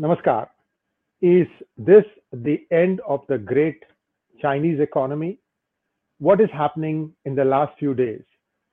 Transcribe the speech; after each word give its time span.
Namaskar. 0.00 0.48
Is 1.20 1.48
this 1.76 2.04
the 2.32 2.60
end 2.70 3.00
of 3.06 3.22
the 3.28 3.36
great 3.36 3.82
Chinese 4.40 4.78
economy? 4.78 5.38
What 6.20 6.40
is 6.40 6.48
happening 6.52 7.12
in 7.24 7.34
the 7.34 7.44
last 7.44 7.76
few 7.78 7.94
days? 7.94 8.22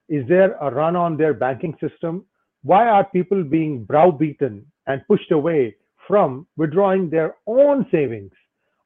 Is 0.07 0.27
there 0.27 0.53
a 0.61 0.69
run 0.69 0.95
on 0.95 1.17
their 1.17 1.33
banking 1.33 1.75
system? 1.81 2.25
Why 2.61 2.87
are 2.87 3.05
people 3.05 3.43
being 3.43 3.83
browbeaten 3.85 4.63
and 4.85 5.07
pushed 5.07 5.31
away 5.31 5.75
from 6.07 6.45
withdrawing 6.57 7.09
their 7.09 7.35
own 7.47 7.87
savings? 7.91 8.31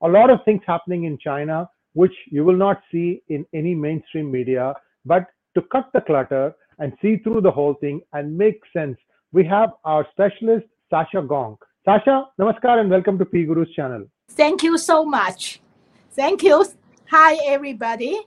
A 0.02 0.08
lot 0.08 0.30
of 0.30 0.40
things 0.46 0.62
happening 0.66 1.04
in 1.04 1.18
China, 1.18 1.70
which 1.94 2.14
you 2.32 2.46
will 2.46 2.56
not 2.56 2.82
see 2.90 3.22
in 3.28 3.46
any 3.54 3.76
mainstream 3.76 4.32
media. 4.32 4.74
But 5.06 5.28
to 5.56 5.62
cut 5.74 5.90
the 5.94 6.02
clutter 6.02 6.56
and 6.78 6.94
see 7.02 7.18
through 7.18 7.42
the 7.42 7.52
whole 7.52 7.74
thing 7.74 8.00
and 8.14 8.38
make 8.38 8.62
sense, 8.72 8.98
we 9.34 9.44
have 9.46 9.72
our 9.84 10.08
specialist, 10.12 10.68
Sasha 10.90 11.22
Gong. 11.22 11.58
Sasha, 11.90 12.28
namaskar 12.40 12.80
and 12.80 12.92
welcome 12.92 13.18
to 13.18 13.26
P 13.26 13.46
Guru's 13.46 13.74
channel. 13.76 14.04
Thank 14.30 14.62
you 14.62 14.78
so 14.78 15.04
much. 15.04 15.60
Thank 16.12 16.44
you. 16.44 16.64
Hi, 17.10 17.34
everybody. 17.44 18.20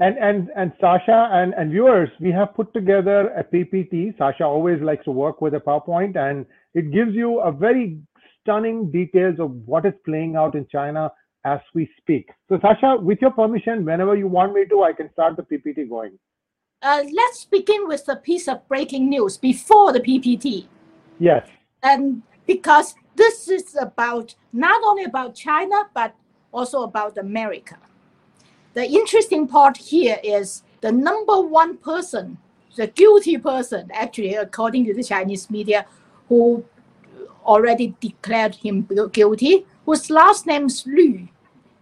And 0.00 0.16
and 0.16 0.48
and 0.56 0.72
Sasha 0.80 1.28
and, 1.30 1.52
and 1.52 1.70
viewers, 1.70 2.08
we 2.20 2.32
have 2.32 2.54
put 2.54 2.72
together 2.72 3.28
a 3.40 3.44
PPT. 3.44 4.16
Sasha 4.16 4.44
always 4.44 4.80
likes 4.80 5.04
to 5.04 5.10
work 5.10 5.42
with 5.42 5.52
a 5.56 5.60
PowerPoint, 5.60 6.16
and 6.16 6.46
it 6.72 6.90
gives 6.90 7.12
you 7.12 7.40
a 7.40 7.52
very 7.52 7.98
stunning 8.40 8.90
details 8.90 9.38
of 9.38 9.50
what 9.66 9.84
is 9.84 9.92
playing 10.06 10.36
out 10.36 10.54
in 10.54 10.66
China 10.72 11.12
as 11.44 11.60
we 11.74 11.86
speak. 12.00 12.30
So, 12.48 12.58
Sasha, 12.62 12.96
with 12.96 13.18
your 13.20 13.32
permission, 13.32 13.84
whenever 13.84 14.16
you 14.16 14.26
want 14.26 14.54
me 14.54 14.64
to, 14.70 14.84
I 14.84 14.94
can 14.94 15.12
start 15.12 15.36
the 15.36 15.42
PPT 15.42 15.86
going. 15.86 16.18
Uh, 16.80 17.02
let's 17.12 17.44
begin 17.44 17.86
with 17.86 18.08
a 18.08 18.16
piece 18.16 18.48
of 18.48 18.66
breaking 18.68 19.10
news 19.10 19.36
before 19.36 19.92
the 19.92 20.00
PPT. 20.00 20.66
Yes. 21.18 21.46
And 21.82 22.22
because 22.48 22.94
this 23.14 23.48
is 23.48 23.76
about 23.78 24.34
not 24.52 24.82
only 24.82 25.04
about 25.04 25.36
China, 25.36 25.76
but 25.94 26.14
also 26.50 26.82
about 26.82 27.18
America. 27.18 27.76
The 28.74 28.84
interesting 28.86 29.46
part 29.46 29.76
here 29.76 30.18
is 30.24 30.62
the 30.80 30.90
number 30.90 31.40
one 31.40 31.76
person, 31.76 32.38
the 32.74 32.86
guilty 32.86 33.36
person, 33.36 33.90
actually, 33.92 34.34
according 34.34 34.86
to 34.86 34.94
the 34.94 35.04
Chinese 35.04 35.50
media, 35.50 35.86
who 36.28 36.64
already 37.44 37.94
declared 38.00 38.54
him 38.54 38.88
guilty, 39.12 39.66
whose 39.84 40.08
last 40.10 40.46
name 40.46 40.66
is 40.66 40.86
Lu, 40.86 41.28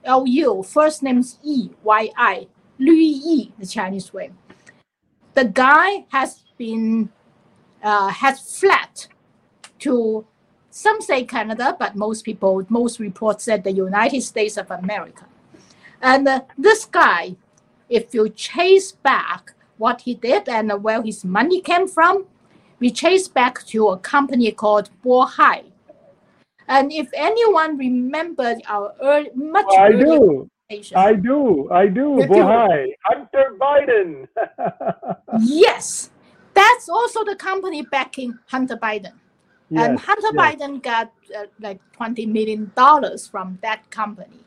L-U, 0.04 0.62
first 0.62 1.02
name 1.02 1.18
is 1.20 1.38
E, 1.44 1.70
Y-I, 1.82 2.46
Lu 2.78 2.92
Yi, 2.92 3.52
the 3.58 3.66
Chinese 3.66 4.12
way. 4.12 4.30
The 5.34 5.44
guy 5.44 6.06
has 6.08 6.42
been, 6.58 7.10
uh, 7.82 8.08
has 8.08 8.58
fled 8.58 9.06
to 9.80 10.26
some 10.76 11.00
say 11.00 11.24
Canada, 11.24 11.74
but 11.78 11.96
most 11.96 12.22
people, 12.22 12.62
most 12.68 13.00
reports 13.00 13.44
said 13.44 13.64
the 13.64 13.72
United 13.72 14.20
States 14.20 14.58
of 14.58 14.70
America. 14.70 15.24
And 16.02 16.28
uh, 16.28 16.42
this 16.58 16.84
guy, 16.84 17.36
if 17.88 18.12
you 18.12 18.28
chase 18.28 18.92
back 18.92 19.54
what 19.78 20.02
he 20.02 20.14
did 20.14 20.50
and 20.50 20.70
where 20.84 21.00
his 21.00 21.24
money 21.24 21.62
came 21.62 21.88
from, 21.88 22.26
we 22.78 22.90
chase 22.90 23.26
back 23.26 23.64
to 23.68 23.88
a 23.88 23.96
company 23.96 24.52
called 24.52 24.90
Bohai. 25.02 25.64
And 26.68 26.92
if 26.92 27.08
anyone 27.14 27.78
remembers 27.78 28.58
our 28.68 28.92
early, 29.00 29.30
much 29.34 29.72
I 29.78 29.92
do. 29.92 30.50
I 30.94 31.14
do. 31.14 31.70
I 31.70 31.86
do. 31.86 32.18
Bohai. 32.28 32.92
Hunter 33.04 33.56
Biden. 33.58 34.28
yes, 35.40 36.10
that's 36.52 36.90
also 36.90 37.24
the 37.24 37.36
company 37.36 37.80
backing 37.80 38.38
Hunter 38.48 38.76
Biden. 38.76 39.14
And 39.74 39.98
Hunter 39.98 40.30
yes. 40.32 40.54
Biden 40.54 40.82
got 40.82 41.12
uh, 41.36 41.46
like 41.60 41.80
$20 41.98 42.28
million 42.28 42.70
from 43.30 43.58
that 43.62 43.90
company. 43.90 44.44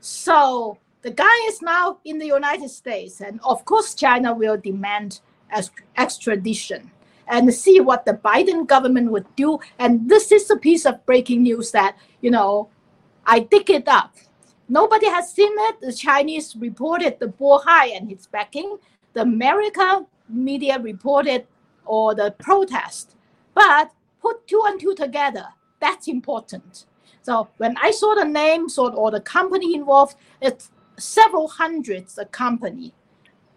So 0.00 0.78
the 1.02 1.10
guy 1.10 1.46
is 1.46 1.62
now 1.62 1.98
in 2.04 2.18
the 2.18 2.26
United 2.26 2.70
States. 2.70 3.20
And 3.20 3.40
of 3.44 3.64
course, 3.64 3.94
China 3.94 4.34
will 4.34 4.56
demand 4.56 5.20
ex- 5.52 5.70
extradition 5.96 6.90
and 7.28 7.52
see 7.54 7.80
what 7.80 8.04
the 8.04 8.14
Biden 8.14 8.66
government 8.66 9.10
would 9.12 9.26
do. 9.36 9.60
And 9.78 10.08
this 10.08 10.32
is 10.32 10.50
a 10.50 10.56
piece 10.56 10.84
of 10.84 11.04
breaking 11.06 11.42
news 11.42 11.70
that, 11.72 11.96
you 12.20 12.30
know, 12.30 12.70
I 13.24 13.40
dig 13.40 13.70
it 13.70 13.86
up. 13.86 14.16
Nobody 14.68 15.06
has 15.06 15.32
seen 15.32 15.52
it. 15.52 15.80
The 15.80 15.92
Chinese 15.92 16.56
reported 16.56 17.18
the 17.20 17.28
Bohai 17.28 17.96
and 17.96 18.10
its 18.10 18.26
backing. 18.26 18.78
The 19.12 19.22
American 19.22 20.06
media 20.28 20.78
reported 20.78 21.46
or 21.84 22.14
the 22.14 22.34
protest. 22.38 23.14
But 23.54 23.92
put 24.20 24.46
two 24.46 24.62
and 24.66 24.80
two 24.80 24.94
together. 24.94 25.46
That's 25.80 26.08
important. 26.08 26.86
So 27.22 27.48
when 27.58 27.76
I 27.82 27.90
saw 27.90 28.14
the 28.14 28.24
names 28.24 28.78
or, 28.78 28.92
or 28.94 29.10
the 29.10 29.20
company 29.20 29.74
involved, 29.74 30.16
it's 30.40 30.70
several 30.96 31.48
hundreds 31.48 32.18
of 32.18 32.32
company 32.32 32.94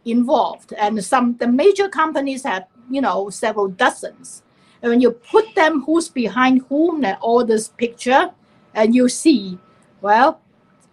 involved, 0.06 0.74
and 0.74 1.04
some 1.04 1.38
the 1.38 1.48
major 1.48 1.88
companies 1.88 2.44
have 2.44 2.68
you 2.90 3.02
know 3.02 3.30
several 3.30 3.68
dozens. 3.68 4.44
And 4.82 4.90
when 4.90 5.02
you 5.02 5.12
put 5.12 5.54
them 5.56 5.84
who's 5.84 6.10
behind 6.10 6.66
whom 6.68 7.06
and 7.06 7.18
all 7.22 7.46
this 7.46 7.70
picture, 7.70 8.32
and 8.74 8.96
you 8.96 9.10
see, 9.10 9.60
well, 10.02 10.42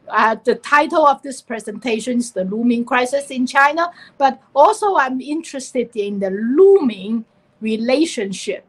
uh, 0.09 0.37
the 0.45 0.57
title 0.57 1.07
of 1.07 1.23
this 1.23 1.41
presentation 1.41 2.19
is 2.19 2.33
the 2.33 2.45
looming 2.45 2.85
crisis 2.85 3.31
in 3.31 3.47
China, 3.47 3.91
but 4.19 4.41
also 4.55 4.97
I'm 4.97 5.21
interested 5.21 5.97
in 5.97 6.21
the 6.21 6.31
looming 6.31 7.25
relationship 7.61 8.68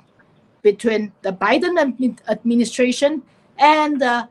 between 0.61 1.11
the 1.21 1.31
Biden 1.31 1.77
administration 2.27 3.23
and 3.57 4.01
uh, 4.01 4.27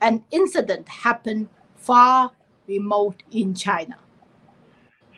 an 0.00 0.24
incident 0.30 0.88
happened 0.88 1.48
far 1.76 2.32
remote 2.66 3.22
in 3.30 3.54
China. 3.54 3.96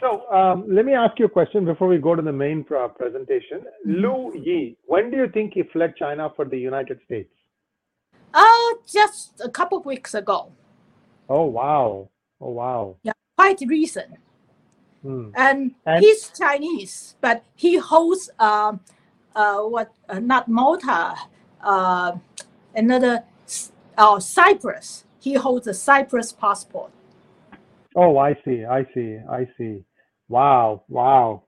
So 0.00 0.30
um, 0.30 0.64
let 0.68 0.84
me 0.84 0.92
ask 0.92 1.18
you 1.18 1.24
a 1.26 1.28
question 1.28 1.64
before 1.64 1.88
we 1.88 1.98
go 1.98 2.14
to 2.14 2.20
the 2.22 2.32
main 2.32 2.62
pro- 2.64 2.88
presentation. 2.88 3.62
Lu 3.86 4.32
Yi, 4.34 4.76
when 4.86 5.10
do 5.10 5.16
you 5.16 5.28
think 5.28 5.54
he 5.54 5.62
fled 5.62 5.94
China 5.96 6.30
for 6.36 6.44
the 6.44 6.58
United 6.58 6.98
States? 7.06 7.30
Uh, 8.34 8.44
just 8.86 9.40
a 9.42 9.48
couple 9.48 9.78
of 9.78 9.86
weeks 9.86 10.12
ago, 10.14 10.52
Oh 11.28 11.44
wow! 11.44 12.10
Oh 12.40 12.50
wow! 12.50 12.96
Yeah, 13.02 13.12
quite 13.38 13.60
recent. 13.66 14.16
Hmm. 15.02 15.30
And, 15.36 15.74
And- 15.86 16.04
he's 16.04 16.30
Chinese, 16.38 17.14
but 17.20 17.44
he 17.54 17.76
holds 17.78 18.28
um, 18.38 18.48
uh, 18.48 18.76
what 19.34 19.92
uh, 20.08 20.20
not 20.20 20.48
Malta, 20.48 21.14
uh, 21.62 22.12
another 22.74 23.24
uh, 23.96 24.20
Cyprus. 24.20 25.04
He 25.20 25.34
holds 25.34 25.66
a 25.66 25.74
Cyprus 25.74 26.32
passport. 26.32 26.92
Oh, 27.96 28.18
I 28.18 28.34
see. 28.44 28.64
I 28.64 28.84
see. 28.94 29.18
I 29.30 29.48
see. 29.56 29.84
Wow. 30.28 30.82
Wow. 30.88 31.44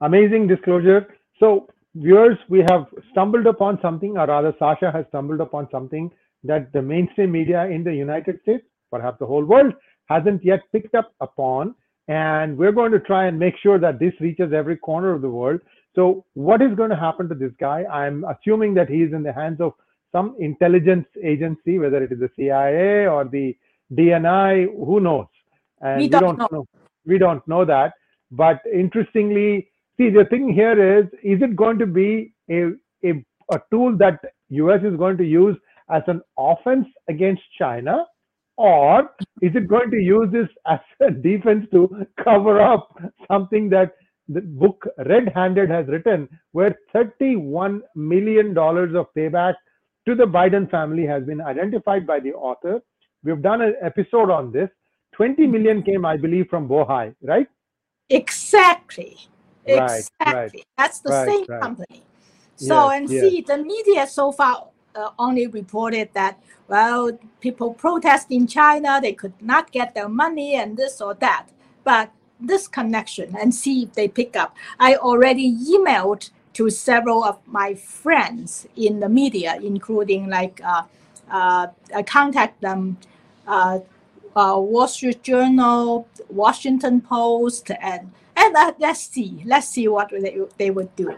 Amazing 0.00 0.48
disclosure. 0.48 1.06
So, 1.38 1.66
viewers, 1.94 2.38
we 2.48 2.60
have 2.70 2.86
stumbled 3.10 3.46
upon 3.46 3.78
something, 3.82 4.16
or 4.16 4.26
rather, 4.26 4.54
Sasha 4.58 4.90
has 4.90 5.04
stumbled 5.08 5.40
upon 5.40 5.68
something 5.70 6.10
that 6.44 6.72
the 6.72 6.80
mainstream 6.80 7.32
media 7.32 7.66
in 7.66 7.84
the 7.84 7.94
United 7.94 8.40
States, 8.42 8.64
perhaps 8.90 9.18
the 9.18 9.26
whole 9.26 9.44
world, 9.44 9.74
hasn't 10.06 10.44
yet 10.44 10.60
picked 10.72 10.94
up 10.94 11.12
upon. 11.20 11.74
And 12.08 12.56
we're 12.56 12.72
going 12.72 12.92
to 12.92 13.00
try 13.00 13.26
and 13.26 13.38
make 13.38 13.54
sure 13.62 13.78
that 13.78 14.00
this 14.00 14.14
reaches 14.20 14.52
every 14.52 14.76
corner 14.76 15.12
of 15.12 15.22
the 15.22 15.30
world. 15.30 15.60
So, 15.94 16.24
what 16.34 16.62
is 16.62 16.74
going 16.76 16.90
to 16.90 16.96
happen 16.96 17.28
to 17.28 17.34
this 17.34 17.52
guy? 17.60 17.84
I'm 17.84 18.24
assuming 18.24 18.74
that 18.74 18.88
he 18.88 19.02
is 19.02 19.12
in 19.12 19.22
the 19.22 19.32
hands 19.32 19.60
of 19.60 19.72
some 20.12 20.36
intelligence 20.38 21.06
agency, 21.22 21.78
whether 21.78 22.02
it 22.02 22.12
is 22.12 22.20
the 22.20 22.30
CIA 22.36 23.06
or 23.08 23.24
the 23.24 23.56
DNI, 23.92 24.66
who 24.86 25.00
knows? 25.00 25.26
And 25.80 26.04
We 26.04 26.08
we 26.10 26.20
don't 26.20 26.36
don't 26.36 26.38
know. 26.38 26.48
know. 26.50 26.66
We 27.06 27.18
don't 27.18 27.46
know 27.48 27.64
that. 27.64 27.94
But 28.30 28.60
interestingly, 28.72 29.68
see 29.98 30.10
the 30.10 30.24
thing 30.26 30.52
here 30.52 30.98
is: 30.98 31.06
is 31.22 31.42
it 31.42 31.56
going 31.56 31.78
to 31.78 31.86
be 31.86 32.32
a 32.50 32.70
a, 33.04 33.24
a 33.52 33.60
tool 33.70 33.96
that 33.98 34.20
US 34.50 34.82
is 34.84 34.96
going 34.96 35.16
to 35.18 35.24
use 35.24 35.56
as 35.90 36.02
an 36.06 36.22
offense 36.38 36.86
against 37.08 37.42
China, 37.58 38.06
or 38.56 39.10
is 39.42 39.54
it 39.56 39.68
going 39.68 39.90
to 39.90 39.96
use 39.98 40.28
this 40.32 40.48
as 40.66 40.80
a 41.00 41.10
defense 41.28 41.66
to 41.72 42.06
cover 42.22 42.60
up 42.60 42.88
something 43.30 43.68
that 43.70 43.92
the 44.32 44.40
book 44.40 44.86
Red 45.06 45.32
Handed 45.34 45.70
has 45.70 45.86
written, 45.88 46.28
where 46.52 46.78
$31 46.94 47.80
million 47.94 48.56
of 48.56 49.06
payback 49.16 49.54
to 50.06 50.14
the 50.14 50.24
Biden 50.24 50.70
family 50.70 51.04
has 51.04 51.24
been 51.24 51.40
identified 51.40 52.06
by 52.06 52.20
the 52.20 52.32
author. 52.32 52.80
We've 53.24 53.42
done 53.42 53.60
an 53.60 53.74
episode 53.82 54.30
on 54.30 54.52
this. 54.52 54.70
20 55.14 55.46
million 55.46 55.82
came, 55.82 56.04
I 56.04 56.16
believe, 56.16 56.46
from 56.48 56.68
Bohai, 56.68 57.14
right? 57.22 57.48
Exactly. 58.08 59.18
Right, 59.68 59.78
right, 59.78 59.98
exactly. 59.98 60.64
That's 60.78 61.00
the 61.00 61.10
right, 61.10 61.28
same 61.28 61.44
right. 61.48 61.60
company. 61.60 62.02
So, 62.56 62.90
Yes, 62.90 62.96
and 62.96 63.10
yes. 63.10 63.22
see, 63.22 63.40
the 63.40 63.58
media 63.58 64.06
so 64.06 64.32
far 64.32 64.68
uh, 64.94 65.10
only 65.18 65.46
reported 65.46 66.10
that, 66.14 66.40
well, 66.68 67.18
people 67.40 67.74
protest 67.74 68.28
in 68.30 68.46
China, 68.46 69.00
they 69.02 69.12
could 69.12 69.34
not 69.40 69.70
get 69.72 69.94
their 69.94 70.08
money 70.08 70.54
and 70.54 70.76
this 70.76 71.00
or 71.00 71.14
that. 71.14 71.48
But 71.84 72.12
this 72.40 72.68
connection 72.68 73.34
and 73.38 73.54
see 73.54 73.82
if 73.84 73.92
they 73.92 74.08
pick 74.08 74.36
up. 74.36 74.56
I 74.78 74.96
already 74.96 75.56
emailed 75.56 76.30
to 76.54 76.70
several 76.70 77.24
of 77.24 77.38
my 77.46 77.74
friends 77.74 78.66
in 78.76 79.00
the 79.00 79.08
media, 79.08 79.58
including 79.62 80.28
like 80.28 80.60
uh, 80.64 80.82
uh, 81.30 81.68
I 81.94 82.02
contact 82.02 82.60
them, 82.60 82.98
uh, 83.46 83.80
uh, 84.36 84.56
Wall 84.58 84.88
Street 84.88 85.22
Journal, 85.22 86.08
Washington 86.28 87.00
Post, 87.00 87.70
and 87.80 88.12
and 88.36 88.56
uh, 88.56 88.72
let's 88.78 89.00
see, 89.00 89.42
let's 89.44 89.68
see 89.68 89.86
what 89.88 90.10
they, 90.10 90.38
they 90.56 90.70
would 90.70 90.94
do. 90.96 91.14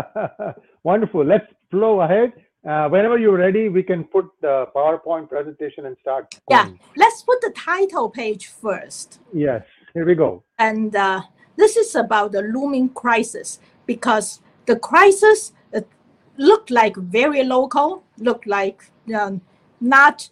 Wonderful. 0.82 1.24
Let's 1.24 1.46
flow 1.70 2.02
ahead. 2.02 2.32
Uh, 2.68 2.88
whenever 2.88 3.16
you're 3.16 3.38
ready, 3.38 3.70
we 3.70 3.82
can 3.82 4.04
put 4.04 4.26
the 4.42 4.66
PowerPoint 4.76 5.30
presentation 5.30 5.86
and 5.86 5.96
start. 6.02 6.34
Yeah, 6.50 6.68
let's 6.96 7.22
put 7.22 7.40
the 7.40 7.52
title 7.56 8.10
page 8.10 8.48
first. 8.48 9.20
Yes. 9.32 9.62
Here 9.94 10.06
we 10.06 10.14
go. 10.14 10.44
And 10.58 10.94
uh, 10.94 11.22
this 11.56 11.76
is 11.76 11.94
about 11.94 12.32
the 12.32 12.42
looming 12.42 12.90
crisis 12.90 13.60
because 13.86 14.40
the 14.66 14.76
crisis 14.76 15.52
looked 16.40 16.70
like 16.70 16.96
very 16.96 17.44
local, 17.44 18.02
looked 18.18 18.46
like 18.46 18.90
um, 19.14 19.40
not 19.80 20.28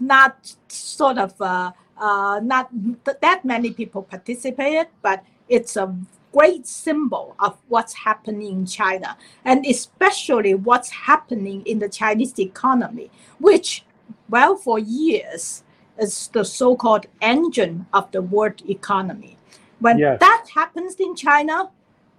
not 0.00 0.54
sort 0.68 1.18
of 1.18 1.40
uh, 1.40 1.72
uh, 1.96 2.40
not 2.42 2.70
th- 3.04 3.16
that 3.20 3.44
many 3.44 3.72
people 3.72 4.02
participated, 4.02 4.86
but 5.02 5.24
it's 5.48 5.76
a 5.76 5.96
great 6.32 6.66
symbol 6.66 7.34
of 7.40 7.56
what's 7.68 7.94
happening 7.94 8.52
in 8.52 8.66
China, 8.66 9.16
and 9.44 9.64
especially 9.66 10.54
what's 10.54 10.90
happening 10.90 11.62
in 11.66 11.78
the 11.78 11.88
Chinese 11.88 12.38
economy, 12.38 13.10
which, 13.40 13.84
well, 14.28 14.54
for 14.56 14.78
years 14.78 15.64
is 15.98 16.28
the 16.28 16.44
so-called 16.44 17.06
engine 17.20 17.86
of 17.92 18.10
the 18.12 18.22
world 18.22 18.62
economy. 18.68 19.36
When 19.80 19.98
Yes. 19.98 20.20
that 20.20 20.46
happens 20.54 20.96
in 20.96 21.14
China, 21.14 21.70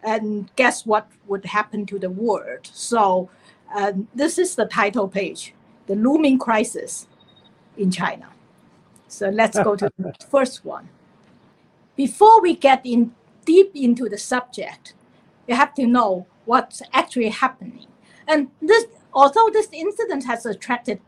and 0.04 0.50
guess 0.56 0.86
what 0.86 1.08
would 1.28 1.46
happen 1.46 1.86
to 1.88 2.00
the 2.00 2.10
world? 2.10 2.70
So, 2.72 3.30
um, 3.76 4.08
this 4.16 4.38
is 4.38 4.56
the 4.56 4.66
title 4.66 5.08
page: 5.08 5.54
the 5.88 5.96
looming 5.96 6.40
crisis 6.40 7.08
in 7.78 7.92
China. 7.92 8.30
So 9.08 9.30
let's 9.30 9.60
go 9.60 9.76
to 9.76 9.92
the 9.98 10.14
first 10.30 10.64
one. 10.64 10.90
Before 11.96 12.42
we 12.42 12.56
get 12.56 12.86
in 12.86 13.14
deep 13.46 13.72
into 13.76 14.08
the 14.08 14.18
subject, 14.18 14.94
you 15.48 15.56
have 15.56 15.74
to 15.74 15.86
know 15.86 16.28
what's 16.46 16.82
actually 16.94 17.30
happening. 17.30 17.88
And 18.28 18.50
this, 18.62 18.86
although 19.14 19.50
this 19.52 19.68
incident 19.74 20.26
has 20.26 20.46
attracted 20.46 21.02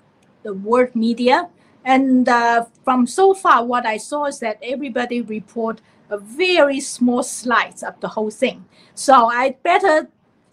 the 0.43 0.53
world 0.53 0.95
media, 0.95 1.49
and 1.83 2.27
uh, 2.29 2.65
from 2.83 3.07
so 3.07 3.33
far, 3.33 3.65
what 3.65 3.85
I 3.85 3.97
saw 3.97 4.25
is 4.25 4.39
that 4.39 4.59
everybody 4.61 5.21
report 5.21 5.81
a 6.09 6.17
very 6.17 6.79
small 6.79 7.23
slice 7.23 7.83
of 7.83 7.99
the 8.01 8.09
whole 8.09 8.29
thing. 8.29 8.65
So 8.93 9.29
I 9.29 9.55
better 9.63 10.09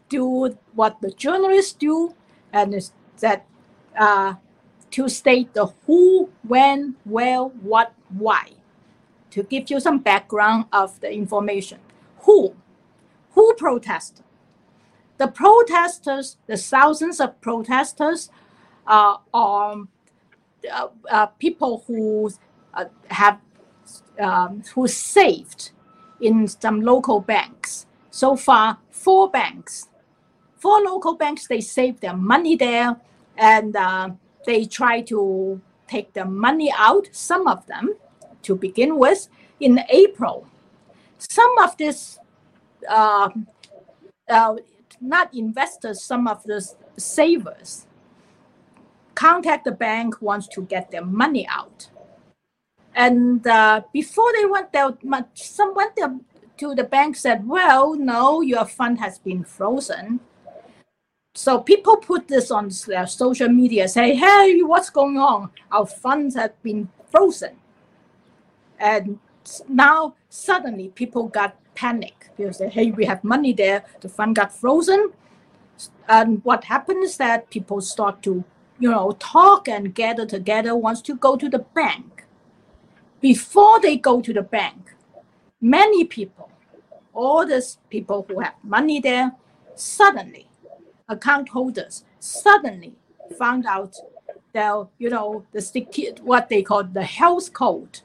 do 0.09 0.57
what 0.75 1.01
the 1.01 1.11
journalists 1.11 1.73
do, 1.73 2.15
and 2.53 2.75
is 2.75 2.93
that 3.21 3.47
uh, 3.99 4.35
to 4.93 5.09
state 5.09 5.53
the 5.55 5.67
who, 5.87 6.31
when, 6.47 6.95
where, 7.05 7.43
what, 7.43 7.93
why, 8.09 8.53
to 9.31 9.43
give 9.43 9.71
you 9.71 9.81
some 9.81 9.99
background 9.99 10.67
of 10.73 11.01
the 11.01 11.13
information. 11.13 11.79
Who? 12.21 12.55
Who 13.33 13.55
protested? 13.55 14.25
The 15.19 15.29
protesters, 15.29 16.39
the 16.47 16.57
thousands 16.57 17.21
of 17.21 17.41
protesters, 17.41 18.31
uh, 18.87 19.17
are 19.35 19.73
uh, 19.73 19.85
people 21.39 21.85
who 21.87 22.31
uh, 22.75 22.85
have 23.11 23.41
um, 24.19 24.63
who 24.75 24.89
saved 24.89 25.71
in 26.21 26.49
some 26.49 26.81
local 26.81 27.21
banks. 27.21 27.87
So 28.11 28.37
far, 28.37 28.79
four 28.91 29.31
banks, 29.31 29.89
four 30.57 30.81
local 30.81 31.15
banks, 31.15 31.47
they 31.47 31.61
saved 31.61 32.01
their 32.01 32.17
money 32.17 32.57
there, 32.57 32.97
and 33.37 33.77
uh, 33.77 34.11
they 34.45 34.65
try 34.65 35.03
to 35.03 35.61
take 35.87 36.13
the 36.13 36.25
money 36.25 36.73
out. 36.77 37.09
Some 37.13 37.47
of 37.47 37.67
them, 37.67 37.95
to 38.43 38.57
begin 38.57 38.99
with, 38.99 39.29
in 39.61 39.81
April. 39.89 40.47
Some 41.19 41.59
of 41.59 41.77
this, 41.77 42.19
uh, 42.89 43.31
uh, 44.29 44.57
not 45.01 45.33
investors, 45.35 46.03
some 46.03 46.27
of 46.27 46.43
the 46.45 46.61
savers 46.97 47.88
contact 49.19 49.65
the 49.65 49.73
bank 49.73 50.23
wants 50.23 50.47
to 50.47 50.63
get 50.63 50.91
their 50.93 51.05
money 51.05 51.45
out. 51.49 51.91
And 52.95 53.45
uh, 53.47 53.83
before 53.93 54.31
they 54.37 54.47
went 54.47 54.73
there, 54.73 54.91
mu- 55.03 55.35
some 55.35 55.75
went 55.75 55.97
there 55.97 56.15
to 56.59 56.75
the 56.75 56.85
bank 56.85 57.17
said, 57.17 57.47
"Well, 57.47 57.95
no, 57.95 58.41
your 58.43 58.65
fund 58.65 58.99
has 59.01 59.19
been 59.19 59.43
frozen." 59.45 60.21
So 61.35 61.61
people 61.61 61.97
put 61.97 62.27
this 62.29 62.51
on 62.51 62.71
their 62.87 63.07
social 63.07 63.49
media, 63.49 63.89
say, 63.89 64.15
"Hey, 64.15 64.63
what's 64.63 64.91
going 64.91 65.19
on? 65.19 65.51
Our 65.71 65.87
funds 65.87 66.35
have 66.37 66.55
been 66.63 66.89
frozen." 67.11 67.57
And 68.79 69.19
now 69.69 70.15
suddenly 70.29 70.89
people 70.95 71.29
got 71.29 71.57
panic. 71.75 72.31
People 72.37 72.53
say, 72.53 72.69
"Hey, 72.69 72.91
we 72.91 73.05
have 73.05 73.23
money 73.25 73.53
there. 73.53 73.85
The 74.01 74.09
fund 74.09 74.37
got 74.37 74.53
frozen." 74.53 75.11
And 76.09 76.45
what 76.45 76.65
happens 76.65 77.11
is 77.11 77.17
that 77.19 77.51
people 77.51 77.81
start 77.81 78.23
to, 78.23 78.43
you 78.79 78.91
know, 78.91 79.17
talk 79.19 79.69
and 79.69 79.95
gather 79.95 80.27
together, 80.27 80.77
wants 80.77 81.03
to 81.03 81.15
go 81.17 81.37
to 81.37 81.49
the 81.49 81.59
bank. 81.59 82.25
Before 83.21 83.81
they 83.81 83.97
go 83.97 84.21
to 84.21 84.33
the 84.33 84.43
bank, 84.43 84.95
many 85.61 86.05
people, 86.05 86.51
all 87.13 87.45
these 87.45 87.79
people 87.91 88.25
who 88.29 88.41
have 88.41 88.55
money 88.63 89.01
there, 89.01 89.33
suddenly, 89.75 90.49
account 91.09 91.49
holders, 91.49 92.05
suddenly 92.21 92.95
found 93.37 93.67
out 93.67 93.97
that, 94.53 94.87
you 94.99 95.11
know, 95.11 95.45
the 95.53 95.59
secu- 95.59 96.21
what 96.21 96.49
they 96.49 96.63
call 96.63 96.85
the 96.85 97.03
health 97.03 97.53
code 97.53 98.01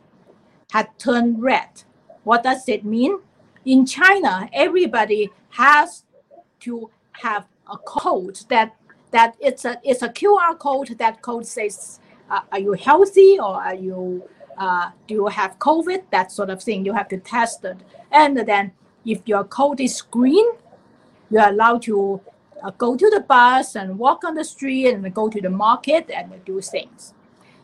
had 0.72 0.90
turned 0.98 1.42
red. 1.42 1.84
What 2.24 2.44
does 2.44 2.68
it 2.68 2.84
mean? 2.84 3.20
In 3.66 3.86
China, 3.86 4.50
everybody 4.52 5.30
has 5.50 6.04
to 6.62 6.90
have 7.12 7.46
a 7.72 7.78
code 7.78 8.40
that 8.50 8.76
that 9.14 9.36
it's 9.40 9.64
a 9.66 9.80
it's 9.84 10.02
a 10.02 10.10
QR 10.10 10.58
code. 10.60 10.96
That 10.98 11.22
code 11.22 11.48
says, 11.48 12.00
uh, 12.30 12.42
"Are 12.52 12.60
you 12.60 12.74
healthy 12.74 13.40
or 13.40 13.56
are 13.56 13.76
you 13.76 14.24
uh, 14.58 14.92
do 15.08 15.14
you 15.14 15.28
have 15.28 15.58
COVID?" 15.60 16.04
That 16.12 16.32
sort 16.32 16.50
of 16.50 16.62
thing. 16.62 16.86
You 16.86 16.94
have 16.94 17.08
to 17.10 17.18
test 17.18 17.64
it, 17.64 17.78
and 18.12 18.38
then 18.38 18.74
if 19.06 19.22
your 19.26 19.46
code 19.46 19.80
is 19.80 20.02
green, 20.02 20.46
you 21.30 21.40
are 21.40 21.50
allowed 21.50 21.82
to 21.84 22.22
uh, 22.64 22.72
go 22.72 22.96
to 22.96 23.10
the 23.10 23.22
bus 23.22 23.76
and 23.76 24.00
walk 24.00 24.24
on 24.24 24.36
the 24.36 24.44
street 24.44 24.88
and 24.88 25.14
go 25.14 25.30
to 25.30 25.42
the 25.42 25.50
market 25.50 26.10
and 26.10 26.32
do 26.46 26.62
things. 26.62 27.14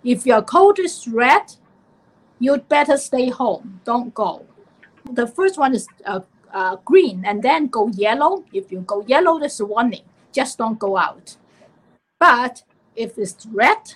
If 0.03 0.25
your 0.25 0.41
code 0.41 0.79
is 0.79 1.07
red, 1.07 1.55
you'd 2.39 2.67
better 2.69 2.97
stay 2.97 3.29
home. 3.29 3.81
Don't 3.83 4.13
go. 4.13 4.45
The 5.12 5.27
first 5.27 5.57
one 5.57 5.73
is 5.73 5.88
uh, 6.05 6.21
uh, 6.53 6.77
green 6.85 7.23
and 7.25 7.41
then 7.41 7.67
go 7.67 7.88
yellow. 7.89 8.45
If 8.53 8.71
you 8.71 8.81
go 8.81 9.03
yellow, 9.07 9.39
there's 9.39 9.59
a 9.59 9.65
warning. 9.65 10.03
Just 10.31 10.57
don't 10.57 10.79
go 10.79 10.97
out. 10.97 11.38
But 12.19 12.63
if 12.95 13.17
it's 13.17 13.45
red, 13.45 13.95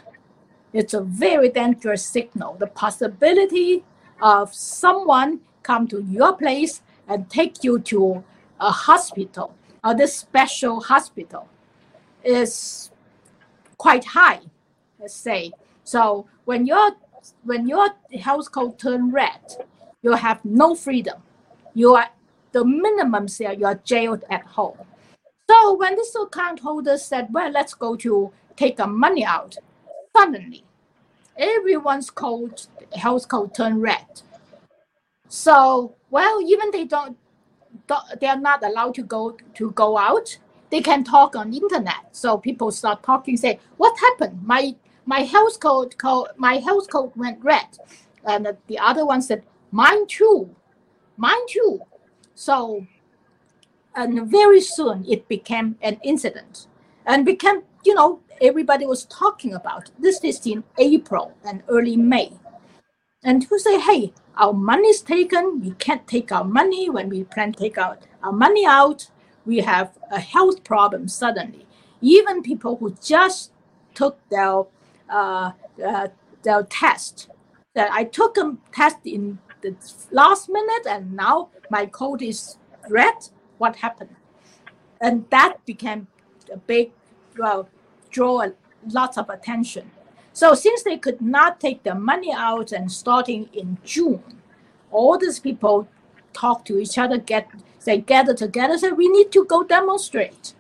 it's 0.72 0.94
a 0.94 1.02
very 1.02 1.50
dangerous 1.50 2.06
signal. 2.06 2.56
The 2.60 2.68
possibility 2.68 3.84
of 4.22 4.54
someone 4.54 5.42
come 5.62 5.88
to 5.90 6.02
your 6.02 6.36
place 6.36 6.82
and 7.08 7.30
take 7.30 7.64
you 7.64 7.80
to 7.80 8.24
a 8.60 8.72
hospital 8.72 9.54
or 9.84 9.94
this 9.94 10.16
special 10.16 10.80
hospital 10.80 11.50
is 12.24 12.92
quite 13.78 14.06
high, 14.06 14.40
let's 15.00 15.14
say. 15.14 15.52
So 15.84 16.28
when 16.46 16.66
your 16.66 16.92
when 17.44 17.68
your 17.68 17.90
health 18.20 18.52
code 18.52 18.80
turn 18.80 19.12
red, 19.12 19.42
you 20.02 20.14
have 20.14 20.44
no 20.44 20.76
freedom. 20.76 21.22
You 21.74 21.96
are 21.96 22.10
the 22.52 22.64
minimum 22.64 23.28
say 23.28 23.56
you 23.56 23.66
are 23.66 23.80
jailed 23.84 24.24
at 24.30 24.44
home. 24.46 24.78
So 25.54 25.76
when 25.76 25.96
this 25.96 26.16
account 26.16 26.62
holder 26.62 26.98
said, 26.98 27.28
"Well, 27.32 27.52
let's 27.52 27.76
go 27.76 27.96
to 27.98 28.32
take 28.56 28.80
our 28.80 28.88
money 28.88 29.24
out," 29.24 29.58
suddenly 30.18 30.64
everyone's 31.38 32.10
code 32.10 32.58
health 33.04 33.28
code 33.28 33.54
turned 33.54 33.82
red. 33.82 34.22
So 35.30 35.96
well, 36.10 36.42
even 36.54 36.72
they 36.72 36.86
don't, 36.86 37.18
don't- 37.88 38.20
they 38.20 38.28
are 38.28 38.40
not 38.50 38.64
allowed 38.64 38.96
to 38.96 39.04
go 39.04 39.38
to 39.60 39.72
go 39.72 39.90
out. 39.98 40.38
They 40.72 40.82
can 40.82 41.04
talk 41.04 41.36
on 41.36 41.54
internet. 41.54 42.04
So 42.12 42.38
people 42.38 42.72
start 42.72 43.04
talking, 43.04 43.38
say, 43.38 43.60
"What 43.78 43.96
happened? 44.08 44.42
My 44.54 44.76
my 45.06 45.22
health 45.36 45.60
code, 45.60 45.98
code 46.00 46.30
my 46.38 46.56
health 46.68 46.90
code 46.90 47.12
went 47.16 47.44
red," 47.44 47.70
and 48.26 48.46
the- 48.48 48.58
the 48.68 48.80
other 48.80 49.06
one 49.06 49.22
said, 49.22 49.44
"Mine 49.72 50.08
too, 50.08 50.40
mine 51.18 51.46
too." 51.48 51.82
So, 52.36 52.88
and 53.96 54.30
very 54.30 54.62
soon 54.62 55.06
it 55.08 55.28
became 55.28 55.78
an 55.82 56.00
incident, 56.04 56.68
and 57.06 57.26
became 57.26 57.64
you 57.84 57.94
know 57.94 58.20
everybody 58.42 58.86
was 58.86 59.06
talking 59.06 59.54
about 59.54 59.92
this. 60.00 60.24
Is 60.24 60.46
in 60.46 60.64
April 60.78 61.34
and 61.46 61.64
early 61.70 61.98
May, 61.98 62.34
and 63.24 63.44
who 63.44 63.60
say, 63.60 63.80
"Hey, 63.80 64.14
our 64.38 64.54
money 64.54 64.88
is 64.90 65.02
taken. 65.02 65.62
We 65.62 65.72
can't 65.72 66.08
take 66.08 66.32
our 66.32 66.44
money 66.44 66.90
when 66.90 67.10
we 67.10 67.24
plan 67.24 67.54
to 67.54 67.60
take 67.60 67.78
out 67.78 68.04
our 68.24 68.34
money 68.34 68.66
out. 68.66 69.10
we 69.46 69.58
have 69.60 69.98
a 70.10 70.20
health 70.20 70.64
problem 70.64 71.08
suddenly. 71.08 71.66
Even 72.02 72.42
people 72.42 72.78
who 72.78 72.96
just 73.02 73.52
took 73.94 74.18
their 74.30 74.64
uh, 75.10 75.52
uh, 75.86 76.08
their 76.44 76.64
test, 76.64 77.30
that 77.76 77.92
I 77.92 78.04
took 78.06 78.38
a 78.38 78.56
test 78.72 78.98
in 79.06 79.40
the 79.62 79.76
last 80.12 80.50
minute 80.50 80.86
and 80.88 81.14
now 81.14 81.50
my 81.70 81.86
code 81.86 82.22
is 82.22 82.58
red. 82.90 83.16
What 83.64 83.78
happened? 83.78 84.16
And 85.00 85.26
that 85.30 85.66
became 85.66 86.08
a 86.52 86.58
big, 86.58 86.92
well, 87.38 87.70
draw 88.12 88.46
lots 88.92 89.18
of 89.18 89.30
attention. 89.30 89.90
So 90.34 90.54
since 90.54 90.84
they 90.84 90.98
could 90.98 91.22
not 91.22 91.62
take 91.62 91.84
the 91.84 91.96
money 91.96 92.34
out 92.34 92.74
and 92.74 92.92
starting 92.92 93.50
in 93.54 93.78
June, 93.86 94.42
all 94.92 95.18
these 95.18 95.40
people 95.40 95.88
talk 96.34 96.66
to 96.66 96.78
each 96.78 96.98
other, 96.98 97.18
get 97.18 97.48
they 97.86 98.00
gather 98.00 98.34
together, 98.34 98.78
say 98.78 98.92
we 98.92 99.08
need 99.08 99.32
to 99.32 99.46
go 99.46 99.64
demonstrate. 99.64 100.54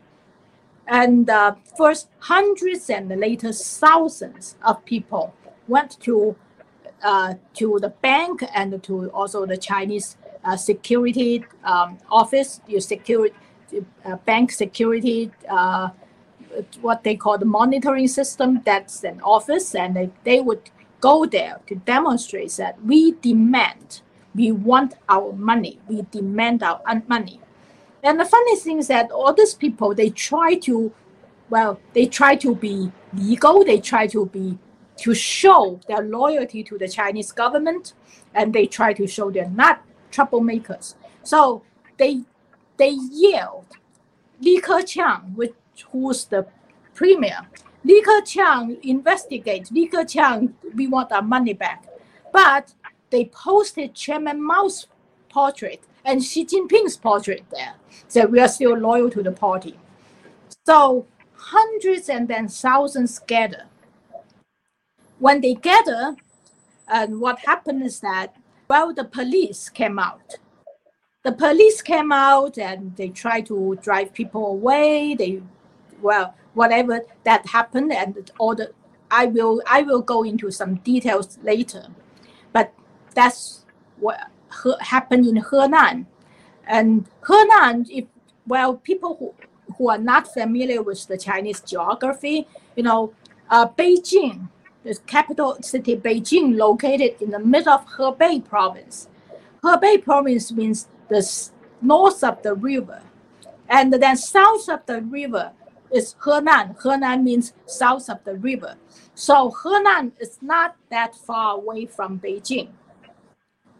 And 0.87 1.29
uh, 1.29 1.55
first 1.77 2.07
hundreds 2.19 2.89
and 2.89 3.09
later 3.09 3.51
thousands 3.51 4.55
of 4.61 4.85
people 4.85 5.33
went 5.67 5.99
to 6.07 6.37
uh, 7.03 7.33
to 7.55 7.79
the 7.81 7.89
bank 7.89 8.45
and 8.55 8.81
to 8.83 9.09
also 9.09 9.45
the 9.45 9.57
Chinese 9.57 10.15
uh, 10.43 10.57
security 10.57 11.45
um, 11.63 11.97
office, 12.09 12.61
your 12.67 12.81
security 12.81 13.35
uh, 14.05 14.15
bank 14.17 14.51
security 14.51 15.31
uh, 15.49 15.89
what 16.81 17.03
they 17.03 17.15
call 17.15 17.37
the 17.37 17.45
monitoring 17.45 18.07
system. 18.07 18.61
That's 18.65 19.03
an 19.03 19.21
office, 19.21 19.75
and 19.75 19.95
they, 19.95 20.09
they 20.23 20.39
would 20.41 20.69
go 20.99 21.25
there 21.25 21.59
to 21.67 21.75
demonstrate 21.75 22.51
that 22.53 22.83
we 22.83 23.13
demand, 23.13 24.01
we 24.35 24.51
want 24.51 24.93
our 25.09 25.33
money, 25.33 25.79
we 25.87 26.05
demand 26.11 26.63
our 26.63 26.81
money. 27.07 27.39
And 28.03 28.19
the 28.19 28.25
funny 28.25 28.55
thing 28.57 28.79
is 28.79 28.87
that 28.87 29.11
all 29.11 29.33
these 29.33 29.53
people, 29.53 29.95
they 29.95 30.09
try 30.09 30.55
to, 30.55 30.93
well, 31.49 31.79
they 31.93 32.05
try 32.05 32.35
to 32.37 32.55
be 32.55 32.91
legal, 33.13 33.63
they 33.63 33.79
try 33.79 34.07
to 34.07 34.25
be, 34.27 34.57
to 34.97 35.13
show 35.13 35.79
their 35.87 36.03
loyalty 36.03 36.63
to 36.63 36.77
the 36.77 36.87
Chinese 36.87 37.31
government, 37.31 37.93
and 38.33 38.53
they 38.53 38.65
try 38.65 38.93
to 38.93 39.07
show 39.07 39.31
they're 39.31 39.49
not 39.49 39.81
troublemakers. 40.13 40.95
So 41.23 41.63
they, 41.97 42.21
they 42.77 42.95
yelled, 43.11 43.65
Li 44.41 44.61
Keqiang, 44.61 45.35
which 45.35 45.53
who's 45.91 46.25
the 46.25 46.45
premier. 46.93 47.47
Li 47.83 48.01
Keqiang 48.01 48.79
investigate. 48.83 49.71
Li 49.71 49.89
Keqiang, 49.89 50.53
we 50.75 50.87
want 50.87 51.11
our 51.11 51.21
money 51.21 51.53
back. 51.53 51.85
But 52.31 52.73
they 53.09 53.25
posted 53.25 53.93
Chairman 53.93 54.45
Mao's 54.45 54.87
portrait 55.29 55.83
and 56.05 56.23
Xi 56.23 56.45
Jinping's 56.45 56.97
portrait 56.97 57.43
there. 57.51 57.75
So 58.07 58.25
we 58.25 58.39
are 58.39 58.47
still 58.47 58.77
loyal 58.77 59.09
to 59.11 59.23
the 59.23 59.31
party. 59.31 59.77
So 60.65 61.05
hundreds 61.35 62.09
and 62.09 62.27
then 62.27 62.47
thousands 62.47 63.19
gather. 63.19 63.65
When 65.19 65.41
they 65.41 65.53
gather, 65.53 66.15
and 66.87 67.21
what 67.21 67.39
happened 67.39 67.83
is 67.83 67.99
that, 68.01 68.35
well, 68.73 68.91
the 68.91 69.03
police 69.03 69.69
came 69.69 69.99
out. 69.99 70.33
The 71.21 71.31
police 71.31 71.79
came 71.83 72.11
out 72.11 72.57
and 72.57 72.95
they 72.95 73.09
tried 73.09 73.45
to 73.51 73.77
drive 73.83 74.15
people 74.15 74.47
away. 74.47 75.13
They 75.13 75.43
well, 76.01 76.33
whatever 76.55 77.01
that 77.23 77.45
happened 77.45 77.93
and 77.93 78.31
all 78.39 78.55
the 78.55 78.71
I 79.11 79.27
will 79.27 79.61
I 79.67 79.83
will 79.83 80.01
go 80.01 80.23
into 80.23 80.49
some 80.49 80.73
details 80.91 81.37
later, 81.43 81.85
but 82.51 82.73
that's 83.13 83.63
what 83.99 84.17
happened 84.79 85.27
in 85.27 85.35
Henan, 85.49 86.07
and 86.65 87.07
Henan, 87.29 87.85
if 87.91 88.05
well, 88.47 88.77
people 88.77 89.11
who 89.19 89.27
who 89.77 89.89
are 89.91 89.99
not 89.99 90.33
familiar 90.33 90.81
with 90.81 91.05
the 91.05 91.19
Chinese 91.19 91.61
geography, 91.61 92.47
you 92.75 92.81
know, 92.81 93.13
uh, 93.51 93.67
Beijing, 93.67 94.49
the 94.83 94.97
capital 95.07 95.57
city 95.61 95.95
Beijing, 95.95 96.57
located 96.57 97.21
in 97.21 97.31
the 97.31 97.39
middle 97.39 97.73
of 97.73 97.85
Hebei 97.87 98.43
province. 98.43 99.07
Hebei 99.63 100.03
province 100.03 100.51
means 100.51 100.87
the 101.09 101.49
north 101.81 102.23
of 102.23 102.41
the 102.43 102.53
river, 102.53 103.01
and 103.69 103.93
then 103.93 104.17
south 104.17 104.69
of 104.69 104.85
the 104.85 105.01
river 105.01 105.51
is 105.91 106.15
Henan. 106.23 106.77
Henan 106.81 107.23
means 107.23 107.53
south 107.65 108.09
of 108.09 108.23
the 108.23 108.35
river. 108.35 108.75
So 109.15 109.51
Henan 109.51 110.11
is 110.19 110.39
not 110.41 110.75
that 110.89 111.15
far 111.15 111.55
away 111.55 111.85
from 111.85 112.19
Beijing. 112.19 112.69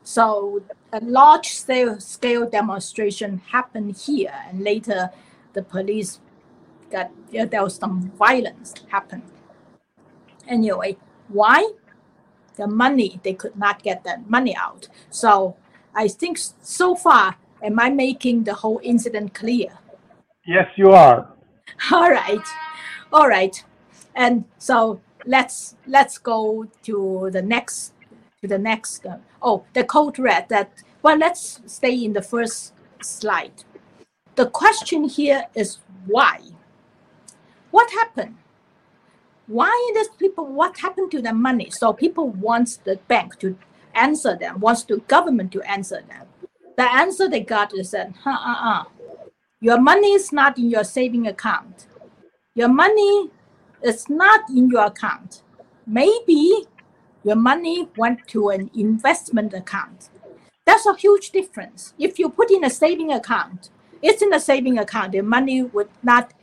So 0.04 0.62
a 0.92 1.00
large 1.00 1.50
scale, 1.50 2.00
scale 2.00 2.50
demonstration 2.50 3.42
happened 3.52 3.98
here, 3.98 4.34
and 4.48 4.62
later 4.62 5.10
the 5.54 5.64
police 5.64 6.20
got 6.92 7.10
there 7.32 7.64
was 7.64 7.76
some 7.76 8.12
violence 8.12 8.74
happened. 8.90 9.24
Anyway, 10.48 10.98
why? 11.28 11.72
The 12.56 12.68
money 12.68 13.20
they 13.24 13.34
could 13.34 13.58
not 13.58 13.82
get 13.82 14.04
that 14.04 14.30
money 14.30 14.56
out. 14.56 14.88
So 15.10 15.56
I 15.96 16.08
think 16.08 16.38
so 16.62 16.96
far, 16.96 17.38
am 17.62 17.80
I 17.80 17.90
making 17.90 18.44
the 18.44 18.54
whole 18.54 18.80
incident 18.84 19.34
clear? 19.34 19.80
Yes, 20.46 20.68
you 20.76 20.92
are. 20.92 21.34
all 21.92 22.10
right 22.10 22.46
all 23.12 23.28
right 23.28 23.64
and 24.16 24.44
so 24.58 25.00
let's 25.26 25.76
let's 25.88 26.18
go 26.18 26.66
to 26.84 27.30
the 27.32 27.42
next 27.42 27.94
to 28.42 28.48
the 28.48 28.58
next 28.58 29.06
uh, 29.06 29.18
oh 29.42 29.64
the 29.74 29.84
code 29.84 30.20
red 30.20 30.48
that 30.50 30.72
well 31.02 31.18
let's 31.18 31.62
stay 31.66 32.04
in 32.04 32.14
the 32.14 32.22
first 32.22 32.74
slide 33.02 33.64
the 34.36 34.46
question 34.46 35.06
here 35.06 35.46
is 35.56 35.80
why 36.06 36.40
what 37.72 37.90
happened 37.92 38.36
why 39.48 39.92
does 39.94 40.10
people 40.18 40.46
what 40.46 40.78
happened 40.78 41.12
to 41.12 41.22
the 41.22 41.34
money 41.34 41.70
so 41.70 41.94
people 41.94 42.30
wants 42.30 42.78
the 42.78 42.98
bank 43.08 43.38
to 43.40 43.58
answer 43.96 44.36
them 44.36 44.60
wants 44.60 44.84
the 44.84 44.98
government 45.08 45.52
to 45.52 45.62
answer 45.70 46.02
them 46.08 46.28
the 46.76 46.92
answer 46.92 47.30
they 47.30 47.42
got 47.42 47.74
is 47.78 47.92
that 47.92 48.12
huh, 48.24 48.32
uh, 48.32 48.70
uh, 48.70 48.84
your 49.64 49.80
money 49.80 50.12
is 50.12 50.34
not 50.34 50.58
in 50.58 50.70
your 50.70 50.84
saving 50.84 51.28
account. 51.28 51.88
Your 52.56 52.68
money 52.68 53.30
is 53.82 54.10
not 54.10 54.50
in 54.50 54.70
your 54.70 54.86
account. 54.86 55.44
Maybe 55.86 56.66
your 57.24 57.36
money 57.36 57.88
went 57.96 58.28
to 58.30 58.50
an 58.50 58.72
investment 58.76 59.54
account. 59.54 60.10
That's 60.66 60.86
a 60.86 60.96
huge 60.96 61.32
difference. 61.32 61.94
If 62.00 62.20
you 62.20 62.30
put 62.30 62.52
in 62.52 62.64
a 62.64 62.70
saving 62.70 63.12
account, 63.12 63.70
it's 64.02 64.22
in 64.22 64.34
a 64.34 64.40
saving 64.40 64.80
account. 64.80 65.14
The 65.14 65.22
money 65.22 65.62
would 65.62 65.90
not 66.02 66.34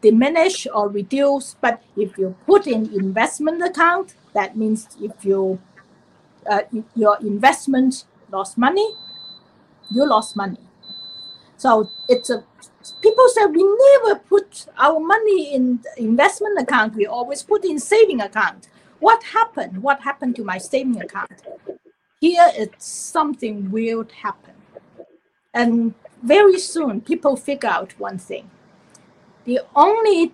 diminish 0.00 0.66
or 0.72 0.88
reduce. 0.88 1.56
But 1.60 1.82
if 1.96 2.16
you 2.18 2.36
put 2.46 2.66
in 2.66 2.92
investment 2.94 3.62
account, 3.62 4.14
that 4.34 4.56
means 4.56 4.88
if 5.00 5.24
you 5.24 5.60
uh, 6.50 6.62
your 6.94 7.18
investment 7.20 8.04
lost 8.30 8.56
money, 8.56 8.88
you 9.90 10.06
lost 10.06 10.36
money. 10.36 10.58
So 11.56 11.90
it's 12.08 12.30
a 12.30 12.44
people 13.02 13.28
say 13.28 13.44
we 13.46 13.62
never 13.62 14.18
put 14.20 14.66
our 14.78 14.98
money 14.98 15.54
in 15.54 15.80
investment 15.96 16.58
account. 16.58 16.94
We 16.94 17.06
always 17.06 17.42
put 17.42 17.64
in 17.64 17.78
saving 17.78 18.20
account. 18.22 18.68
What 19.00 19.22
happened? 19.22 19.82
What 19.82 20.00
happened 20.00 20.36
to 20.36 20.44
my 20.44 20.58
saving 20.58 21.00
account? 21.00 21.42
Here 22.20 22.50
it's 22.54 22.86
something 22.86 23.70
weird 23.70 24.12
happened. 24.12 24.56
And 25.52 25.94
very 26.22 26.58
soon 26.58 27.00
people 27.00 27.36
figure 27.36 27.68
out 27.68 27.98
one 27.98 28.18
thing. 28.18 28.50
The 29.44 29.60
only 29.74 30.32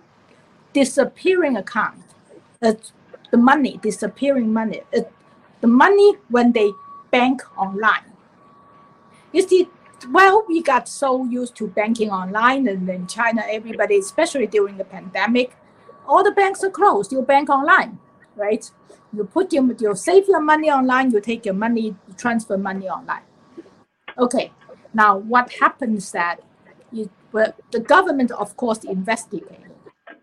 disappearing 0.73 1.57
account 1.57 2.03
is 2.61 2.91
the 3.31 3.37
money, 3.37 3.79
disappearing 3.81 4.51
money. 4.53 4.81
It, 4.91 5.11
the 5.61 5.67
money 5.67 6.15
when 6.29 6.51
they 6.51 6.71
bank 7.11 7.41
online. 7.57 8.13
You 9.31 9.41
see, 9.41 9.69
well, 10.11 10.45
we 10.47 10.61
got 10.61 10.87
so 10.87 11.25
used 11.25 11.55
to 11.55 11.67
banking 11.67 12.11
online, 12.11 12.67
and 12.67 12.87
in 12.89 13.07
China, 13.07 13.43
everybody, 13.49 13.97
especially 13.97 14.47
during 14.47 14.77
the 14.77 14.85
pandemic, 14.85 15.55
all 16.07 16.23
the 16.23 16.31
banks 16.31 16.63
are 16.63 16.69
closed. 16.69 17.11
You 17.11 17.21
bank 17.21 17.49
online, 17.49 17.99
right? 18.35 18.69
You 19.13 19.23
put 19.23 19.51
your, 19.51 19.65
you 19.79 19.95
save 19.95 20.27
your 20.27 20.41
money 20.41 20.69
online. 20.69 21.11
You 21.11 21.19
take 21.19 21.45
your 21.45 21.55
money, 21.55 21.81
you 21.81 22.13
transfer 22.17 22.57
money 22.57 22.87
online. 22.87 23.23
Okay, 24.17 24.51
now 24.93 25.17
what 25.17 25.51
happens 25.53 26.11
that 26.11 26.39
the 27.71 27.79
government, 27.79 28.31
of 28.31 28.55
course, 28.57 28.83
investigated, 28.83 29.71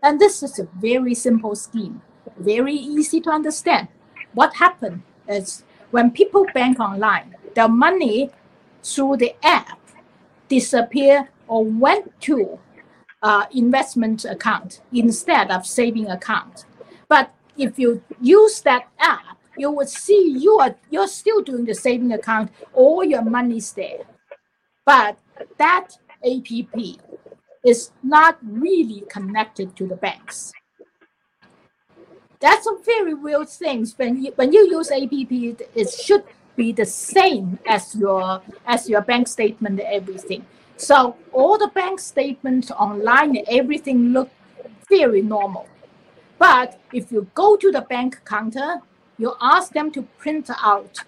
and 0.03 0.21
this 0.21 0.43
is 0.43 0.59
a 0.59 0.69
very 0.81 1.15
simple 1.15 1.55
scheme, 1.55 2.03
very 2.39 2.75
easy 2.75 3.21
to 3.23 3.31
understand. 3.31 3.89
What 4.33 4.55
happened 4.55 5.03
is 5.29 5.65
when 5.91 6.11
people 6.11 6.47
bank 6.55 6.81
online, 6.81 7.37
their 7.55 7.69
money 7.69 8.31
through 8.83 9.17
the 9.17 9.35
app 9.45 9.79
disappear 10.49 11.29
or 11.47 11.65
went 11.65 12.21
to 12.23 12.59
uh, 13.23 13.47
investment 13.53 14.25
account 14.25 14.83
instead 14.93 15.51
of 15.51 15.67
saving 15.67 16.09
account. 16.11 16.67
But 17.09 17.33
if 17.57 17.79
you 17.79 18.03
use 18.21 18.61
that 18.63 18.89
app, 18.99 19.39
you 19.57 19.71
would 19.71 19.89
see 19.89 20.37
you 20.39 20.59
are 20.59 20.75
you're 20.91 21.09
still 21.09 21.41
doing 21.41 21.65
the 21.65 21.75
saving 21.75 22.13
account, 22.13 22.51
all 22.73 23.05
your 23.05 23.23
money's 23.23 23.73
there. 23.73 24.03
But 24.85 25.19
that 25.59 25.97
app 26.25 27.01
is 27.65 27.91
not 28.03 28.39
really 28.43 29.05
connected 29.09 29.77
to 29.77 29.87
the 29.87 29.97
banks. 29.97 30.53
That's 32.41 32.67
a 32.67 32.77
very 32.85 33.15
weird 33.15 33.49
thing. 33.49 33.87
When 33.97 34.23
you 34.23 34.33
when 34.37 34.53
you 34.53 34.69
use 34.71 34.91
APP, 34.91 35.33
it 35.75 35.91
should 35.91 36.25
be 36.57 36.73
the 36.73 36.85
same 36.85 37.59
as 37.67 37.95
your 37.95 38.43
as 38.67 38.89
your 38.89 39.01
bank 39.01 39.29
statement 39.29 39.81
everything. 39.81 40.45
So 40.77 41.17
all 41.33 41.57
the 41.57 41.69
bank 41.69 42.01
statements 42.01 42.71
online, 42.71 43.39
everything 43.49 44.13
look 44.13 44.31
very 44.91 45.23
normal. 45.23 45.67
But 46.39 46.79
if 46.93 47.11
you 47.13 47.29
go 47.35 47.57
to 47.57 47.71
the 47.71 47.83
bank 47.83 48.21
counter, 48.25 48.81
you 49.19 49.35
ask 49.41 49.73
them 49.73 49.91
to 49.93 50.03
print 50.19 50.51
out 50.63 50.99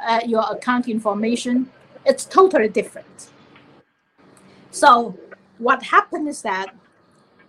uh, 0.00 0.20
your 0.26 0.44
account 0.50 0.88
information, 0.88 1.70
it's 2.06 2.24
totally 2.24 2.68
different. 2.68 3.30
So 4.70 5.18
what 5.58 5.82
happened 5.82 6.28
is 6.28 6.42
that 6.42 6.74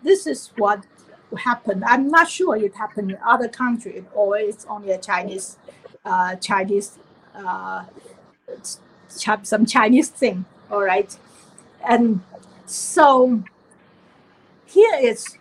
this 0.04 0.28
is 0.28 0.52
what 0.58 0.86
happened. 1.38 1.84
I'm 1.86 2.08
not 2.10 2.30
sure 2.30 2.56
it 2.56 2.76
happened 2.76 3.12
in 3.12 3.18
other 3.26 3.48
countries 3.48 4.04
or 4.14 4.38
it's 4.38 4.66
only 4.66 4.92
a 4.92 4.98
Chinese, 4.98 5.58
uh, 6.04 6.36
Chinese, 6.36 6.98
uh, 7.36 7.86
some 9.08 9.66
Chinese 9.66 10.10
thing. 10.10 10.46
All 10.70 10.82
right, 10.82 11.16
and 11.88 12.22
so 12.66 13.44
here 14.66 14.98
is 15.02 15.38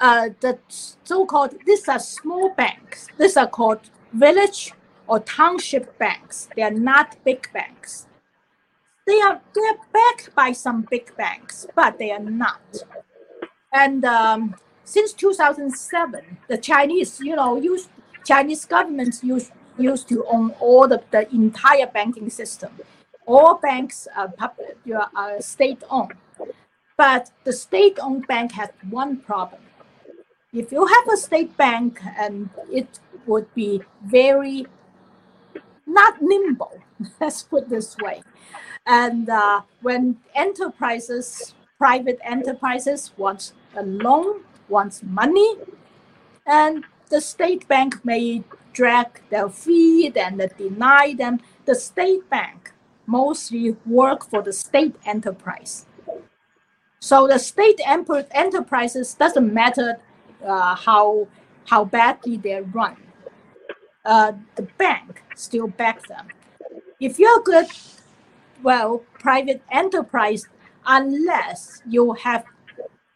uh, 0.00 0.30
the 0.40 0.58
so-called 1.04 1.54
these 1.66 1.88
are 1.88 1.98
small 1.98 2.50
banks. 2.50 3.08
These 3.18 3.36
are 3.36 3.46
called 3.48 3.80
village 4.12 4.72
or 5.06 5.20
township 5.20 5.98
banks. 5.98 6.48
They 6.54 6.62
are 6.62 6.70
not 6.70 7.16
big 7.24 7.50
banks. 7.52 8.06
They 9.10 9.20
are 9.22 9.40
they 9.56 9.66
are 9.72 9.80
backed 9.92 10.32
by 10.36 10.52
some 10.52 10.86
big 10.88 11.16
banks, 11.16 11.66
but 11.74 11.98
they 11.98 12.12
are 12.12 12.26
not. 12.44 12.62
And 13.72 14.04
um, 14.04 14.54
since 14.84 15.12
2007, 15.14 16.38
the 16.46 16.56
Chinese, 16.56 17.18
you 17.18 17.34
know, 17.34 17.56
use 17.56 17.88
Chinese 18.24 18.64
governments 18.66 19.24
used 19.24 19.50
used 19.78 20.08
to 20.10 20.24
own 20.26 20.50
all 20.60 20.86
the, 20.86 21.02
the 21.10 21.28
entire 21.34 21.88
banking 21.88 22.30
system. 22.30 22.70
All 23.26 23.54
banks 23.56 24.06
are, 24.16 24.28
public, 24.28 24.76
are 25.16 25.40
state 25.40 25.82
owned. 25.90 26.14
But 26.96 27.32
the 27.42 27.52
state 27.52 27.98
owned 28.00 28.28
bank 28.28 28.52
has 28.52 28.68
one 28.90 29.16
problem. 29.16 29.62
If 30.52 30.70
you 30.70 30.86
have 30.86 31.06
a 31.12 31.16
state 31.16 31.56
bank, 31.56 31.98
and 32.16 32.50
it 32.70 33.00
would 33.26 33.52
be 33.56 33.82
very 34.04 34.66
not 35.84 36.22
nimble, 36.22 36.78
let's 37.20 37.42
put 37.42 37.68
this 37.68 37.96
way. 37.98 38.22
And 38.86 39.28
uh, 39.28 39.62
when 39.82 40.16
enterprises, 40.34 41.54
private 41.78 42.18
enterprises 42.24 43.12
want 43.16 43.52
a 43.76 43.82
loan, 43.82 44.42
wants 44.68 45.02
money, 45.02 45.56
and 46.46 46.84
the 47.08 47.20
state 47.20 47.66
bank 47.68 48.04
may 48.04 48.42
drag 48.72 49.20
their 49.30 49.48
feet 49.48 50.16
and 50.16 50.42
deny 50.56 51.14
them. 51.16 51.40
The 51.64 51.74
state 51.74 52.28
bank 52.30 52.72
mostly 53.06 53.76
work 53.86 54.28
for 54.28 54.42
the 54.42 54.52
state 54.52 54.94
enterprise. 55.04 55.86
So 57.00 57.26
the 57.26 57.38
state 57.38 57.80
enterprises 57.86 59.14
doesn't 59.14 59.52
matter 59.52 59.98
uh, 60.46 60.74
how 60.74 61.28
how 61.66 61.84
badly 61.84 62.36
they 62.36 62.60
run. 62.60 62.96
Uh, 64.04 64.32
the 64.56 64.62
bank 64.78 65.22
still 65.34 65.68
back 65.68 66.06
them. 66.08 66.28
If 67.00 67.18
you're 67.18 67.40
good, 67.40 67.66
well, 68.62 68.98
private 69.18 69.62
enterprise, 69.70 70.46
unless 70.86 71.82
you 71.86 72.12
have 72.14 72.44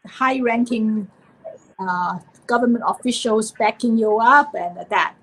high-ranking 0.06 1.08
uh, 1.78 2.18
government 2.46 2.84
officials 2.86 3.52
backing 3.52 3.96
you 3.96 4.18
up 4.18 4.54
and 4.54 4.78
that, 4.90 5.14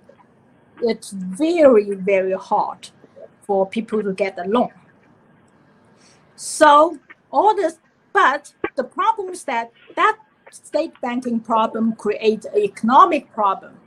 it's 0.82 1.12
very, 1.12 1.92
very 1.96 2.34
hard 2.34 2.90
for 3.46 3.68
people 3.68 4.02
to 4.02 4.14
get 4.14 4.38
a 4.40 4.48
loan. 4.48 4.72
So 6.36 6.98
all 7.32 7.56
this, 7.56 7.78
but 8.14 8.54
the 8.76 8.84
problem 8.84 9.30
is 9.30 9.44
that 9.44 9.72
that 9.96 10.18
state 10.52 10.94
banking 11.02 11.40
problem 11.40 11.94
creates 11.96 12.46
an 12.46 12.58
economic 12.58 13.32
problem. 13.32 13.78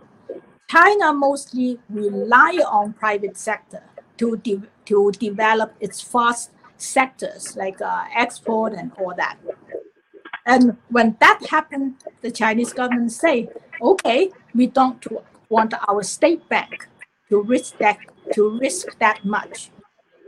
China 0.68 1.12
mostly 1.12 1.78
rely 1.90 2.58
on 2.66 2.92
private 2.94 3.36
sector 3.36 3.82
to, 4.18 4.36
de- 4.38 4.62
to 4.86 5.10
develop 5.12 5.74
its 5.80 6.00
fast 6.00 6.50
sectors 6.76 7.56
like 7.56 7.80
uh, 7.80 8.04
export 8.16 8.72
and 8.74 8.92
all 8.98 9.14
that. 9.16 9.36
And 10.46 10.76
when 10.90 11.16
that 11.20 11.40
happened, 11.48 11.94
the 12.20 12.30
Chinese 12.30 12.72
government 12.72 13.12
say, 13.12 13.48
okay, 13.80 14.30
we 14.54 14.66
don't 14.66 15.04
want 15.48 15.74
our 15.88 16.02
state 16.02 16.46
bank 16.48 16.88
to 17.30 17.40
risk 17.40 17.78
that 17.78 17.98
to 18.34 18.58
risk 18.58 18.98
that 18.98 19.24
much. 19.24 19.70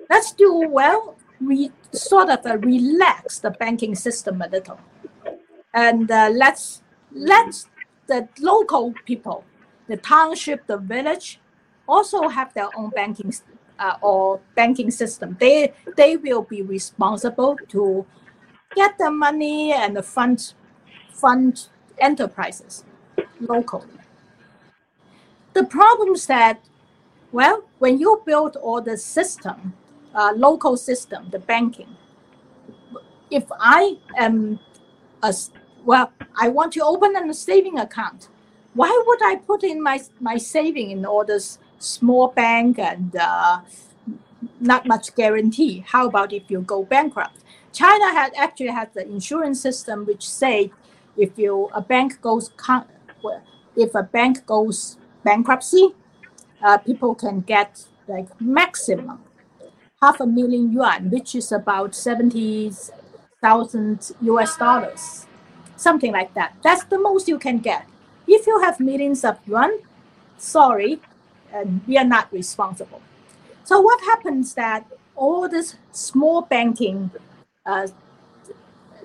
Let's 0.08 0.32
do 0.32 0.68
well. 0.68 1.16
We 1.40 1.70
sort 1.92 2.30
of 2.30 2.46
uh, 2.46 2.58
relax 2.58 3.38
the 3.40 3.50
banking 3.50 3.94
system 3.94 4.40
a 4.40 4.48
little, 4.48 4.80
and 5.74 6.10
uh, 6.10 6.30
let's 6.32 6.82
let 7.12 7.64
the 8.06 8.28
local 8.40 8.94
people, 9.04 9.44
the 9.88 9.96
township, 9.96 10.66
the 10.66 10.78
village, 10.78 11.40
also 11.86 12.28
have 12.28 12.54
their 12.54 12.68
own 12.76 12.90
banking 12.90 13.32
uh, 13.78 13.96
or 14.00 14.40
banking 14.54 14.90
system. 14.90 15.36
They 15.40 15.72
they 15.96 16.16
will 16.16 16.42
be 16.42 16.62
responsible 16.62 17.56
to 17.68 18.06
get 18.74 18.98
the 18.98 19.10
money 19.10 19.72
and 19.72 19.96
the 19.96 20.02
fund 20.02 20.54
fund 21.12 21.68
enterprises 21.98 22.84
locally. 23.40 23.88
The 25.54 25.64
problem 25.64 26.12
is 26.12 26.26
that, 26.26 26.60
well, 27.32 27.64
when 27.78 27.98
you 27.98 28.22
build 28.26 28.56
all 28.56 28.82
the 28.82 28.98
system, 28.98 29.72
uh, 30.14 30.32
local 30.36 30.76
system, 30.76 31.30
the 31.30 31.38
banking, 31.38 31.96
if 33.30 33.44
I 33.58 33.96
am 34.18 34.60
a, 35.22 35.34
well, 35.84 36.12
I 36.38 36.48
want 36.48 36.74
to 36.74 36.84
open 36.84 37.16
a 37.16 37.34
saving 37.34 37.78
account. 37.78 38.28
Why 38.74 39.02
would 39.06 39.22
I 39.22 39.36
put 39.36 39.64
in 39.64 39.82
my, 39.82 39.98
my 40.20 40.36
saving 40.36 40.90
in 40.90 41.06
all 41.06 41.24
this 41.24 41.58
small 41.78 42.28
bank 42.28 42.78
and 42.78 43.14
uh, 43.16 43.60
not 44.60 44.86
much 44.86 45.14
guarantee? 45.14 45.84
How 45.86 46.06
about 46.06 46.32
if 46.32 46.44
you 46.48 46.60
go 46.60 46.84
bankrupt? 46.84 47.38
China 47.72 48.12
had 48.12 48.32
actually 48.36 48.70
had 48.70 48.92
the 48.94 49.06
insurance 49.06 49.60
system 49.60 50.06
which 50.06 50.28
say 50.28 50.70
if 51.16 51.38
you 51.38 51.68
a 51.74 51.80
bank 51.80 52.20
goes 52.20 52.50
if 53.76 53.94
a 53.94 54.02
bank 54.02 54.44
goes 54.46 54.96
bankruptcy, 55.24 55.94
uh, 56.62 56.78
people 56.78 57.14
can 57.14 57.40
get 57.40 57.84
like 58.08 58.28
maximum 58.40 59.20
half 60.02 60.20
a 60.20 60.26
million 60.26 60.72
yuan, 60.72 61.10
which 61.10 61.34
is 61.34 61.50
about 61.52 61.94
70,000 61.94 64.12
US 64.22 64.56
dollars, 64.56 65.26
something 65.76 66.12
like 66.12 66.32
that. 66.34 66.54
That's 66.62 66.84
the 66.84 66.98
most 66.98 67.28
you 67.28 67.38
can 67.38 67.58
get. 67.58 67.86
If 68.26 68.46
you 68.46 68.60
have 68.60 68.80
millions 68.80 69.24
of 69.24 69.38
yuan, 69.46 69.78
sorry, 70.38 71.00
and 71.56 71.80
we 71.86 71.96
are 71.98 72.04
not 72.04 72.32
responsible. 72.32 73.00
So 73.64 73.80
what 73.80 74.00
happens 74.02 74.54
that 74.54 74.86
all 75.14 75.48
this 75.48 75.76
small 75.92 76.42
banking 76.42 77.10
uh, 77.64 77.88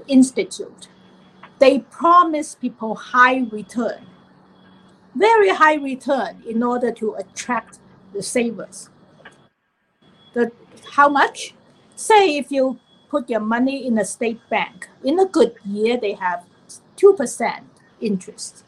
institute, 0.07 0.87
they 1.59 1.79
promise 1.79 2.55
people 2.55 2.95
high 2.95 3.47
return 3.51 4.05
very 5.15 5.49
high 5.49 5.75
return 5.75 6.41
in 6.47 6.63
order 6.63 6.91
to 6.91 7.15
attract 7.15 7.79
the 8.13 8.23
savers. 8.23 8.89
The, 10.33 10.51
how 10.91 11.09
much? 11.09 11.53
Say 11.95 12.37
if 12.37 12.51
you 12.51 12.79
put 13.09 13.29
your 13.29 13.41
money 13.41 13.85
in 13.85 13.97
a 13.99 14.05
state 14.05 14.39
bank, 14.49 14.87
in 15.03 15.19
a 15.19 15.25
good 15.25 15.55
year, 15.65 15.97
they 15.97 16.13
have 16.13 16.45
2% 16.97 17.63
interest. 17.99 18.63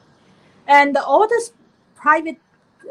And 0.68 0.98
all 0.98 1.28
this 1.28 1.54
private, 1.96 2.38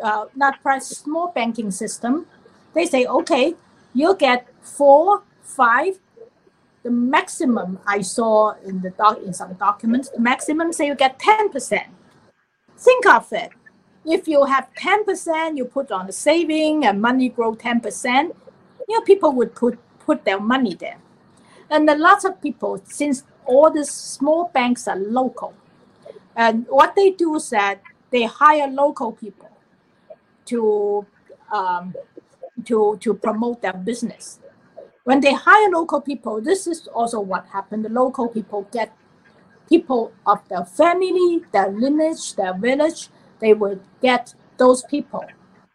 uh, 0.02 0.26
not 0.34 0.60
private, 0.62 0.84
small 0.84 1.28
banking 1.28 1.70
system, 1.70 2.26
they 2.74 2.86
say, 2.86 3.06
okay, 3.06 3.54
you'll 3.94 4.14
get 4.14 4.48
four, 4.60 5.22
five, 5.42 5.98
the 6.82 6.90
maximum 6.90 7.78
I 7.86 8.00
saw 8.00 8.54
in 8.64 8.80
the 8.80 8.90
doc 8.90 9.18
in 9.24 9.32
some 9.32 9.54
documents, 9.54 10.08
the 10.10 10.20
maximum 10.20 10.72
say 10.72 10.86
you 10.86 10.94
get 10.94 11.18
10%. 11.18 11.84
Think 12.76 13.06
of 13.06 13.32
it. 13.32 13.50
If 14.04 14.26
you 14.26 14.44
have 14.44 14.68
10%, 14.74 15.56
you 15.56 15.64
put 15.64 15.92
on 15.92 16.08
the 16.08 16.12
saving 16.12 16.86
and 16.86 17.00
money 17.00 17.28
grow 17.28 17.54
10%, 17.54 18.34
you 18.88 18.98
know, 18.98 19.00
people 19.02 19.32
would 19.32 19.54
put, 19.54 19.78
put 20.00 20.24
their 20.24 20.40
money 20.40 20.74
there. 20.74 20.98
And 21.70 21.88
a 21.88 21.96
lot 21.96 22.24
of 22.24 22.42
people, 22.42 22.82
since 22.84 23.22
all 23.44 23.70
the 23.70 23.84
small 23.84 24.50
banks 24.52 24.88
are 24.88 24.96
local, 24.98 25.54
and 26.34 26.66
what 26.68 26.96
they 26.96 27.10
do 27.10 27.36
is 27.36 27.50
that 27.50 27.80
they 28.10 28.24
hire 28.24 28.66
local 28.66 29.12
people 29.12 29.51
to 30.46 31.06
um, 31.52 31.94
to 32.64 32.96
to 33.00 33.14
promote 33.14 33.62
their 33.62 33.74
business. 33.74 34.38
when 35.04 35.20
they 35.20 35.34
hire 35.34 35.70
local 35.70 36.00
people, 36.00 36.40
this 36.40 36.66
is 36.66 36.86
also 36.88 37.20
what 37.20 37.46
happened. 37.46 37.84
The 37.84 37.88
local 37.90 38.28
people 38.28 38.68
get 38.72 38.92
people 39.68 40.12
of 40.26 40.46
their 40.48 40.64
family, 40.64 41.42
their 41.52 41.68
lineage, 41.70 42.34
their 42.34 42.54
village. 42.54 43.08
They 43.40 43.54
would 43.54 43.80
get 44.00 44.34
those 44.58 44.82
people. 44.84 45.24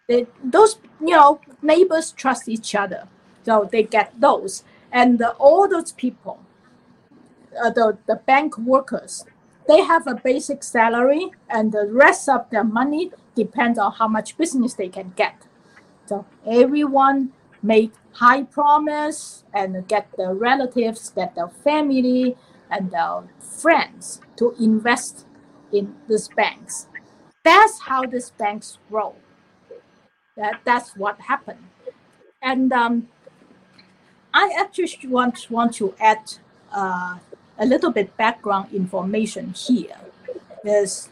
They, 0.08 0.28
those 0.44 0.80
you 1.02 1.16
know 1.16 1.42
neighbors 1.62 2.12
trust 2.12 2.48
each 2.50 2.76
other, 2.76 3.08
so 3.46 3.68
they 3.72 3.84
get 3.84 4.14
those, 4.20 4.64
and 4.92 5.20
the, 5.20 5.32
all 5.32 5.68
those 5.68 5.92
people, 5.94 6.40
uh, 7.62 7.70
the 7.72 7.98
the 8.08 8.16
bank 8.16 8.58
workers, 8.58 9.26
they 9.68 9.82
have 9.82 10.08
a 10.08 10.16
basic 10.16 10.64
salary, 10.64 11.32
and 11.50 11.72
the 11.72 11.88
rest 11.92 12.30
of 12.30 12.50
their 12.50 12.64
money 12.64 13.12
depends 13.36 13.78
on 13.78 13.92
how 13.92 14.08
much 14.08 14.38
business 14.38 14.74
they 14.74 14.90
can 14.90 15.14
get. 15.16 15.46
So 16.06 16.26
everyone 16.46 17.34
make 17.62 17.92
high 18.14 18.44
promise 18.44 19.44
and 19.54 19.88
get 19.88 20.10
the 20.18 20.34
relatives, 20.34 21.10
get 21.10 21.36
the 21.36 21.50
family 21.64 22.38
and 22.70 22.92
the 22.92 23.24
friends 23.40 24.22
to 24.38 24.56
invest 24.60 25.26
in 25.72 25.96
these 26.08 26.30
banks. 26.30 26.88
That's 27.44 27.82
how 27.82 28.06
these 28.06 28.32
banks 28.32 28.80
grow. 28.90 29.16
That, 30.36 30.62
that's 30.64 30.96
what 30.96 31.20
happened. 31.22 31.66
And 32.42 32.72
um, 32.72 33.10
I 34.34 34.54
actually 34.58 35.10
want, 35.10 35.50
want 35.50 35.74
to 35.76 35.94
add 36.00 36.34
uh, 36.72 37.18
a 37.60 37.66
little 37.66 37.92
bit 37.92 38.16
background 38.18 38.74
information 38.74 39.54
here. 39.54 39.98
Is 40.64 41.10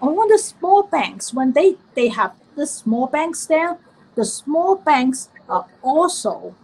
all 0.00 0.28
the 0.28 0.38
small 0.38 0.84
banks, 0.84 1.34
when 1.34 1.52
they, 1.52 1.76
they 1.94 2.08
have 2.08 2.32
the 2.56 2.66
small 2.66 3.06
banks 3.06 3.46
there, 3.46 3.78
the 4.14 4.24
small 4.24 4.76
banks 4.76 5.28
are 5.48 5.66
also, 5.82 6.54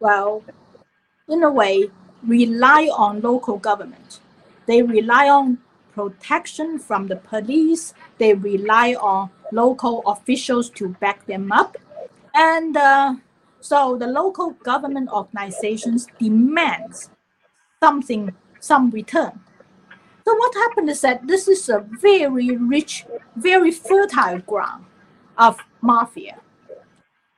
well, 0.00 0.42
in 1.28 1.42
a 1.42 1.50
way, 1.50 1.90
rely 2.26 2.88
on 2.96 3.20
local 3.20 3.58
government. 3.58 4.20
They 4.66 4.82
rely 4.82 5.28
on 5.28 5.58
protection 5.92 6.78
from 6.78 7.08
the 7.08 7.16
police. 7.16 7.94
They 8.18 8.34
rely 8.34 8.94
on 8.94 9.30
local 9.52 10.02
officials 10.06 10.70
to 10.70 10.88
back 10.88 11.26
them 11.26 11.52
up. 11.52 11.76
And 12.34 12.76
uh, 12.76 13.14
so 13.60 13.96
the 13.96 14.06
local 14.06 14.50
government 14.50 15.10
organizations 15.10 16.06
demands 16.18 17.10
something, 17.82 18.34
some 18.64 18.90
return. 18.90 19.40
So 20.24 20.34
what 20.34 20.54
happened 20.54 20.88
is 20.88 21.00
that 21.02 21.26
this 21.26 21.48
is 21.48 21.68
a 21.68 21.84
very 22.00 22.56
rich, 22.56 23.04
very 23.36 23.70
fertile 23.70 24.38
ground 24.38 24.86
of 25.36 25.58
mafia 25.82 26.40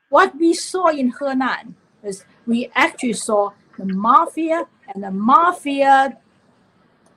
what 0.09 0.37
we 0.39 0.55
saw 0.55 0.89
in 0.89 1.13
Henan 1.13 1.75
is 2.03 2.25
we 2.47 2.71
actually 2.75 3.15
saw 3.15 3.51
the 3.79 3.87
mafia 3.87 4.67
and 4.89 5.03
the 5.03 5.11
mafia 5.11 6.17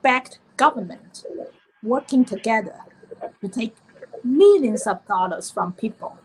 backed 0.02 0.38
government 0.56 1.24
working 1.82 2.24
together 2.24 2.76
to 3.40 3.48
take 3.48 3.74
millions 4.24 4.86
of 4.86 5.06
dollars 5.06 5.50
from 5.50 5.72
people. 5.72 6.18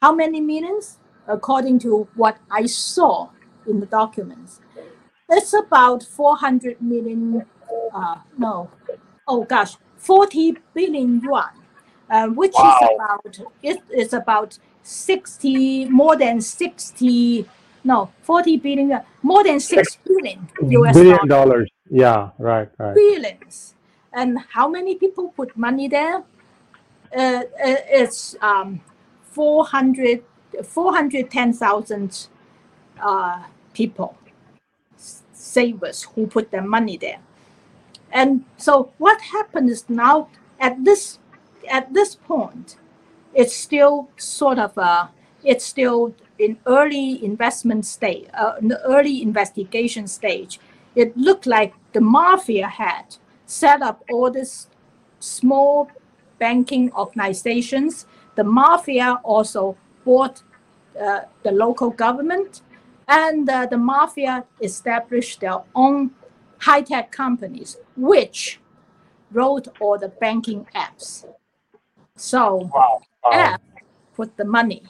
How 0.00 0.14
many 0.14 0.40
millions? 0.40 0.98
According 1.28 1.78
to 1.80 2.08
what 2.16 2.38
I 2.50 2.66
saw 2.66 3.28
in 3.68 3.78
the 3.78 3.86
documents, 3.86 4.60
it's 5.32 5.54
about 5.54 6.02
400 6.02 6.80
million, 6.80 7.44
uh, 7.94 8.16
no, 8.38 8.70
oh 9.26 9.44
gosh, 9.44 9.76
40 9.96 10.56
billion 10.74 11.20
yuan, 11.20 11.50
uh, 12.10 12.28
which 12.28 12.52
wow. 12.54 12.78
is 12.82 12.88
about, 12.94 13.52
it 13.62 13.82
is 13.90 14.12
about 14.12 14.58
60 14.82 15.86
more 15.86 16.16
than 16.16 16.40
60 16.40 17.48
no 17.84 18.10
40 18.22 18.56
billion 18.58 19.00
more 19.22 19.44
than 19.44 19.60
6 19.60 19.98
billion 20.04 20.48
US 20.60 20.94
billion 20.94 21.28
dollars. 21.28 21.70
yeah 21.88 22.30
right 22.38 22.68
right. 22.78 22.94
Billions. 22.94 23.74
And 24.12 24.38
how 24.50 24.68
many 24.68 24.96
people 24.96 25.28
put 25.30 25.56
money 25.56 25.88
there? 25.88 26.22
Uh, 27.16 27.20
uh 27.20 27.42
it's 28.00 28.36
um 28.42 28.80
400 29.22 30.24
410,000 30.64 32.28
uh, 33.00 33.42
people 33.72 34.16
savers 35.56 36.02
who 36.14 36.26
put 36.26 36.50
their 36.50 36.66
money 36.76 36.96
there 36.96 37.20
and 38.12 38.44
so 38.56 38.92
what 38.98 39.20
happens 39.20 39.84
now 39.88 40.28
at 40.60 40.84
this 40.84 41.18
at 41.70 41.92
this 41.92 42.14
point 42.14 42.76
it's 43.34 43.54
still 43.54 44.08
sort 44.16 44.58
of 44.58 44.76
a, 44.76 45.10
it's 45.44 45.64
still 45.64 46.14
in 46.38 46.58
early 46.66 47.24
investment 47.24 47.86
stage, 47.86 48.28
uh, 48.34 48.54
in 48.60 48.68
the 48.68 48.80
early 48.82 49.22
investigation 49.22 50.06
stage. 50.06 50.60
It 50.94 51.16
looked 51.16 51.46
like 51.46 51.74
the 51.92 52.00
mafia 52.00 52.68
had 52.68 53.16
set 53.46 53.82
up 53.82 54.04
all 54.10 54.30
these 54.30 54.68
small 55.20 55.90
banking 56.38 56.92
organizations. 56.92 58.06
The 58.34 58.44
mafia 58.44 59.20
also 59.22 59.76
bought 60.04 60.42
uh, 61.00 61.20
the 61.42 61.52
local 61.52 61.90
government, 61.90 62.60
and 63.08 63.48
uh, 63.48 63.66
the 63.66 63.78
mafia 63.78 64.44
established 64.60 65.40
their 65.40 65.60
own 65.74 66.10
high-tech 66.58 67.10
companies, 67.10 67.76
which 67.96 68.60
wrote 69.32 69.68
all 69.80 69.98
the 69.98 70.08
banking 70.08 70.66
apps. 70.74 71.24
So 72.16 72.70
wow 72.72 73.02
um, 73.30 73.56
put 74.14 74.36
the 74.36 74.44
money. 74.44 74.82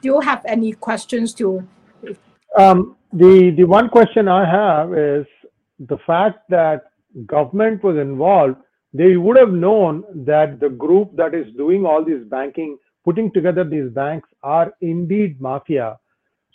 Do 0.00 0.08
you 0.08 0.20
have 0.20 0.44
any 0.46 0.72
questions 0.72 1.34
to? 1.34 1.66
Um, 2.58 2.96
the 3.12 3.54
the 3.56 3.64
one 3.64 3.88
question 3.88 4.28
I 4.28 4.44
have 4.48 4.94
is 4.94 5.26
the 5.78 5.98
fact 6.06 6.38
that 6.50 6.84
government 7.26 7.82
was 7.82 7.96
involved. 7.96 8.56
They 8.92 9.16
would 9.16 9.36
have 9.36 9.52
known 9.52 10.04
that 10.24 10.58
the 10.60 10.70
group 10.70 11.16
that 11.16 11.34
is 11.34 11.46
doing 11.56 11.84
all 11.84 12.04
this 12.04 12.22
banking, 12.28 12.78
putting 13.04 13.30
together 13.32 13.64
these 13.64 13.90
banks, 13.90 14.28
are 14.42 14.72
indeed 14.80 15.40
mafia. 15.40 15.98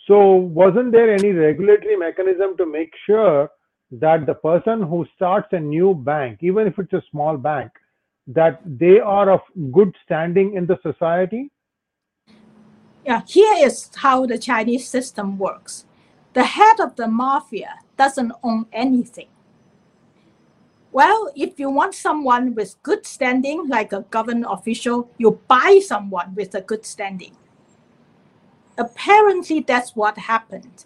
So 0.06 0.34
wasn't 0.34 0.92
there 0.92 1.12
any 1.14 1.30
regulatory 1.30 1.96
mechanism 1.96 2.56
to 2.56 2.66
make 2.66 2.92
sure 3.06 3.50
that 3.92 4.26
the 4.26 4.34
person 4.34 4.82
who 4.82 5.06
starts 5.14 5.48
a 5.52 5.60
new 5.60 5.94
bank, 5.94 6.38
even 6.42 6.66
if 6.66 6.78
it's 6.78 6.92
a 6.92 7.02
small 7.10 7.36
bank, 7.36 7.70
that 8.26 8.60
they 8.64 8.98
are 8.98 9.30
of 9.30 9.40
good 9.72 9.94
standing 10.04 10.54
in 10.54 10.66
the 10.66 10.78
society? 10.82 11.50
Yeah, 13.04 13.22
here 13.26 13.66
is 13.66 13.90
how 13.96 14.26
the 14.26 14.38
Chinese 14.38 14.88
system 14.88 15.38
works. 15.38 15.84
The 16.32 16.44
head 16.44 16.80
of 16.80 16.96
the 16.96 17.08
mafia 17.08 17.74
doesn't 17.96 18.32
own 18.42 18.66
anything. 18.72 19.28
Well, 20.92 21.30
if 21.34 21.58
you 21.58 21.70
want 21.70 21.94
someone 21.94 22.54
with 22.54 22.80
good 22.82 23.06
standing, 23.06 23.68
like 23.68 23.92
a 23.92 24.02
government 24.02 24.46
official, 24.48 25.10
you 25.18 25.40
buy 25.48 25.80
someone 25.84 26.34
with 26.34 26.54
a 26.54 26.60
good 26.60 26.84
standing. 26.84 27.36
Apparently, 28.78 29.60
that's 29.60 29.94
what 29.94 30.16
happened. 30.16 30.84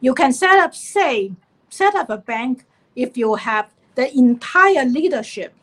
You 0.00 0.14
can 0.14 0.32
set 0.32 0.58
up, 0.58 0.74
say, 0.74 1.32
set 1.68 1.94
up 1.94 2.10
a 2.10 2.18
bank 2.18 2.64
if 2.94 3.16
you 3.16 3.34
have 3.34 3.72
the 3.94 4.14
entire 4.16 4.84
leadership 4.84 5.54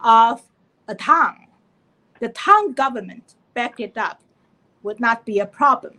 of 0.00 0.42
a 0.88 0.94
town, 0.94 1.46
the 2.20 2.28
town 2.28 2.72
government 2.72 3.34
back 3.54 3.80
it 3.80 3.96
up 3.96 4.20
would 4.82 5.00
not 5.00 5.24
be 5.24 5.38
a 5.38 5.46
problem. 5.46 5.94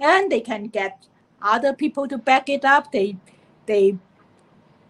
And 0.00 0.30
they 0.30 0.40
can 0.40 0.66
get 0.66 1.06
other 1.40 1.72
people 1.72 2.08
to 2.08 2.18
back 2.18 2.48
it 2.48 2.64
up. 2.64 2.92
They 2.92 3.16
they 3.66 3.98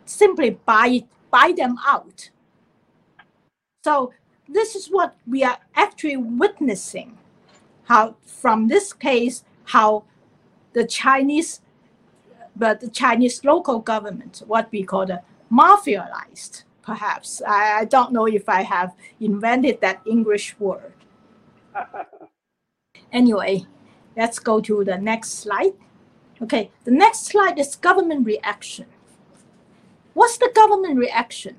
simply 0.04 0.50
buy 0.50 1.04
buy 1.30 1.52
them 1.56 1.76
out. 1.86 2.30
So 3.84 4.12
this 4.48 4.74
is 4.74 4.88
what 4.88 5.16
we 5.26 5.44
are 5.44 5.58
actually 5.74 6.16
witnessing. 6.16 7.18
How 7.84 8.16
from 8.24 8.68
this 8.68 8.92
case, 8.92 9.44
how 9.64 10.04
the 10.72 10.86
Chinese 10.86 11.60
but 12.56 12.80
the 12.80 12.88
Chinese 12.88 13.44
local 13.44 13.80
government, 13.80 14.42
what 14.46 14.70
we 14.70 14.84
call 14.84 15.06
the 15.06 15.22
mafialized 15.50 16.62
perhaps. 16.84 17.42
I, 17.46 17.80
I 17.80 17.84
don't 17.84 18.12
know 18.12 18.26
if 18.26 18.48
I 18.48 18.62
have 18.62 18.94
invented 19.20 19.80
that 19.80 20.02
English 20.06 20.58
word. 20.58 20.92
anyway, 23.12 23.66
let's 24.16 24.38
go 24.38 24.60
to 24.60 24.84
the 24.84 24.98
next 24.98 25.30
slide. 25.40 25.72
Okay, 26.42 26.70
the 26.84 26.90
next 26.90 27.26
slide 27.26 27.58
is 27.58 27.76
government 27.76 28.26
reaction. 28.26 28.86
What's 30.12 30.36
the 30.36 30.50
government 30.54 30.98
reaction? 30.98 31.56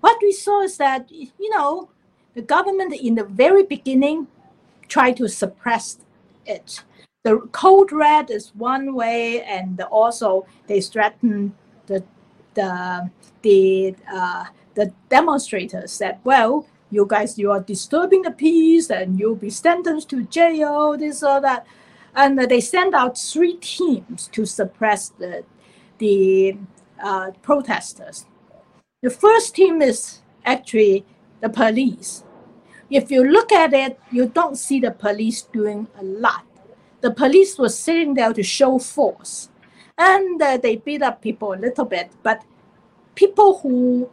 What 0.00 0.18
we 0.22 0.32
saw 0.32 0.62
is 0.62 0.76
that, 0.76 1.10
you 1.10 1.50
know, 1.50 1.90
the 2.34 2.42
government 2.42 2.94
in 2.94 3.16
the 3.16 3.24
very 3.24 3.64
beginning 3.64 4.28
tried 4.88 5.16
to 5.16 5.28
suppress 5.28 5.98
it. 6.46 6.82
The 7.24 7.38
code 7.52 7.92
red 7.92 8.30
is 8.30 8.52
one 8.54 8.94
way, 8.94 9.42
and 9.42 9.80
also 9.82 10.46
they 10.66 10.80
threatened 10.80 11.52
the 11.86 12.04
the 12.54 13.10
the 13.42 13.96
uh, 14.12 14.44
the 14.74 14.92
demonstrators 15.08 15.92
said, 15.92 16.18
"Well, 16.24 16.66
you 16.90 17.06
guys, 17.08 17.38
you 17.38 17.50
are 17.50 17.60
disturbing 17.60 18.22
the 18.22 18.30
peace, 18.30 18.90
and 18.90 19.18
you'll 19.18 19.34
be 19.34 19.50
sentenced 19.50 20.08
to 20.10 20.22
jail. 20.24 20.96
This 20.96 21.22
or 21.22 21.40
that." 21.40 21.66
and 22.16 22.38
they 22.38 22.60
sent 22.60 22.94
out 22.94 23.18
three 23.18 23.56
teams 23.58 24.28
to 24.28 24.46
suppress 24.46 25.10
the 25.10 25.44
the 25.98 26.56
uh, 27.02 27.30
protesters. 27.42 28.26
The 29.02 29.10
first 29.10 29.54
team 29.54 29.82
is 29.82 30.20
actually 30.44 31.04
the 31.40 31.48
police. 31.48 32.24
If 32.90 33.10
you 33.10 33.24
look 33.24 33.52
at 33.52 33.72
it, 33.72 33.98
you 34.10 34.28
don't 34.28 34.56
see 34.56 34.80
the 34.80 34.90
police 34.90 35.42
doing 35.42 35.88
a 35.98 36.04
lot. 36.04 36.44
The 37.00 37.10
police 37.10 37.58
was 37.58 37.78
sitting 37.78 38.14
there 38.14 38.32
to 38.32 38.42
show 38.42 38.78
force, 38.78 39.50
and 39.98 40.40
uh, 40.40 40.56
they 40.58 40.76
beat 40.76 41.02
up 41.02 41.20
people 41.20 41.52
a 41.52 41.56
little 41.56 41.84
bit. 41.84 42.12
But 42.22 42.42
people 43.14 43.58
who 43.58 44.10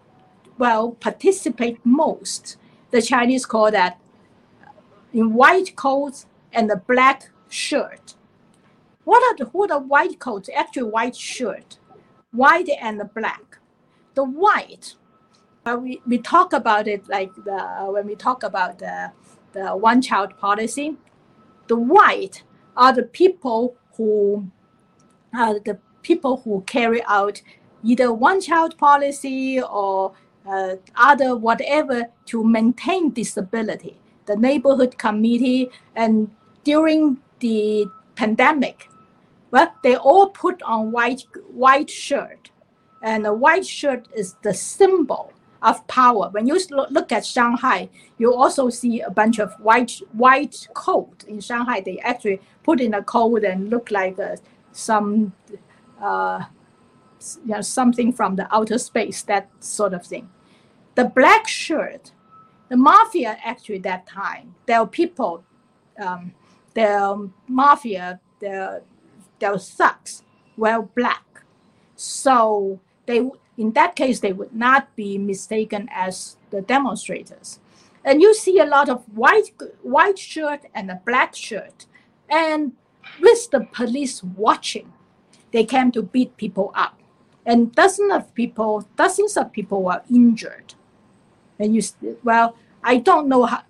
well 0.57 0.91
participate 0.91 1.79
most, 1.83 2.57
the 2.91 3.01
Chinese 3.01 3.45
call 3.45 3.71
that 3.71 3.99
in 5.13 5.33
white 5.33 5.75
coats 5.75 6.25
and 6.51 6.69
a 6.71 6.77
black 6.77 7.29
shirt. 7.49 8.15
What 9.03 9.21
are 9.23 9.37
the 9.37 9.45
what 9.51 9.71
are 9.71 9.79
white 9.79 10.19
coats? 10.19 10.49
Actually, 10.55 10.89
white 10.89 11.15
shirt, 11.15 11.77
white 12.31 12.69
and 12.81 13.01
black. 13.13 13.57
The 14.15 14.23
white, 14.23 14.95
uh, 14.95 15.02
we, 15.71 16.01
we 16.05 16.17
talk 16.17 16.53
about 16.53 16.87
it 16.87 17.07
like 17.07 17.33
the 17.35 17.59
when 17.87 18.05
we 18.05 18.15
talk 18.15 18.43
about 18.43 18.79
the 18.79 19.11
the 19.53 19.75
one 19.75 20.01
child 20.01 20.37
policy. 20.37 20.97
The 21.67 21.77
white 21.77 22.43
are 22.75 22.93
the 22.93 23.03
people 23.03 23.75
who 23.95 24.51
are 25.33 25.59
the 25.59 25.79
people 26.01 26.41
who 26.43 26.61
carry 26.67 27.01
out 27.05 27.41
either 27.83 28.11
one 28.13 28.41
child 28.41 28.77
policy 28.77 29.61
or 29.61 30.13
uh, 30.45 30.75
other 30.95 31.35
whatever 31.35 32.07
to 32.25 32.43
maintain 32.43 33.11
disability. 33.11 33.97
The 34.25 34.35
neighborhood 34.35 34.97
committee 34.97 35.69
and 35.95 36.29
during 36.63 37.19
the 37.39 37.85
pandemic, 38.15 38.89
well, 39.51 39.73
they 39.83 39.95
all 39.95 40.29
put 40.29 40.61
on 40.63 40.91
white 40.91 41.25
white 41.53 41.89
shirt, 41.89 42.51
and 43.01 43.23
the 43.23 43.33
white 43.33 43.65
shirt 43.65 44.07
is 44.13 44.35
the 44.43 44.53
symbol 44.53 45.31
of 45.63 45.85
power. 45.87 46.29
When 46.31 46.45
you 46.45 46.59
look 46.69 47.11
at 47.11 47.25
Shanghai, 47.25 47.89
you 48.17 48.33
also 48.33 48.69
see 48.69 49.01
a 49.01 49.09
bunch 49.09 49.39
of 49.39 49.53
white 49.59 50.01
white 50.11 50.67
coat 50.73 51.23
in 51.27 51.39
Shanghai. 51.39 51.81
They 51.81 51.99
actually 51.99 52.41
put 52.63 52.81
in 52.81 52.93
a 52.93 53.03
coat 53.03 53.43
and 53.43 53.69
look 53.69 53.89
like 53.89 54.19
uh, 54.19 54.35
some, 54.71 55.33
uh, 56.01 56.43
you 57.45 57.53
know, 57.55 57.61
something 57.61 58.11
from 58.11 58.35
the 58.35 58.53
outer 58.53 58.77
space, 58.77 59.23
that 59.23 59.49
sort 59.59 59.93
of 59.93 60.05
thing. 60.05 60.29
The 60.95 61.05
black 61.05 61.47
shirt, 61.47 62.11
the 62.69 62.77
mafia 62.77 63.37
actually 63.43 63.79
that 63.79 64.05
time, 64.05 64.55
there 64.67 64.79
are 64.79 64.87
people, 64.87 65.43
um, 65.97 66.33
the 66.75 67.29
mafia, 67.47 68.19
the 68.39 68.83
their 69.39 69.57
thugs 69.57 70.23
wear 70.57 70.81
black. 70.81 71.25
So 71.95 72.79
they 73.05 73.29
in 73.57 73.71
that 73.73 73.95
case 73.95 74.19
they 74.19 74.33
would 74.33 74.53
not 74.55 74.95
be 74.95 75.17
mistaken 75.17 75.89
as 75.91 76.37
the 76.49 76.61
demonstrators. 76.61 77.59
And 78.05 78.21
you 78.21 78.33
see 78.33 78.59
a 78.59 78.65
lot 78.65 78.89
of 78.89 79.03
white 79.15 79.51
white 79.81 80.19
shirt 80.19 80.61
and 80.73 80.91
a 80.91 81.01
black 81.05 81.35
shirt. 81.35 81.85
And 82.29 82.73
with 83.19 83.49
the 83.51 83.61
police 83.71 84.23
watching, 84.23 84.91
they 85.51 85.63
came 85.63 85.91
to 85.91 86.01
beat 86.01 86.35
people 86.37 86.71
up. 86.75 86.99
And 87.45 87.73
dozens 87.73 88.11
of 88.11 88.33
people, 88.33 88.87
dozens 88.95 89.37
of 89.37 89.51
people 89.51 89.83
were 89.83 90.01
injured. 90.09 90.73
And 91.59 91.75
you, 91.75 91.81
well, 92.23 92.55
I 92.83 92.97
don't 92.97 93.27
know 93.27 93.45
how, 93.45 93.63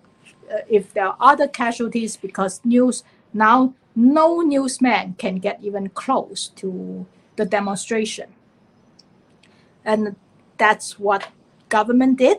uh, 0.52 0.58
if 0.68 0.92
there 0.94 1.06
are 1.06 1.16
other 1.20 1.46
casualties 1.46 2.16
because 2.16 2.60
news 2.64 3.04
now 3.32 3.74
no 3.96 4.40
newsman 4.40 5.14
can 5.18 5.36
get 5.36 5.62
even 5.62 5.88
close 5.90 6.48
to 6.56 7.06
the 7.36 7.44
demonstration. 7.44 8.32
And 9.84 10.16
that's 10.58 10.98
what 10.98 11.28
government 11.68 12.18
did. 12.18 12.38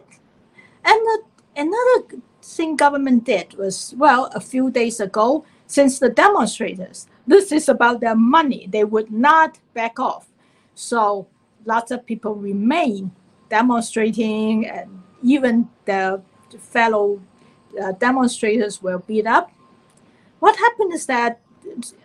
And 0.84 1.00
the, 1.02 1.24
another 1.56 2.22
thing 2.42 2.76
government 2.76 3.26
did 3.26 3.56
was, 3.56 3.94
well, 3.98 4.30
a 4.34 4.40
few 4.40 4.70
days 4.72 5.00
ago, 5.00 5.46
since 5.68 6.00
the 6.00 6.10
demonstrators, 6.10 7.08
this 7.26 7.52
is 7.52 7.70
about 7.70 8.02
their 8.02 8.16
money, 8.16 8.68
they 8.70 8.84
would 8.84 9.12
not 9.12 9.60
back 9.74 10.00
off. 10.00 10.28
So 10.76 11.28
lots 11.66 11.92
of 11.92 12.06
people 12.06 12.36
remain 12.36 13.12
demonstrating 13.50 14.68
and 14.68 15.02
even 15.24 15.68
the 15.86 16.22
fellow 16.60 17.22
uh, 17.82 17.92
demonstrators 17.94 18.82
were 18.82 19.00
beat 19.00 19.28
up. 19.28 19.52
What 20.40 20.56
happened 20.58 20.94
is 20.94 21.06
that 21.08 21.40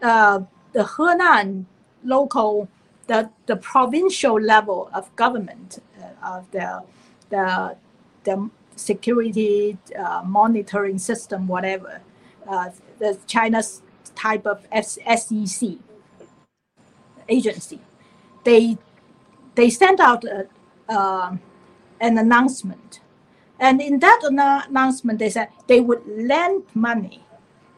uh, 0.02 0.40
the 0.72 0.82
Henan 0.82 1.66
local, 2.04 2.68
the, 3.10 3.28
the 3.46 3.56
provincial 3.56 4.40
level 4.40 4.88
of 4.94 5.14
government 5.16 5.82
uh, 6.00 6.36
of 6.36 6.50
the, 6.52 6.80
the, 7.28 7.76
the 8.22 8.48
security 8.76 9.76
uh, 9.98 10.22
monitoring 10.24 10.96
system, 10.96 11.48
whatever, 11.48 12.00
uh, 12.48 12.70
the 13.00 13.18
China's 13.26 13.82
type 14.14 14.46
of 14.46 14.64
SEC 14.84 15.70
agency, 17.28 17.80
they 18.44 18.78
they 19.56 19.68
sent 19.68 19.98
out 19.98 20.22
a, 20.24 20.46
uh, 20.88 21.36
an 22.00 22.16
announcement, 22.16 23.00
and 23.58 23.82
in 23.82 23.98
that 23.98 24.20
announcement, 24.22 25.18
they 25.18 25.30
said 25.30 25.48
they 25.66 25.80
would 25.80 26.02
lend 26.06 26.62
money 26.74 27.24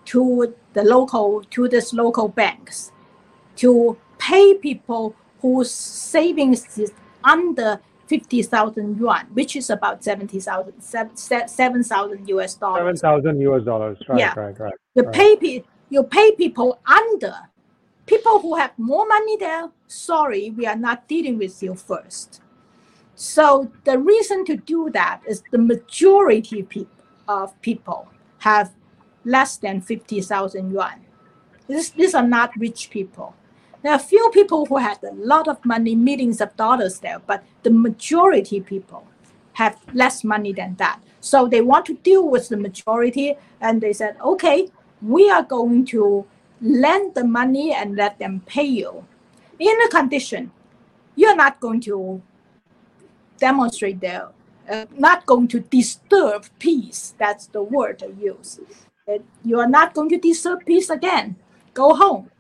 to 0.05 0.55
the 0.75 0.85
local 0.85 1.43
to 1.51 1.69
this 1.69 1.95
local 1.95 2.29
banks 2.29 2.93
to 3.57 3.97
pay 4.19 4.55
people 4.55 5.17
whose 5.43 5.71
savings 5.71 6.79
is 6.79 6.93
under 7.25 7.81
50,000 8.07 8.99
yuan, 8.99 9.27
which 9.33 9.57
is 9.57 9.71
about 9.71 10.03
70,000, 10.03 10.81
7,000 10.81 12.29
US 12.29 12.55
dollars. 12.55 13.01
7,000 13.01 13.41
US 13.41 13.65
dollars. 13.65 13.99
Right, 14.09 14.19
yeah. 14.19 14.35
right, 14.37 14.59
right. 14.59 14.75
You 14.95 15.03
right. 15.03 15.15
pay 15.15 15.65
you 15.91 16.03
pay 16.05 16.33
people 16.37 16.81
under 16.87 17.35
people 18.07 18.39
who 18.41 18.57
have 18.57 18.73
more 18.79 19.07
money 19.07 19.37
there. 19.37 19.71
Sorry, 19.87 20.51
we 20.51 20.67
are 20.67 20.77
not 20.77 21.07
dealing 21.09 21.39
with 21.39 21.63
you 21.63 21.75
first. 21.75 22.41
So 23.15 23.71
the 23.85 23.99
reason 23.99 24.45
to 24.47 24.57
do 24.57 24.91
that 24.91 25.21
is 25.27 25.43
the 25.51 25.59
majority 25.59 26.67
of 27.29 27.61
people 27.61 28.09
have 28.39 28.73
less 29.25 29.57
than 29.59 29.81
50,000 29.81 30.71
yuan. 30.71 31.01
This, 31.69 31.91
these 31.91 32.15
are 32.15 32.27
not 32.27 32.51
rich 32.57 32.91
people. 32.91 33.35
There 33.83 33.93
are 33.93 33.99
few 33.99 34.31
people 34.33 34.67
who 34.67 34.77
had 34.79 34.99
a 35.03 35.13
lot 35.15 35.49
of 35.49 35.65
money, 35.65 35.95
millions 35.95 36.41
of 36.41 36.57
dollars 36.57 37.01
there, 37.01 37.21
but 37.27 37.43
the 37.63 37.71
majority 37.71 38.61
people 38.61 39.07
have 39.55 39.79
less 39.93 40.25
money 40.25 40.53
than 40.53 40.77
that. 40.77 41.01
So 41.21 41.47
they 41.49 41.61
want 41.61 41.87
to 41.87 41.95
deal 41.95 42.29
with 42.29 42.49
the 42.49 42.57
majority, 42.57 43.37
and 43.61 43.81
they 43.81 43.93
said, 43.93 44.17
okay, 44.25 44.69
we 45.01 45.31
are 45.31 45.43
going 45.43 45.85
to 45.87 46.25
lend 46.61 47.15
the 47.15 47.25
money 47.25 47.73
and 47.73 47.97
let 47.97 48.19
them 48.19 48.43
pay 48.47 48.65
you. 48.65 49.05
In 49.59 49.77
a 49.83 49.89
condition, 49.89 50.53
you're 51.17 51.37
not 51.37 51.61
going 51.61 51.81
to 51.83 52.23
demonstrate 53.39 54.01
there, 54.01 54.29
uh, 54.71 54.87
not 54.97 55.27
going 55.27 55.49
to 55.49 55.61
disturb 55.61 56.47
peace. 56.59 57.15
That's 57.19 57.47
the 57.49 57.63
word 57.63 58.03
I 58.03 58.13
use 58.21 58.61
you 59.45 59.59
are 59.59 59.69
not 59.69 59.95
going 59.95 60.09
to 60.11 60.19
disturb 60.19 60.65
peace 60.65 60.91
again. 60.91 61.37
Go 61.75 61.95
home. 61.95 62.31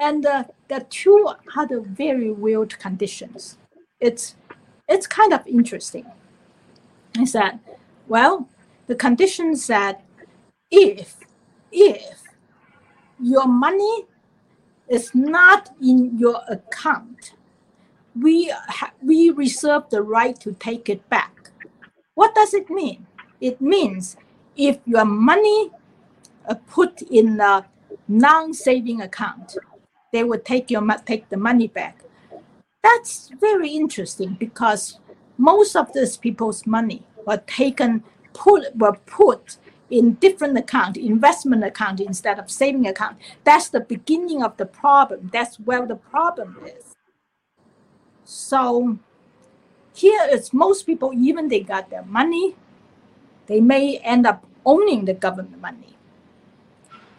And 0.00 0.24
uh, 0.24 0.44
the 0.68 0.86
two 0.88 1.28
other 1.56 1.80
very 1.80 2.30
weird 2.30 2.78
conditions. 2.78 3.58
It's 4.00 4.34
it's 4.88 5.06
kind 5.06 5.32
of 5.32 5.46
interesting. 5.46 6.06
Is 7.20 7.32
that 7.32 7.60
well, 8.08 8.48
the 8.86 8.94
conditions 8.94 9.66
that 9.66 10.02
if 10.70 11.16
if 11.70 12.22
your 13.20 13.46
money 13.46 14.06
is 14.88 15.14
not 15.14 15.70
in 15.82 16.18
your 16.18 16.40
account, 16.48 17.34
we 18.18 18.52
we 19.02 19.30
reserve 19.30 19.90
the 19.90 20.02
right 20.02 20.38
to 20.40 20.52
take 20.52 20.88
it 20.88 21.08
back. 21.10 21.50
What 22.14 22.34
does 22.34 22.54
it 22.54 22.70
mean? 22.70 23.06
It 23.40 23.60
means 23.60 24.16
if 24.56 24.78
your 24.86 25.04
money 25.04 25.70
uh, 26.48 26.54
put 26.66 27.02
in 27.02 27.40
a 27.40 27.66
non-saving 28.08 29.00
account, 29.00 29.56
they 30.12 30.24
would 30.24 30.44
take 30.44 30.70
your 30.70 30.86
take 31.06 31.28
the 31.28 31.36
money 31.36 31.68
back. 31.68 32.02
That's 32.82 33.30
very 33.40 33.70
interesting 33.70 34.36
because 34.38 34.98
most 35.38 35.76
of 35.76 35.92
these 35.92 36.16
people's 36.16 36.66
money 36.66 37.02
were 37.26 37.42
taken 37.46 38.04
put 38.32 38.74
were 38.76 38.96
put 39.06 39.56
in 39.90 40.14
different 40.14 40.56
account, 40.56 40.96
investment 40.96 41.64
account 41.64 42.00
instead 42.00 42.38
of 42.38 42.50
saving 42.50 42.86
account. 42.86 43.16
That's 43.44 43.68
the 43.68 43.80
beginning 43.80 44.42
of 44.42 44.56
the 44.56 44.66
problem. 44.66 45.30
That's 45.32 45.58
where 45.58 45.86
the 45.86 45.96
problem 45.96 46.58
is. 46.64 46.94
So 48.24 48.98
here 49.94 50.26
is 50.30 50.52
most 50.52 50.86
people, 50.86 51.12
even 51.12 51.48
they 51.48 51.60
got 51.60 51.90
their 51.90 52.04
money, 52.04 52.54
they 53.46 53.60
may 53.60 53.98
end 53.98 54.26
up 54.26 54.46
owning 54.64 55.04
the 55.04 55.14
government 55.14 55.60
money 55.60 55.96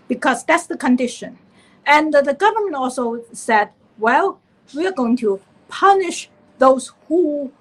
because 0.08 0.46
that's 0.46 0.68
the 0.68 0.78
condition. 0.78 1.38
And 1.86 2.14
the 2.14 2.36
government 2.38 2.76
also 2.76 3.24
said, 3.34 3.70
well, 3.98 4.40
we're 4.74 4.92
going 4.92 5.18
to 5.18 5.42
punish 5.68 6.30
those 6.58 6.94
who, 7.08 7.52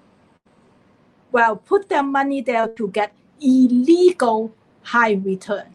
well, 1.32 1.56
put 1.56 1.88
their 1.88 2.02
money 2.02 2.40
there 2.40 2.68
to 2.68 2.88
get 2.88 3.12
illegal 3.40 4.52
high 4.82 5.12
return. 5.12 5.74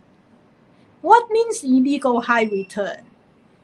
What 1.02 1.30
means 1.30 1.64
illegal 1.64 2.22
high 2.22 2.44
return? 2.44 3.06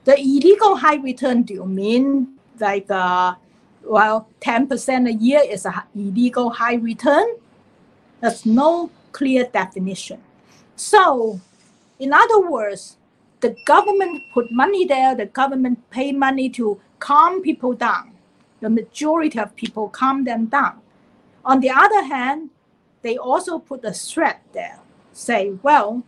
The 0.04 0.20
illegal 0.20 0.76
high 0.78 0.96
return, 0.96 1.44
do 1.44 1.54
you 1.54 1.66
mean 1.66 2.40
like, 2.60 2.90
uh, 2.90 3.36
well, 3.84 4.28
10% 4.42 5.10
a 5.10 5.14
year 5.14 5.42
is 5.44 5.66
a 5.66 5.86
illegal 5.96 6.50
high 6.50 6.76
return? 6.76 7.28
There's 8.20 8.46
no 8.46 8.92
clear 9.12 9.46
definition. 9.46 10.22
So, 10.76 11.40
in 12.00 12.14
other 12.14 12.48
words, 12.48 12.98
the 13.42 13.56
government 13.66 14.24
put 14.34 14.52
money 14.52 14.86
there, 14.86 15.16
the 15.16 15.26
government 15.26 15.90
pay 15.90 16.12
money 16.12 16.50
to 16.50 16.80
calm 17.00 17.42
people 17.42 17.74
down. 17.74 18.12
The 18.62 18.70
majority 18.70 19.40
of 19.40 19.56
people 19.56 19.90
calm 19.90 20.24
them 20.24 20.46
down. 20.46 20.80
On 21.44 21.60
the 21.60 21.72
other 21.72 22.04
hand, 22.04 22.52
they 23.02 23.18
also 23.18 23.58
put 23.58 23.84
a 23.84 23.92
threat 23.92 24.42
there. 24.54 24.80
Say, 25.12 25.54
well, 25.64 26.04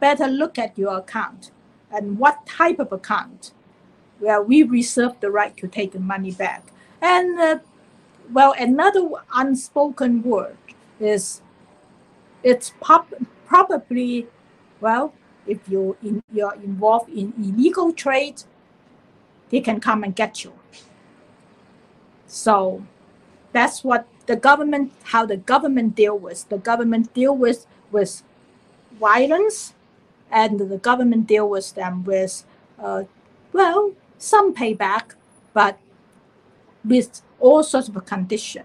better 0.00 0.26
look 0.26 0.58
at 0.58 0.76
your 0.76 0.98
account 0.98 1.52
and 1.92 2.18
what 2.18 2.44
type 2.46 2.80
of 2.80 2.90
account. 2.92 3.52
Well, 4.20 4.42
we 4.42 4.64
reserve 4.64 5.20
the 5.20 5.30
right 5.30 5.56
to 5.58 5.68
take 5.68 5.92
the 5.92 6.00
money 6.00 6.32
back. 6.32 6.72
And 7.00 7.38
uh, 7.38 7.58
well, 8.32 8.54
another 8.58 9.08
unspoken 9.34 10.22
word 10.22 10.56
is 10.98 11.42
it's 12.42 12.72
pop- 12.80 13.14
probably 13.46 14.26
well 14.80 15.12
if 15.46 15.58
you 15.68 15.96
in, 16.02 16.22
you're 16.32 16.54
involved 16.54 17.10
in 17.10 17.32
illegal 17.38 17.92
trade, 17.92 18.42
they 19.50 19.60
can 19.60 19.80
come 19.80 20.04
and 20.04 20.14
get 20.14 20.44
you. 20.44 20.52
So 22.26 22.84
that's 23.52 23.84
what 23.84 24.06
the 24.26 24.36
government, 24.36 24.92
how 25.04 25.26
the 25.26 25.36
government 25.36 25.94
deal 25.94 26.18
with. 26.18 26.48
The 26.48 26.58
government 26.58 27.12
deal 27.12 27.36
with 27.36 27.66
with 27.90 28.22
violence, 28.98 29.74
and 30.30 30.58
the 30.58 30.78
government 30.78 31.26
deal 31.26 31.48
with 31.48 31.74
them 31.74 32.04
with, 32.04 32.44
uh, 32.78 33.04
well, 33.52 33.92
some 34.16 34.54
payback, 34.54 35.14
but 35.52 35.78
with 36.84 37.20
all 37.38 37.62
sorts 37.62 37.88
of 37.88 38.06
condition, 38.06 38.64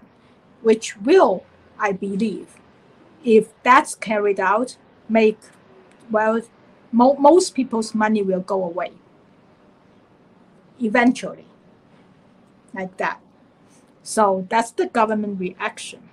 which 0.62 0.96
will, 0.96 1.44
I 1.78 1.92
believe, 1.92 2.56
if 3.24 3.48
that's 3.62 3.94
carried 3.94 4.40
out, 4.40 4.76
make 5.08 5.38
well 6.10 6.40
mo- 6.92 7.16
most 7.18 7.54
people's 7.54 7.94
money 7.94 8.22
will 8.22 8.40
go 8.40 8.64
away. 8.64 8.92
Eventually. 10.80 11.46
Like 12.74 12.96
that. 12.98 13.20
So 14.02 14.46
that's 14.48 14.70
the 14.70 14.86
government 14.86 15.40
reaction. 15.40 16.08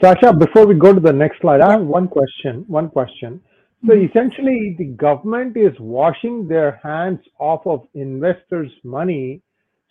Sasha 0.00 0.32
before 0.32 0.66
we 0.66 0.74
go 0.74 0.92
to 0.92 1.00
the 1.00 1.12
next 1.12 1.40
slide 1.40 1.60
i 1.60 1.72
have 1.72 1.82
one 1.82 2.06
question 2.06 2.64
one 2.68 2.88
question. 2.88 3.40
So 3.84 3.92
mm-hmm. 3.92 4.06
essentially 4.06 4.76
the 4.78 4.84
government 4.84 5.56
is 5.56 5.72
washing 5.80 6.46
their 6.46 6.80
hands 6.82 7.20
off 7.38 7.66
of 7.66 7.86
investors 7.94 8.70
money 8.84 9.42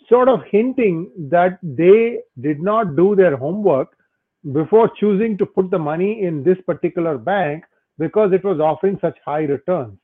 sort 0.07 0.29
of 0.29 0.39
hinting 0.49 1.09
that 1.29 1.59
they 1.61 2.19
did 2.39 2.61
not 2.61 2.95
do 2.95 3.15
their 3.15 3.35
homework 3.35 3.97
before 4.53 4.89
choosing 4.99 5.37
to 5.37 5.45
put 5.45 5.69
the 5.71 5.79
money 5.79 6.23
in 6.23 6.43
this 6.43 6.57
particular 6.65 7.17
bank 7.17 7.63
because 8.01 8.33
it 8.33 8.43
was 8.43 8.59
offering 8.59 8.97
such 8.99 9.17
high 9.23 9.43
returns. 9.43 9.97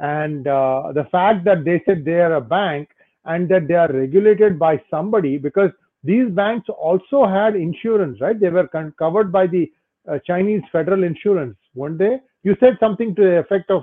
And 0.00 0.48
uh, 0.48 0.90
the 0.92 1.04
fact 1.12 1.44
that 1.44 1.64
they 1.64 1.80
said 1.86 2.04
they 2.04 2.20
are 2.26 2.34
a 2.34 2.40
bank 2.40 2.88
and 3.24 3.48
that 3.48 3.68
they 3.68 3.74
are 3.74 3.92
regulated 3.92 4.58
by 4.58 4.82
somebody, 4.90 5.38
because 5.38 5.70
these 6.02 6.28
banks 6.30 6.68
also 6.68 7.24
had 7.24 7.54
insurance, 7.54 8.20
right? 8.20 8.38
They 8.38 8.50
were 8.50 8.68
covered 8.98 9.30
by 9.30 9.46
the 9.46 9.70
uh, 10.10 10.18
Chinese 10.26 10.62
federal 10.72 11.04
insurance, 11.04 11.56
weren't 11.74 11.98
they? 11.98 12.18
You 12.42 12.56
said 12.58 12.78
something 12.80 13.14
to 13.14 13.22
the 13.22 13.38
effect 13.38 13.70
of 13.70 13.82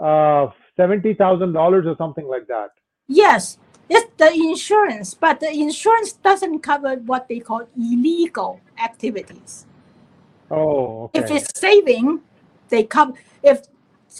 uh, 0.00 0.50
$70,000 0.78 1.86
or 1.86 1.96
something 1.98 2.26
like 2.26 2.46
that. 2.48 2.70
Yes, 3.08 3.58
it's 3.90 4.10
the 4.16 4.32
insurance, 4.32 5.12
but 5.12 5.40
the 5.40 5.50
insurance 5.50 6.12
doesn't 6.12 6.60
cover 6.60 6.96
what 6.96 7.28
they 7.28 7.40
call 7.40 7.68
illegal 7.76 8.60
activities. 8.82 9.66
Oh, 10.50 11.04
okay. 11.04 11.20
If 11.20 11.30
it's 11.30 11.60
saving, 11.60 12.22
they 12.72 12.82
come 12.82 13.14
if 13.42 13.66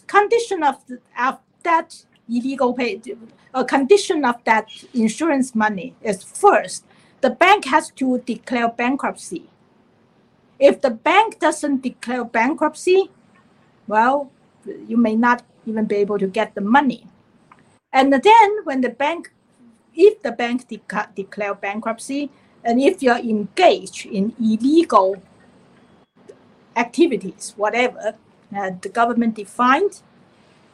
condition 0.07 0.63
of, 0.63 0.77
of 1.19 1.39
that 1.65 2.05
illegal 2.29 2.73
pay 2.75 3.01
a 3.55 3.65
condition 3.65 4.25
of 4.25 4.37
that 4.45 4.69
insurance 4.95 5.55
money 5.55 5.95
is 6.03 6.23
first 6.23 6.85
the 7.23 7.31
bank 7.31 7.65
has 7.67 7.89
to 7.91 8.19
declare 8.27 8.69
bankruptcy. 8.69 9.49
If 10.59 10.81
the 10.81 10.91
bank 10.91 11.39
doesn't 11.39 11.83
declare 11.83 12.25
bankruptcy 12.25 13.11
well 13.87 14.31
you 14.87 14.97
may 14.97 15.17
not 15.17 15.43
even 15.67 15.87
be 15.87 15.97
able 15.97 16.19
to 16.19 16.27
get 16.27 16.55
the 16.55 16.61
money. 16.61 17.07
And 17.93 18.13
then 18.13 18.49
when 18.65 18.81
the 18.81 18.91
bank 18.91 19.33
if 19.95 20.23
the 20.23 20.33
bank 20.33 20.69
de- 20.69 21.09
declare 21.15 21.55
bankruptcy 21.55 22.31
and 22.65 22.81
if 22.81 23.03
you're 23.03 23.25
engaged 23.35 24.07
in 24.07 24.35
illegal 24.41 25.23
activities 26.77 27.55
whatever 27.57 28.15
uh, 28.57 28.71
the 28.81 28.89
government 28.89 29.35
defined, 29.35 30.03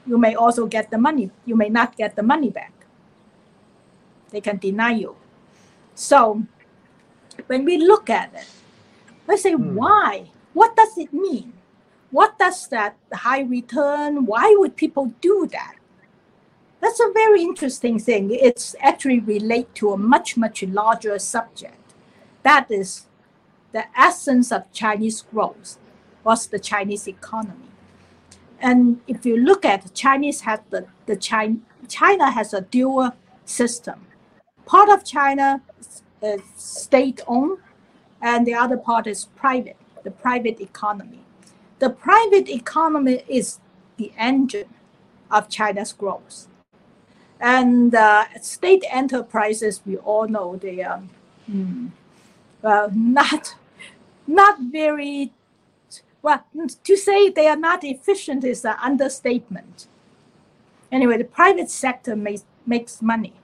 you 0.06 0.18
may 0.18 0.34
also 0.34 0.66
get 0.66 0.90
the 0.90 0.98
money. 0.98 1.30
You 1.44 1.56
may 1.56 1.68
not 1.68 1.96
get 1.96 2.16
the 2.16 2.22
money 2.22 2.50
back. 2.50 2.72
They 4.30 4.40
can 4.40 4.58
deny 4.58 4.92
you. 4.92 5.16
So 5.94 6.42
when 7.46 7.64
we 7.64 7.78
look 7.78 8.10
at 8.10 8.34
it, 8.34 8.48
let's 9.26 9.42
say 9.42 9.52
hmm. 9.52 9.74
why? 9.74 10.30
What 10.52 10.74
does 10.76 10.96
it 10.98 11.12
mean? 11.12 11.52
What 12.10 12.38
does 12.38 12.66
that 12.68 12.96
high 13.12 13.42
return? 13.42 14.24
Why 14.24 14.54
would 14.58 14.76
people 14.76 15.12
do 15.20 15.46
that? 15.52 15.74
That's 16.80 17.00
a 17.00 17.12
very 17.12 17.42
interesting 17.42 17.98
thing. 17.98 18.30
It's 18.30 18.74
actually 18.80 19.20
relate 19.20 19.74
to 19.76 19.92
a 19.92 19.98
much, 19.98 20.36
much 20.36 20.62
larger 20.62 21.18
subject. 21.18 21.74
That 22.44 22.70
is 22.70 23.06
the 23.72 23.84
essence 23.98 24.50
of 24.52 24.72
Chinese 24.72 25.22
growth 25.22 25.76
was 26.28 26.46
the 26.48 26.58
Chinese 26.58 27.08
economy. 27.08 27.70
And 28.60 29.00
if 29.06 29.24
you 29.24 29.36
look 29.50 29.64
at 29.64 29.94
Chinese 29.94 30.42
has 30.42 30.60
the, 30.68 30.82
the 31.06 31.16
China, 31.16 31.56
China 31.88 32.30
has 32.38 32.52
a 32.52 32.60
dual 32.60 33.12
system. 33.46 33.98
Part 34.66 34.90
of 34.90 35.06
China 35.06 35.62
is 36.22 36.42
state 36.56 37.20
owned 37.26 37.58
and 38.20 38.46
the 38.46 38.52
other 38.52 38.76
part 38.76 39.06
is 39.06 39.20
private, 39.44 39.78
the 40.02 40.10
private 40.10 40.60
economy. 40.60 41.22
The 41.78 41.88
private 41.88 42.48
economy 42.60 43.22
is 43.26 43.60
the 43.96 44.12
engine 44.18 44.70
of 45.30 45.48
China's 45.48 45.94
growth. 45.94 46.46
And 47.40 47.94
uh, 47.94 48.24
state 48.42 48.84
enterprises, 48.90 49.80
we 49.86 49.96
all 49.96 50.28
know 50.28 50.56
they 50.56 50.82
are 50.82 51.02
mm, 51.50 51.90
well, 52.60 52.90
not, 52.94 53.54
not 54.26 54.56
very 54.60 55.32
well, 56.22 56.44
to 56.84 56.96
say 56.96 57.28
they 57.30 57.46
are 57.46 57.56
not 57.56 57.84
efficient 57.84 58.44
is 58.44 58.64
an 58.64 58.76
understatement. 58.82 59.86
Anyway, 60.90 61.18
the 61.18 61.24
private 61.24 61.70
sector 61.70 62.16
makes, 62.16 62.44
makes 62.66 63.00
money. 63.02 63.34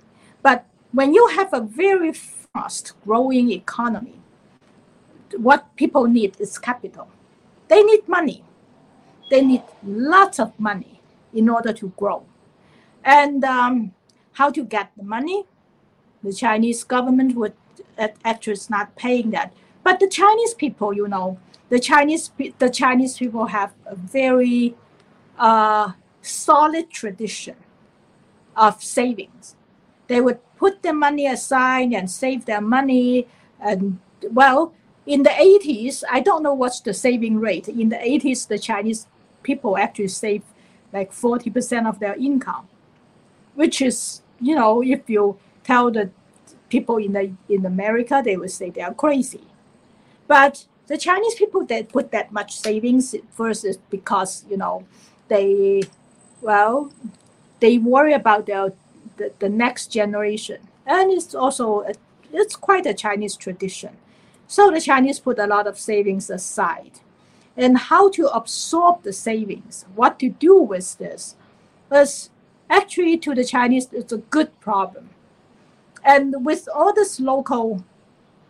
But 0.43 0.67
when 0.93 1.15
you 1.15 1.29
have 1.29 1.53
a 1.53 1.61
very 1.61 2.13
fast 2.13 2.93
growing 3.05 3.51
economy, 3.51 4.21
what 5.37 5.75
people 5.77 6.07
need 6.07 6.41
is 6.41 6.59
capital. 6.59 7.09
They 7.69 7.83
need 7.83 8.09
money. 8.09 8.45
They 9.31 9.43
need 9.43 9.63
lots 9.85 10.39
of 10.39 10.59
money 10.59 11.01
in 11.33 11.49
order 11.49 11.73
to 11.73 11.93
grow. 11.97 12.25
And 13.05 13.45
um, 13.45 13.93
how 14.33 14.51
to 14.51 14.65
get 14.65 14.93
the 14.97 15.05
money? 15.05 15.45
The 16.23 16.33
Chinese 16.33 16.85
government 16.85 17.37
would 17.37 17.55
actually 18.25 18.55
is 18.55 18.71
not 18.71 18.97
paying 18.97 19.31
that. 19.33 19.53
But 19.83 20.01
the 20.01 20.09
Chinese 20.09 20.55
people, 20.55 20.93
you 20.93 21.09
know, 21.09 21.39
the 21.69 21.79
Chinese 21.79 22.31
the 22.59 22.71
Chinese 22.71 23.19
people 23.19 23.47
have 23.47 23.73
a 23.87 23.95
very 23.97 24.75
uh, 25.39 25.93
solid 26.23 26.91
tradition 26.91 27.57
of 28.57 28.83
savings. 28.83 29.57
They 30.07 30.21
would 30.21 30.39
put 30.57 30.83
their 30.83 30.95
money 30.95 31.27
aside 31.27 31.93
and 31.93 32.11
save 32.11 32.45
their 32.45 32.61
money. 32.61 33.27
And 33.61 33.99
well, 34.31 34.75
in 35.07 35.23
the 35.23 35.31
80s, 35.31 36.03
I 36.11 36.21
don't 36.21 36.43
know 36.43 36.55
what's 36.55 36.81
the 36.81 36.95
saving 36.95 37.41
rate. 37.41 37.69
In 37.69 37.89
the 37.89 37.97
80s, 37.97 38.49
the 38.49 38.59
Chinese 38.59 39.07
people 39.43 39.77
actually 39.77 40.09
save 40.09 40.43
like 40.93 41.13
40% 41.13 41.89
of 41.89 41.99
their 41.99 42.15
income, 42.15 42.69
which 43.55 43.83
is, 43.83 44.23
you 44.41 44.55
know, 44.55 44.83
if 44.83 45.09
you 45.09 45.39
tell 45.65 45.91
the 45.91 46.11
people 46.69 46.99
in 46.99 47.13
the 47.13 47.33
in 47.49 47.67
America, 47.67 48.23
they 48.25 48.37
would 48.37 48.51
say 48.51 48.71
they 48.71 48.81
are 48.81 48.95
crazy. 48.95 49.45
But 50.27 50.67
the 50.87 50.99
Chinese 50.99 51.35
people 51.35 51.65
that 51.67 51.89
put 51.89 52.11
that 52.13 52.33
much 52.33 52.57
savings 52.57 53.15
is 53.15 53.79
because 53.91 54.45
you 54.49 54.57
know 54.57 54.85
they 55.29 55.83
well 56.41 56.93
they 57.61 57.79
worry 57.79 58.13
about 58.13 58.47
their 58.47 58.73
the, 59.17 59.33
the 59.39 59.49
next 59.49 59.89
generation. 59.89 60.59
And 60.87 61.11
it's 61.11 61.35
also, 61.35 61.83
a, 61.83 61.93
it's 62.33 62.57
quite 62.57 62.87
a 62.87 62.95
Chinese 62.95 63.37
tradition. 63.37 63.97
So 64.47 64.71
the 64.71 64.81
Chinese 64.81 65.19
put 65.21 65.39
a 65.39 65.47
lot 65.47 65.67
of 65.67 65.79
savings 65.79 66.31
aside. 66.31 67.01
And 67.57 67.79
how 67.79 68.11
to 68.11 68.27
absorb 68.29 69.03
the 69.03 69.13
savings, 69.13 69.87
what 69.95 70.19
to 70.19 70.29
do 70.29 70.59
with 70.61 70.99
this, 70.99 71.37
was 71.89 72.31
actually 72.69 73.19
to 73.19 73.35
the 73.35 73.45
Chinese, 73.45 73.89
it's 73.93 74.13
a 74.13 74.19
good 74.19 74.59
problem. 74.61 75.11
And 76.05 76.45
with 76.45 76.69
all 76.75 76.93
this 76.93 77.21
local 77.21 77.85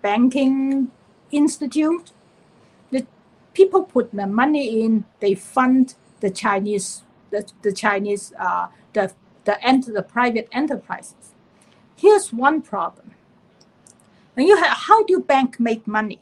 banking 0.00 0.90
institute, 1.30 2.12
people 3.54 3.84
put 3.84 4.12
the 4.12 4.26
money 4.26 4.82
in, 4.84 5.04
they 5.20 5.34
fund 5.34 5.94
the 6.20 6.30
Chinese, 6.30 7.02
the, 7.30 7.50
the 7.62 7.72
Chinese, 7.72 8.32
uh, 8.38 8.68
the, 8.92 9.12
the, 9.44 9.64
ent- 9.64 9.92
the 9.92 10.02
private 10.02 10.48
enterprises. 10.52 11.34
Here's 11.96 12.32
one 12.32 12.60
problem. 12.60 13.12
When 14.34 14.46
you 14.46 14.56
have, 14.56 14.76
how 14.76 15.04
do 15.04 15.20
bank 15.20 15.58
make 15.60 15.86
money? 15.86 16.20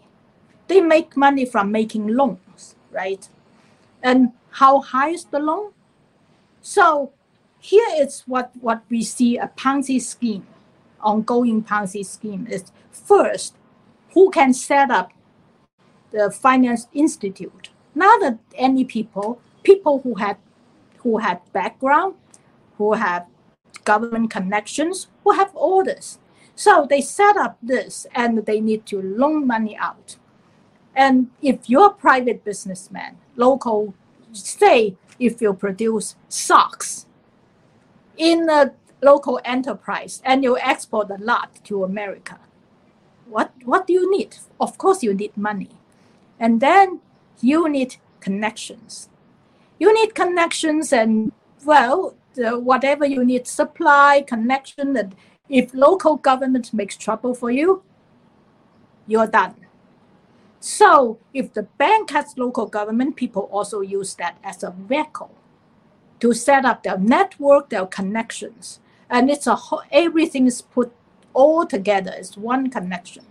They 0.69 0.81
make 0.81 1.17
money 1.17 1.45
from 1.45 1.73
making 1.73 2.09
loans, 2.09 2.77
right? 2.91 3.29
And 4.03 4.33
how 4.51 4.81
high 4.81 5.11
is 5.11 5.25
the 5.25 5.39
loan? 5.39 5.73
So 6.61 7.13
here 7.59 7.89
is 7.97 8.23
what, 8.27 8.53
what 8.61 8.83
we 8.91 9.03
see 9.03 9.39
a 9.39 9.49
Ponzi 9.49 10.01
scheme, 10.01 10.47
ongoing 11.01 11.65
Ponzi 11.65 12.05
scheme 12.05 12.47
is 12.51 12.71
first, 12.91 13.57
who 14.13 14.31
can 14.31 14.53
set 14.53 14.91
up 14.91 15.13
the 16.13 16.31
finance 16.31 16.89
institute? 16.93 17.71
Not 17.95 18.39
any 18.55 18.85
people, 18.85 19.41
people 19.63 20.01
who 20.03 20.15
have 20.17 20.39
who 20.99 21.19
have 21.19 21.41
background, 21.53 22.15
who 22.79 22.93
have 22.93 23.27
government 23.85 24.31
connections, 24.31 25.09
who 25.25 25.33
have 25.33 25.51
orders. 25.55 26.19
So 26.55 26.87
they 26.89 27.01
set 27.01 27.37
up 27.37 27.59
this 27.63 28.07
and 28.15 28.39
they 28.47 28.61
need 28.61 28.87
to 28.87 29.03
loan 29.03 29.47
money 29.47 29.77
out. 29.77 30.17
And 30.95 31.31
if 31.41 31.69
you're 31.69 31.87
a 31.87 31.95
private 31.95 32.45
businessman, 32.45 33.17
local, 33.37 33.95
say 34.33 34.97
if 35.19 35.41
you 35.41 35.55
produce 35.55 36.17
socks 36.29 37.07
in 38.17 38.49
a 38.49 38.73
local 39.03 39.41
enterprise 39.45 40.23
and 40.25 40.45
you 40.45 40.59
export 40.59 41.11
a 41.11 41.17
lot 41.17 41.59
to 41.65 41.85
America, 41.85 42.39
what, 43.27 43.53
what 43.65 43.87
do 43.87 43.93
you 43.95 44.11
need? 44.11 44.37
Of 44.61 44.77
course, 44.77 45.03
you 45.03 45.15
need 45.15 45.37
money. 45.37 45.71
And 46.43 46.61
then 46.61 47.01
you 47.41 47.69
need 47.69 47.97
connections. 48.19 49.09
You 49.79 49.95
need 49.95 50.17
connections 50.17 50.93
and, 50.93 51.31
well, 51.65 52.17
the, 52.35 52.59
whatever 52.59 53.07
you 53.07 53.25
need, 53.25 53.47
supply, 53.47 54.25
connection, 54.27 54.97
and 54.97 55.15
if 55.49 55.73
local 55.73 56.17
government 56.17 56.75
makes 56.75 56.97
trouble 56.97 57.33
for 57.35 57.53
you, 57.53 57.85
you're 59.07 59.29
done. 59.29 59.55
So 60.59 61.19
if 61.33 61.55
the 61.55 61.63
bank 61.63 62.11
has 62.11 62.37
local 62.37 62.67
government, 62.67 63.15
people 63.15 63.43
also 63.53 63.81
use 63.81 64.15
that 64.15 64.37
as 64.43 64.65
a 64.65 64.73
vehicle 64.73 65.31
to 66.19 66.33
set 66.33 66.65
up 66.65 66.83
their 66.83 66.99
network, 66.99 67.69
their 67.69 67.87
connections. 67.87 68.81
And 69.09 69.31
it's 69.31 69.47
a 69.47 69.55
whole, 69.55 69.83
everything 69.93 70.47
is 70.49 70.61
put 70.61 70.93
all 71.35 71.67
together 71.67 72.13
It's 72.17 72.37
one 72.37 72.69
connection. 72.69 73.27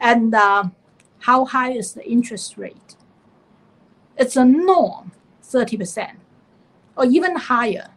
And 0.00 0.34
uh, 0.34 0.64
how 1.22 1.44
high 1.44 1.72
is 1.72 1.94
the 1.94 2.04
interest 2.08 2.56
rate? 2.56 2.96
It's 4.16 4.36
a 4.36 4.44
norm, 4.44 5.12
30%, 5.42 6.16
or 6.96 7.06
even 7.06 7.36
higher. 7.36 7.88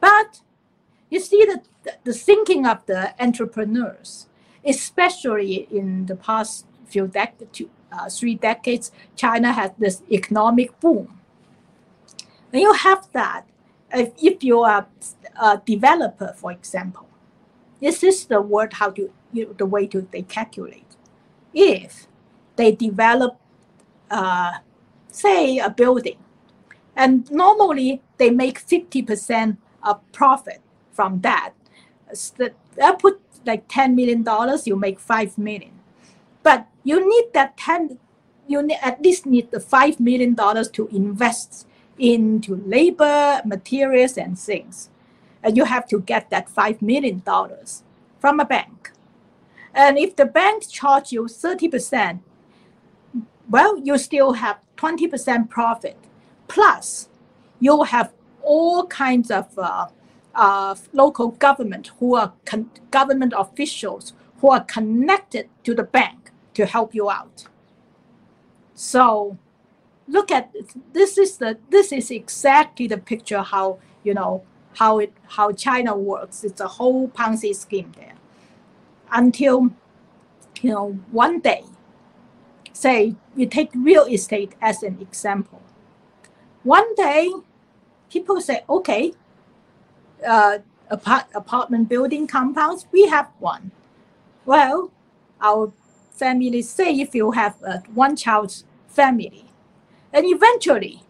But 0.00 0.40
you 1.10 1.20
see 1.20 1.44
the, 1.44 1.62
the 2.04 2.12
thinking 2.12 2.66
of 2.66 2.84
the 2.86 3.14
entrepreneurs, 3.22 4.26
especially 4.64 5.68
in 5.70 6.06
the 6.06 6.16
past 6.16 6.66
few 6.86 7.06
decades, 7.06 7.62
uh, 7.92 8.08
three 8.08 8.34
decades, 8.34 8.90
China 9.16 9.52
has 9.52 9.70
this 9.78 10.02
economic 10.10 10.78
boom. 10.80 11.20
When 12.50 12.62
you 12.62 12.72
have 12.72 13.08
that, 13.12 13.46
if, 13.92 14.12
if 14.22 14.42
you 14.42 14.60
are 14.60 14.86
a 15.40 15.60
developer, 15.64 16.34
for 16.36 16.52
example, 16.52 17.08
this 17.80 18.02
is 18.02 18.26
the 18.26 18.40
word 18.40 18.74
how 18.74 18.90
to 18.90 19.10
you 19.32 19.46
know, 19.46 19.52
the 19.52 19.66
way 19.66 19.86
to 19.88 20.06
they 20.12 20.22
calculate. 20.22 20.91
If 21.54 22.06
they 22.56 22.72
develop, 22.72 23.38
uh, 24.10 24.58
say, 25.10 25.58
a 25.58 25.70
building, 25.70 26.18
and 26.96 27.30
normally 27.30 28.02
they 28.18 28.30
make 28.30 28.58
fifty 28.58 29.02
percent 29.02 29.58
of 29.82 30.00
profit 30.12 30.60
from 30.92 31.20
that. 31.22 31.52
So 32.14 32.50
I 32.82 32.92
put 32.94 33.20
like 33.46 33.64
ten 33.68 33.96
million 33.96 34.22
dollars, 34.24 34.66
you 34.66 34.76
make 34.76 35.00
5 35.00 35.38
million. 35.38 35.72
but 36.44 36.66
you 36.84 37.00
need 37.08 37.32
that 37.34 37.56
ten. 37.58 37.98
You 38.48 38.62
need, 38.62 38.78
at 38.82 39.02
least 39.02 39.26
need 39.26 39.50
the 39.52 39.60
five 39.60 40.00
million 40.00 40.34
dollars 40.34 40.68
to 40.72 40.88
invest 40.88 41.66
into 41.98 42.56
labor, 42.66 43.42
materials, 43.46 44.18
and 44.18 44.38
things. 44.38 44.90
And 45.44 45.56
you 45.58 45.66
have 45.66 45.88
to 45.90 46.00
get 46.00 46.30
that 46.30 46.50
five 46.50 46.82
million 46.82 47.22
dollars 47.26 47.84
from 48.20 48.40
a 48.40 48.46
bank. 48.46 48.91
And 49.74 49.98
if 49.98 50.16
the 50.16 50.26
bank 50.26 50.68
charge 50.68 51.12
you 51.12 51.24
30%, 51.24 52.20
well, 53.48 53.78
you 53.78 53.98
still 53.98 54.34
have 54.34 54.58
20% 54.76 55.48
profit. 55.48 55.96
Plus, 56.48 57.08
you 57.60 57.82
have 57.84 58.12
all 58.42 58.86
kinds 58.86 59.30
of 59.30 59.58
uh, 59.58 59.86
uh, 60.34 60.74
local 60.92 61.28
government 61.28 61.90
who 61.98 62.16
are 62.16 62.32
con- 62.44 62.70
government 62.90 63.32
officials 63.36 64.12
who 64.40 64.50
are 64.50 64.64
connected 64.64 65.48
to 65.64 65.74
the 65.74 65.84
bank 65.84 66.30
to 66.54 66.66
help 66.66 66.94
you 66.94 67.10
out. 67.10 67.46
So 68.74 69.38
look 70.08 70.30
at 70.30 70.52
this 70.92 71.16
is 71.16 71.36
the 71.38 71.58
this 71.70 71.92
is 71.92 72.10
exactly 72.10 72.86
the 72.86 72.98
picture 72.98 73.40
how 73.42 73.78
you 74.02 74.12
know 74.12 74.42
how 74.74 74.98
it 74.98 75.12
how 75.28 75.52
China 75.52 75.96
works. 75.96 76.42
It's 76.44 76.60
a 76.60 76.68
whole 76.68 77.08
Ponzi 77.08 77.54
scheme 77.54 77.92
there. 77.96 78.14
Until 79.12 79.70
you 80.62 80.70
know 80.70 80.92
one 81.10 81.40
day, 81.40 81.64
say 82.72 83.14
we 83.36 83.46
take 83.46 83.70
real 83.74 84.06
estate 84.06 84.54
as 84.60 84.82
an 84.82 84.98
example. 85.00 85.60
One 86.62 86.94
day, 86.94 87.30
people 88.10 88.40
say, 88.40 88.62
okay, 88.68 89.12
uh, 90.26 90.58
apart, 90.88 91.26
apartment 91.34 91.88
building 91.88 92.26
compounds, 92.26 92.86
we 92.92 93.06
have 93.08 93.28
one. 93.38 93.72
Well, 94.44 94.92
our 95.40 95.72
family 96.12 96.62
say 96.62 97.00
if 97.00 97.14
you 97.14 97.32
have 97.32 97.60
a 97.62 97.78
one 97.94 98.16
child 98.16 98.62
family, 98.86 99.46
and 100.12 100.24
eventually, 100.26 101.02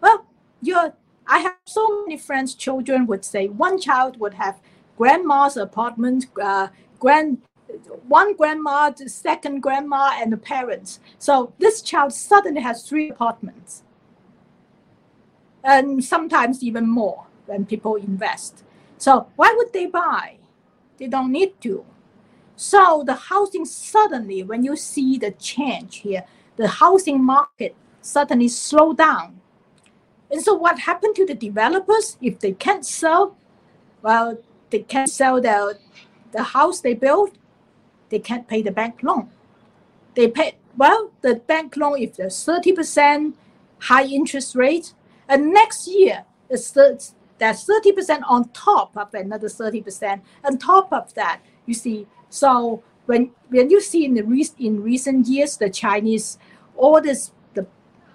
well, 0.00 0.26
you're, 0.62 0.94
I 1.26 1.38
have 1.38 1.56
so 1.64 2.04
many 2.04 2.16
friends, 2.16 2.54
children 2.54 3.06
would 3.06 3.24
say 3.24 3.48
one 3.48 3.80
child 3.80 4.20
would 4.20 4.34
have 4.34 4.60
grandma's 4.96 5.56
apartment, 5.56 6.26
uh, 6.40 6.68
grand, 6.98 7.42
one 8.08 8.34
grandma, 8.36 8.90
the 8.90 9.08
second 9.08 9.60
grandma, 9.60 10.12
and 10.18 10.32
the 10.32 10.36
parents. 10.36 11.00
So 11.18 11.52
this 11.58 11.82
child 11.82 12.12
suddenly 12.12 12.60
has 12.60 12.88
three 12.88 13.10
apartments. 13.10 13.82
And 15.64 16.04
sometimes 16.04 16.62
even 16.62 16.88
more 16.88 17.26
when 17.46 17.66
people 17.66 17.96
invest. 17.96 18.62
So 18.98 19.28
why 19.36 19.52
would 19.56 19.72
they 19.72 19.86
buy? 19.86 20.36
They 20.98 21.08
don't 21.08 21.32
need 21.32 21.60
to. 21.62 21.84
So 22.56 23.02
the 23.06 23.14
housing 23.14 23.64
suddenly, 23.64 24.42
when 24.42 24.64
you 24.64 24.76
see 24.76 25.18
the 25.18 25.32
change 25.32 25.96
here, 25.96 26.24
the 26.56 26.68
housing 26.68 27.22
market 27.22 27.74
suddenly 28.00 28.48
slow 28.48 28.94
down. 28.94 29.40
And 30.30 30.40
so 30.40 30.54
what 30.54 30.78
happened 30.78 31.14
to 31.16 31.26
the 31.26 31.34
developers 31.34 32.16
if 32.20 32.38
they 32.40 32.52
can't 32.52 32.84
sell? 32.84 33.36
Well, 34.02 34.38
they 34.70 34.80
can't 34.80 35.10
sell 35.10 35.40
the, 35.40 35.78
the 36.36 36.42
house 36.42 36.80
they 36.80 36.94
built, 36.94 37.32
they 38.10 38.18
can't 38.18 38.46
pay 38.46 38.62
the 38.62 38.70
bank 38.70 39.02
loan. 39.02 39.30
They 40.14 40.28
pay 40.28 40.56
well, 40.76 41.10
the 41.22 41.36
bank 41.36 41.76
loan 41.76 42.00
if 42.00 42.16
there's 42.16 42.36
30% 42.44 43.32
high 43.80 44.04
interest 44.04 44.54
rate, 44.54 44.92
and 45.28 45.52
next 45.52 45.88
year 45.88 46.24
that's 46.48 46.72
30% 46.72 48.22
on 48.28 48.48
top 48.50 48.96
of 48.96 49.14
another 49.14 49.48
30%. 49.48 50.20
On 50.44 50.58
top 50.58 50.92
of 50.92 51.14
that, 51.14 51.40
you 51.64 51.74
see, 51.74 52.06
so 52.28 52.82
when 53.06 53.30
when 53.48 53.70
you 53.70 53.80
see 53.80 54.04
in 54.04 54.14
the 54.14 54.22
re- 54.22 54.58
in 54.58 54.82
recent 54.82 55.26
years 55.26 55.56
the 55.56 55.70
Chinese 55.70 56.38
all 56.76 57.00
this 57.00 57.32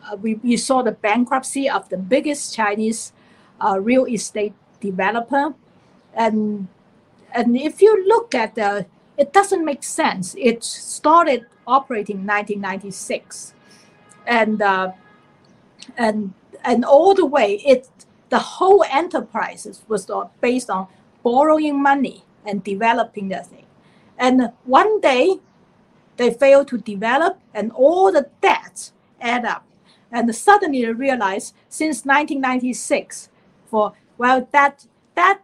uh, 0.09 0.15
we, 0.15 0.35
we 0.35 0.57
saw 0.57 0.81
the 0.81 0.91
bankruptcy 0.91 1.69
of 1.69 1.87
the 1.89 1.97
biggest 1.97 2.53
Chinese 2.55 3.13
uh, 3.59 3.79
real 3.79 4.05
estate 4.05 4.53
developer. 4.79 5.53
And, 6.13 6.67
and 7.33 7.57
if 7.57 7.81
you 7.81 8.07
look 8.07 8.35
at 8.35 8.55
the, 8.55 8.85
it 9.17 9.33
doesn't 9.33 9.63
make 9.63 9.83
sense. 9.83 10.35
It 10.37 10.63
started 10.63 11.45
operating 11.67 12.17
in 12.17 12.27
1996. 12.27 13.53
And, 14.25 14.61
uh, 14.61 14.91
and, 15.97 16.33
and 16.63 16.85
all 16.85 17.13
the 17.13 17.25
way, 17.25 17.55
it, 17.65 17.89
the 18.29 18.39
whole 18.39 18.83
enterprise 18.89 19.81
was 19.87 20.09
based 20.39 20.69
on 20.69 20.87
borrowing 21.23 21.81
money 21.81 22.23
and 22.45 22.63
developing 22.63 23.29
the 23.29 23.43
thing. 23.43 23.65
And 24.17 24.51
one 24.65 25.01
day 25.01 25.39
they 26.17 26.31
failed 26.31 26.67
to 26.69 26.77
develop 26.77 27.39
and 27.53 27.71
all 27.71 28.11
the 28.11 28.29
debts 28.41 28.93
add 29.19 29.45
up. 29.45 29.65
And 30.11 30.33
suddenly 30.35 30.85
they 30.85 30.91
realized 30.91 31.55
since 31.69 32.05
1996, 32.05 33.29
for 33.65 33.93
well 34.17 34.47
that 34.51 34.85
that 35.15 35.41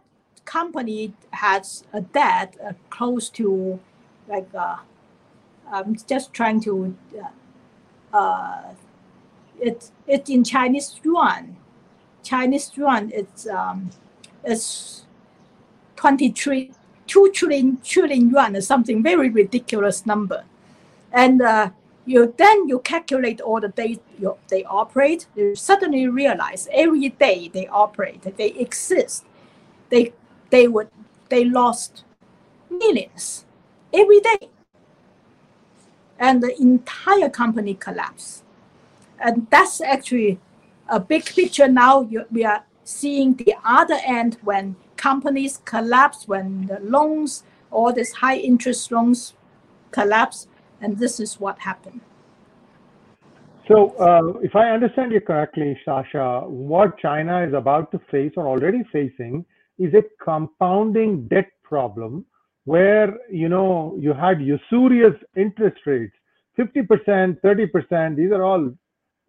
company 0.48 1.12
has 1.32 1.84
a 1.92 2.00
debt 2.00 2.56
uh, 2.66 2.72
close 2.88 3.28
to 3.28 3.78
like 4.26 4.48
uh, 4.54 4.78
I'm 5.70 5.94
just 6.08 6.32
trying 6.32 6.60
to 6.62 6.96
uh, 7.22 8.16
uh, 8.16 8.62
it's 9.60 9.92
it's 10.06 10.30
in 10.30 10.42
Chinese 10.44 10.98
yuan. 11.04 11.56
Chinese 12.22 12.72
yuan 12.76 13.10
it's 13.12 13.46
um, 13.46 13.90
it's 14.42 15.04
23 15.96 16.70
2 17.06 17.30
trillion 17.34 17.78
trillion 17.84 18.30
yuan 18.30 18.56
or 18.56 18.62
something 18.62 19.02
very 19.02 19.28
ridiculous 19.28 20.06
number 20.06 20.44
and 21.12 21.42
uh, 21.42 21.70
you 22.06 22.34
then 22.38 22.68
you 22.68 22.78
calculate 22.80 23.40
all 23.40 23.60
the 23.60 23.68
days 23.68 23.98
you, 24.18 24.36
they 24.48 24.64
operate 24.64 25.26
you 25.36 25.54
suddenly 25.54 26.06
realize 26.06 26.68
every 26.72 27.08
day 27.10 27.50
they 27.52 27.66
operate 27.68 28.22
they 28.36 28.50
exist 28.66 29.24
they 29.90 30.12
they 30.50 30.68
would 30.68 30.88
they 31.28 31.44
lost 31.44 32.04
millions 32.70 33.44
every 33.92 34.20
day. 34.20 34.48
And 36.18 36.42
the 36.42 36.60
entire 36.60 37.28
company 37.28 37.74
collapsed. 37.74 38.44
And 39.20 39.46
that's 39.50 39.80
actually 39.80 40.40
a 40.88 40.98
big 40.98 41.24
picture 41.26 41.68
now. 41.68 42.02
You, 42.02 42.24
we 42.30 42.44
are 42.44 42.64
seeing 42.84 43.34
the 43.34 43.54
other 43.64 43.98
end 44.04 44.38
when 44.42 44.76
companies 44.96 45.60
collapse, 45.64 46.26
when 46.26 46.66
the 46.66 46.80
loans, 46.80 47.44
all 47.70 47.92
these 47.92 48.12
high 48.12 48.36
interest 48.36 48.90
loans 48.90 49.34
collapse, 49.90 50.48
and 50.80 50.98
this 50.98 51.20
is 51.20 51.38
what 51.38 51.60
happened. 51.60 52.00
So, 53.68 53.90
uh, 53.98 54.38
if 54.40 54.56
I 54.56 54.70
understand 54.70 55.12
you 55.12 55.20
correctly, 55.20 55.78
Sasha, 55.84 56.40
what 56.46 56.98
China 56.98 57.46
is 57.46 57.52
about 57.52 57.92
to 57.92 58.00
face 58.10 58.32
or 58.36 58.46
already 58.48 58.82
facing 58.90 59.44
is 59.78 59.94
a 59.94 60.02
compounding 60.22 61.28
debt 61.28 61.50
problem 61.62 62.24
where 62.64 63.16
you 63.30 63.48
know 63.48 63.96
you 63.98 64.12
had 64.12 64.40
usurious 64.40 65.14
interest 65.36 65.78
rates 65.86 66.14
50% 66.58 67.40
30% 67.40 68.16
these 68.16 68.32
are 68.32 68.44
all 68.44 68.70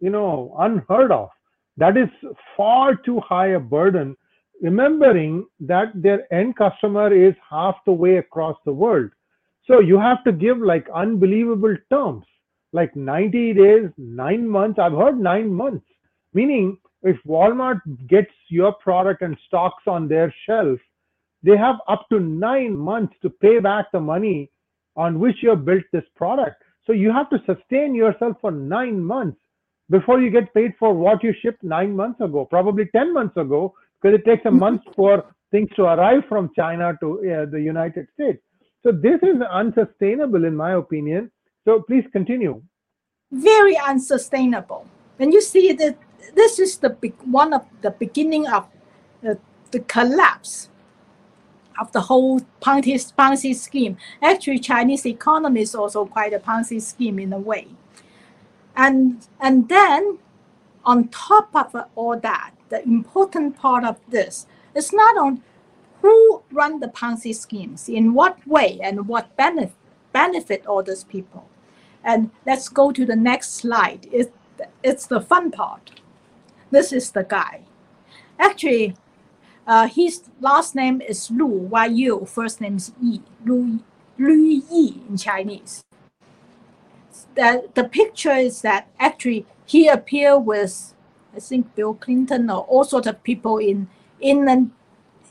you 0.00 0.10
know 0.10 0.54
unheard 0.58 1.12
of. 1.12 1.28
That 1.76 1.96
is 1.96 2.08
far 2.56 2.96
too 2.96 3.20
high 3.20 3.48
a 3.48 3.60
burden 3.60 4.16
remembering 4.60 5.46
that 5.60 5.90
their 5.94 6.32
end 6.32 6.56
customer 6.56 7.12
is 7.14 7.34
half 7.48 7.76
the 7.86 7.92
way 7.92 8.16
across 8.18 8.56
the 8.66 8.72
world. 8.72 9.10
So 9.66 9.80
you 9.80 9.98
have 9.98 10.22
to 10.24 10.32
give 10.32 10.58
like 10.58 10.86
unbelievable 10.94 11.76
terms 11.90 12.24
like 12.72 12.94
90 12.94 13.54
days 13.54 13.88
9 13.96 14.46
months. 14.48 14.78
I've 14.78 14.92
heard 14.92 15.18
9 15.18 15.52
months 15.52 15.86
meaning 16.34 16.78
if 17.02 17.16
walmart 17.26 17.80
gets 18.08 18.32
your 18.48 18.72
product 18.74 19.22
and 19.22 19.36
stocks 19.46 19.84
on 19.86 20.08
their 20.08 20.34
shelf 20.46 20.78
they 21.42 21.56
have 21.56 21.76
up 21.88 22.06
to 22.10 22.20
9 22.20 22.76
months 22.76 23.14
to 23.22 23.30
pay 23.30 23.58
back 23.58 23.86
the 23.92 24.00
money 24.00 24.50
on 24.96 25.18
which 25.18 25.36
you 25.42 25.50
have 25.50 25.64
built 25.64 25.84
this 25.92 26.04
product 26.16 26.62
so 26.86 26.92
you 26.92 27.12
have 27.12 27.30
to 27.30 27.42
sustain 27.46 27.94
yourself 27.94 28.36
for 28.40 28.50
9 28.50 29.02
months 29.02 29.40
before 29.90 30.20
you 30.20 30.30
get 30.30 30.54
paid 30.54 30.72
for 30.78 30.94
what 30.94 31.22
you 31.22 31.34
shipped 31.42 31.62
nine 31.64 31.94
months 31.94 32.20
ago, 32.20 32.44
probably 32.44 32.86
10 32.86 33.12
months 33.12 33.36
ago, 33.36 33.74
because 34.00 34.18
it 34.18 34.24
takes 34.24 34.46
a 34.46 34.50
month 34.50 34.82
for 34.94 35.24
things 35.50 35.68
to 35.74 35.82
arrive 35.82 36.22
from 36.28 36.50
China 36.56 36.96
to 37.00 37.18
uh, 37.18 37.50
the 37.50 37.60
United 37.60 38.06
States. 38.14 38.38
So 38.84 38.92
this 38.92 39.20
is 39.22 39.42
unsustainable, 39.42 40.44
in 40.44 40.54
my 40.54 40.74
opinion. 40.74 41.30
So 41.64 41.82
please 41.82 42.04
continue. 42.12 42.62
Very 43.32 43.76
unsustainable. 43.76 44.86
When 45.16 45.32
you 45.32 45.42
see 45.42 45.72
that 45.72 45.96
this 46.34 46.58
is 46.58 46.78
the 46.78 46.90
big, 46.90 47.14
one 47.24 47.52
of 47.52 47.64
the 47.82 47.90
beginning 47.90 48.48
of 48.48 48.66
the, 49.22 49.38
the 49.70 49.80
collapse 49.80 50.68
of 51.80 51.90
the 51.92 52.02
whole 52.02 52.40
Ponzi, 52.60 53.12
Ponzi 53.14 53.54
scheme. 53.54 53.96
Actually, 54.22 54.58
Chinese 54.58 55.06
economy 55.06 55.62
is 55.62 55.74
also 55.74 56.04
quite 56.04 56.32
a 56.32 56.38
Ponzi 56.38 56.80
scheme 56.80 57.18
in 57.18 57.32
a 57.32 57.38
way. 57.38 57.68
And, 58.76 59.26
and 59.40 59.68
then 59.68 60.18
on 60.84 61.08
top 61.08 61.50
of 61.54 61.74
all 61.96 62.18
that, 62.18 62.52
the 62.68 62.82
important 62.84 63.56
part 63.56 63.84
of 63.84 63.98
this 64.08 64.46
is 64.74 64.92
not 64.92 65.16
on 65.18 65.42
who 66.02 66.42
run 66.50 66.80
the 66.80 66.88
Ponzi 66.88 67.34
schemes, 67.34 67.88
in 67.88 68.14
what 68.14 68.46
way, 68.46 68.78
and 68.82 69.06
what 69.06 69.36
benefit, 69.36 69.74
benefit 70.12 70.66
all 70.66 70.82
those 70.82 71.04
people. 71.04 71.46
And 72.02 72.30
let's 72.46 72.68
go 72.68 72.90
to 72.92 73.04
the 73.04 73.16
next 73.16 73.54
slide. 73.54 74.08
It, 74.10 74.32
it's 74.82 75.06
the 75.06 75.20
fun 75.20 75.50
part. 75.50 75.99
This 76.70 76.92
is 76.92 77.10
the 77.10 77.24
guy. 77.24 77.62
Actually, 78.38 78.96
uh, 79.66 79.86
his 79.88 80.22
last 80.40 80.74
name 80.74 81.00
is 81.00 81.30
Lu, 81.30 81.46
Y-U, 81.46 82.26
first 82.26 82.60
name 82.60 82.76
is 82.76 82.92
Yi, 83.00 83.22
Lu, 83.44 83.80
Lu 84.18 84.34
Yi 84.34 85.02
in 85.08 85.16
Chinese 85.16 85.84
that 87.34 87.74
the 87.74 87.84
picture 87.84 88.32
is 88.32 88.62
that 88.62 88.88
actually 88.98 89.46
he 89.64 89.88
appeared 89.88 90.44
with, 90.44 90.94
I 91.34 91.40
think 91.40 91.74
Bill 91.74 91.94
Clinton 91.94 92.50
or 92.50 92.62
all 92.64 92.84
sorts 92.84 93.06
of 93.06 93.22
people 93.22 93.58
in 93.58 93.88
in 94.20 94.48
an 94.48 94.72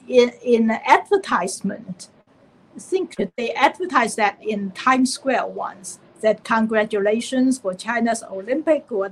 in, 0.08 0.32
in 0.44 0.72
an 0.72 0.80
advertisement. 0.86 2.10
I 2.76 2.80
think 2.80 3.16
they 3.36 3.52
advertised 3.54 4.18
that 4.18 4.38
in 4.42 4.72
Times 4.72 5.14
Square 5.14 5.48
once. 5.48 6.00
That 6.22 6.44
congratulations 6.44 7.60
for 7.60 7.74
China's 7.74 8.24
Olympic 8.24 8.92
or 8.92 9.08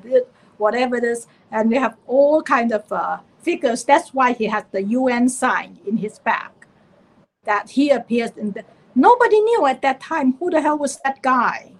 whatever 0.57 0.95
it 0.95 1.03
is, 1.03 1.27
and 1.51 1.71
they 1.71 1.77
have 1.77 1.97
all 2.07 2.41
kind 2.41 2.71
of 2.71 2.91
uh, 2.91 3.19
figures. 3.39 3.83
That's 3.83 4.13
why 4.13 4.33
he 4.33 4.45
has 4.45 4.63
the 4.71 4.83
UN 4.83 5.29
sign 5.29 5.79
in 5.87 5.97
his 5.97 6.19
back. 6.19 6.67
That 7.43 7.71
he 7.71 7.89
appears 7.89 8.31
in 8.37 8.51
the. 8.51 8.63
Nobody 8.95 9.39
knew 9.39 9.65
at 9.67 9.81
that 9.83 9.99
time 9.99 10.33
who 10.39 10.49
the 10.49 10.61
hell 10.61 10.77
was 10.77 10.99
that 11.03 11.21
guy 11.21 11.77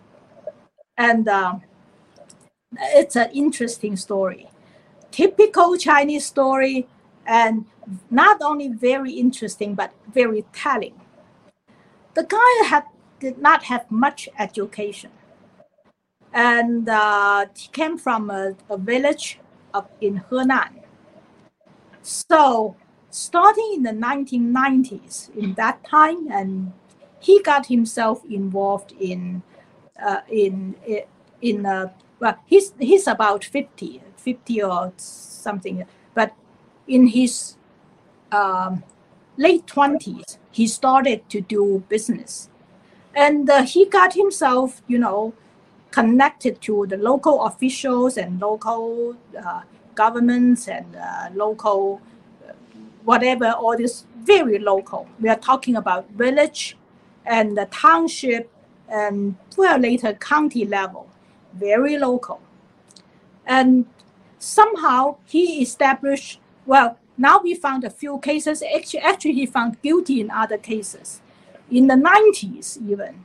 and 0.98 1.28
uh, 1.28 1.56
it's 2.80 3.16
an 3.16 3.30
interesting 3.34 3.96
story. 3.96 4.50
Typical 5.12 5.78
Chinese 5.78 6.26
story, 6.26 6.88
and 7.26 7.66
not 8.10 8.42
only 8.42 8.68
very 8.68 9.14
interesting, 9.14 9.76
but 9.76 9.94
very 10.12 10.46
telling. 10.54 11.00
The 12.16 12.24
guy 12.24 12.68
had, 12.68 12.84
did 13.20 13.38
not 13.38 13.66
have 13.66 13.90
much 13.92 14.28
education. 14.40 15.12
And 16.34 16.88
uh, 16.88 17.46
he 17.56 17.70
came 17.70 17.98
from 17.98 18.30
a, 18.30 18.56
a 18.70 18.78
village 18.78 19.40
of, 19.74 19.88
in 20.02 20.24
Henan. 20.30 20.84
So, 22.02 22.76
starting 23.10 23.72
in 23.76 23.84
the 23.84 23.92
1990s, 23.92 25.36
in 25.36 25.54
that 25.56 25.84
time, 25.84 26.32
and 26.32 26.74
he 27.20 27.42
got 27.42 27.68
himself 27.68 28.24
involved 28.30 28.94
in 29.00 29.42
uh, 30.04 30.22
in 30.30 30.76
in 31.42 31.66
uh, 31.66 31.92
well 32.20 32.38
he's 32.46 32.74
he's 32.80 33.08
about 33.08 33.44
50 33.44 34.02
50 34.16 34.64
or 34.64 34.94
something 34.98 35.86
but 36.14 36.34
in 36.88 37.08
his 37.08 37.56
um, 38.32 38.84
late 39.38 39.66
20s 39.66 40.38
he 40.52 40.68
started 40.68 41.28
to 41.30 41.42
do 41.42 41.84
business 41.90 42.50
and 43.16 43.50
uh, 43.50 43.64
he 43.64 43.86
got 43.86 44.14
himself 44.14 44.82
you 44.88 44.98
know 44.98 45.34
connected 45.92 46.62
to 46.62 46.86
the 46.88 46.98
local 46.98 47.46
officials 47.46 48.18
and 48.18 48.40
local 48.40 49.16
uh, 49.44 49.62
governments 49.96 50.68
and 50.68 50.96
uh, 50.96 51.30
local 51.34 52.02
uh, 52.48 52.52
whatever 53.04 53.52
all 53.52 53.76
this 53.78 54.06
very 54.24 54.60
local 54.60 55.08
we 55.20 55.30
are 55.30 55.40
talking 55.40 55.76
about 55.76 56.10
village 56.12 56.78
and 57.26 57.58
the 57.58 57.66
township 57.66 58.50
and 58.90 59.36
well 59.58 59.78
later 59.78 60.14
county 60.14 60.66
level, 60.66 61.08
very 61.54 61.98
local. 61.98 62.42
And 63.46 63.86
somehow 64.40 65.18
he 65.26 65.62
established, 65.62 66.40
well, 66.66 66.98
now 67.18 67.40
we 67.44 67.54
found 67.56 67.84
a 67.84 67.90
few 67.90 68.20
cases. 68.20 68.64
Actually, 68.76 69.02
actually 69.02 69.34
he 69.34 69.46
found 69.46 69.82
guilty 69.82 70.22
in 70.22 70.32
other 70.32 70.58
cases, 70.58 71.22
in 71.70 71.88
the 71.88 71.96
90s 71.96 72.82
even. 72.88 73.24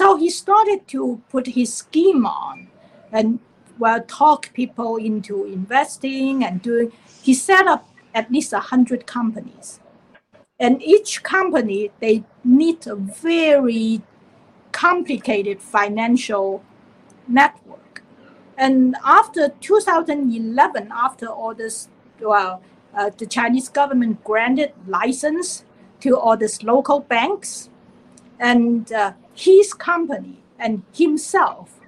So 0.00 0.16
he 0.16 0.30
started 0.30 0.88
to 0.88 1.20
put 1.28 1.46
his 1.46 1.74
scheme 1.74 2.24
on 2.24 2.68
and 3.12 3.38
well 3.78 4.02
talk 4.08 4.50
people 4.54 4.96
into 4.96 5.44
investing 5.44 6.42
and 6.42 6.62
doing 6.62 6.90
he 7.22 7.34
set 7.34 7.66
up 7.66 7.86
at 8.14 8.32
least 8.32 8.54
100 8.54 9.06
companies 9.06 9.78
and 10.58 10.82
each 10.82 11.22
company 11.22 11.90
they 12.00 12.24
need 12.44 12.86
a 12.86 12.96
very 12.96 14.00
complicated 14.72 15.60
financial 15.60 16.64
network. 17.28 18.02
And 18.56 18.96
after 19.04 19.50
2011, 19.60 20.90
after 20.90 21.26
all 21.26 21.54
this, 21.54 21.90
well, 22.22 22.62
uh, 22.96 23.10
the 23.18 23.26
Chinese 23.26 23.68
government 23.68 24.24
granted 24.24 24.72
license 24.86 25.66
to 26.00 26.16
all 26.16 26.38
these 26.38 26.62
local 26.62 27.00
banks, 27.00 27.68
and 28.38 28.90
uh, 28.92 29.12
his 29.34 29.74
company 29.74 30.42
and 30.58 30.82
himself 30.92 31.80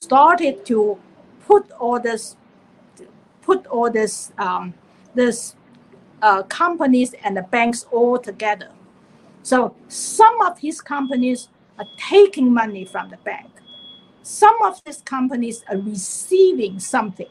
started 0.00 0.64
to 0.66 0.98
put 1.46 1.70
all 1.72 1.98
this, 2.00 2.36
put 3.42 3.66
all 3.66 3.90
this, 3.90 4.32
um, 4.38 4.74
this 5.14 5.56
uh, 6.22 6.42
companies 6.44 7.14
and 7.24 7.36
the 7.36 7.42
banks 7.42 7.86
all 7.90 8.18
together. 8.18 8.70
So 9.42 9.74
some 9.88 10.40
of 10.42 10.58
his 10.58 10.80
companies 10.80 11.48
are 11.78 11.86
taking 11.96 12.52
money 12.52 12.84
from 12.84 13.08
the 13.10 13.16
bank. 13.18 13.50
Some 14.22 14.60
of 14.62 14.82
these 14.84 14.98
companies 14.98 15.64
are 15.70 15.78
receiving 15.78 16.80
something. 16.80 17.28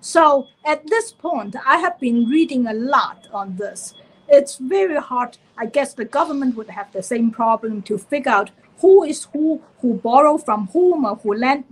So 0.00 0.48
at 0.64 0.86
this 0.86 1.12
point, 1.12 1.54
I 1.64 1.76
have 1.76 2.00
been 2.00 2.26
reading 2.26 2.66
a 2.66 2.74
lot 2.74 3.28
on 3.32 3.56
this. 3.56 3.94
It's 4.28 4.56
very 4.56 4.96
hard. 4.96 5.38
I 5.58 5.66
guess 5.66 5.94
the 5.94 6.04
government 6.04 6.56
would 6.56 6.70
have 6.70 6.92
the 6.92 7.02
same 7.02 7.30
problem 7.30 7.82
to 7.82 7.98
figure 7.98 8.32
out 8.32 8.50
who 8.80 9.04
is 9.04 9.24
who, 9.32 9.60
who 9.80 9.94
borrow 9.94 10.38
from 10.38 10.68
whom, 10.68 11.04
or 11.04 11.16
who 11.16 11.34
lent 11.34 11.66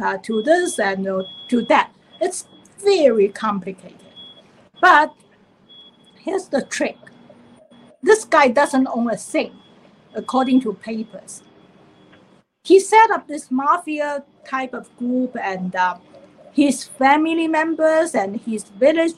uh, 0.00 0.18
to 0.18 0.42
this 0.42 0.78
and 0.78 1.06
uh, 1.06 1.22
to 1.48 1.62
that. 1.62 1.92
It's 2.20 2.46
very 2.78 3.28
complicated. 3.28 3.98
But 4.80 5.14
here's 6.18 6.48
the 6.48 6.62
trick 6.62 6.96
this 8.02 8.24
guy 8.24 8.48
doesn't 8.48 8.88
own 8.88 9.10
a 9.10 9.16
thing, 9.16 9.52
according 10.14 10.60
to 10.62 10.72
papers. 10.72 11.42
He 12.64 12.80
set 12.80 13.10
up 13.10 13.28
this 13.28 13.50
mafia 13.50 14.24
type 14.44 14.74
of 14.74 14.94
group, 14.96 15.36
and 15.40 15.74
uh, 15.74 15.98
his 16.52 16.84
family 16.84 17.48
members 17.48 18.14
and 18.14 18.40
his 18.40 18.64
village 18.64 19.14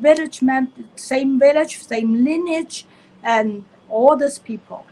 village 0.00 0.42
mem- 0.42 0.72
same 0.96 1.38
village, 1.38 1.78
same 1.78 2.24
lineage, 2.24 2.86
and 3.22 3.64
all 3.88 4.16
these 4.16 4.38
people, 4.38 4.86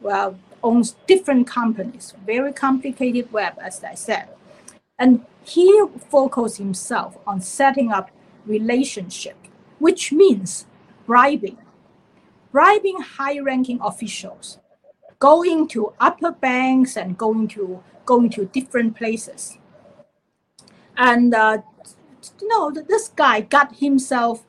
well, 0.00 0.36
owns 0.62 0.96
different 1.06 1.46
companies. 1.46 2.14
Very 2.26 2.52
complicated 2.52 3.32
web, 3.32 3.54
as 3.60 3.82
I 3.84 3.94
said, 3.94 4.28
and 4.98 5.24
he 5.44 5.86
focused 6.08 6.58
himself 6.58 7.18
on 7.26 7.40
setting 7.40 7.90
up 7.90 8.10
relationship, 8.46 9.36
which 9.78 10.12
means 10.12 10.66
bribing, 11.06 11.58
bribing 12.52 13.00
high-ranking 13.00 13.80
officials, 13.82 14.58
going 15.18 15.68
to 15.68 15.92
upper 16.00 16.32
banks 16.32 16.96
and 16.96 17.18
going 17.18 17.48
to 17.48 17.82
going 18.04 18.28
to 18.30 18.46
different 18.46 18.96
places. 18.96 19.58
And 20.96 21.34
uh, 21.34 21.58
you 22.40 22.48
know, 22.48 22.70
this 22.70 23.08
guy 23.08 23.40
got 23.40 23.76
himself 23.76 24.44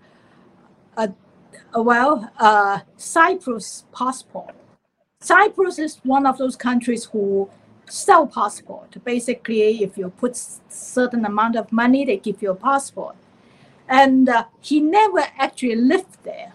a, 0.98 1.14
a 1.74 1.82
well, 1.82 2.32
a 2.40 2.84
Cyprus 2.98 3.86
passport. 3.96 4.56
Cyprus 5.24 5.80
is 5.80 6.00
one 6.04 6.26
of 6.26 6.38
those 6.38 6.56
countries 6.56 7.06
who 7.06 7.50
sell 7.88 8.28
passport. 8.28 8.96
Basically, 9.04 9.84
if 9.84 9.98
you 9.98 10.10
put 10.10 10.36
certain 10.36 11.26
amount 11.26 11.56
of 11.56 11.72
money, 11.72 12.06
they 12.06 12.18
give 12.18 12.42
you 12.42 12.52
a 12.52 12.56
passport 12.56 13.16
and 13.88 14.30
uh, 14.30 14.46
he 14.62 14.80
never 14.80 15.20
actually 15.38 15.76
lived 15.76 16.24
there. 16.24 16.54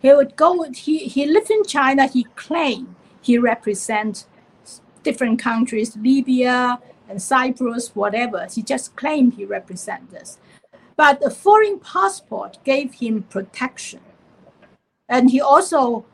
He 0.00 0.12
would 0.12 0.36
go. 0.36 0.62
He 0.70 0.98
he 0.98 1.26
lived 1.26 1.50
in 1.50 1.64
China. 1.64 2.06
He 2.06 2.24
claimed 2.36 2.94
he 3.20 3.38
represents 3.38 4.26
different 5.02 5.38
countries, 5.38 5.96
Libya 5.96 6.78
and 7.08 7.20
Cyprus, 7.20 7.94
whatever. 7.94 8.46
He 8.52 8.62
just 8.62 8.96
claimed 8.96 9.34
he 9.34 9.44
represents 9.44 10.12
this. 10.12 10.38
But 10.96 11.24
a 11.24 11.30
foreign 11.30 11.80
passport 11.80 12.58
gave 12.64 12.94
him 12.94 13.22
protection, 13.24 14.00
and 15.08 15.30
he 15.30 15.40
also. 15.40 16.04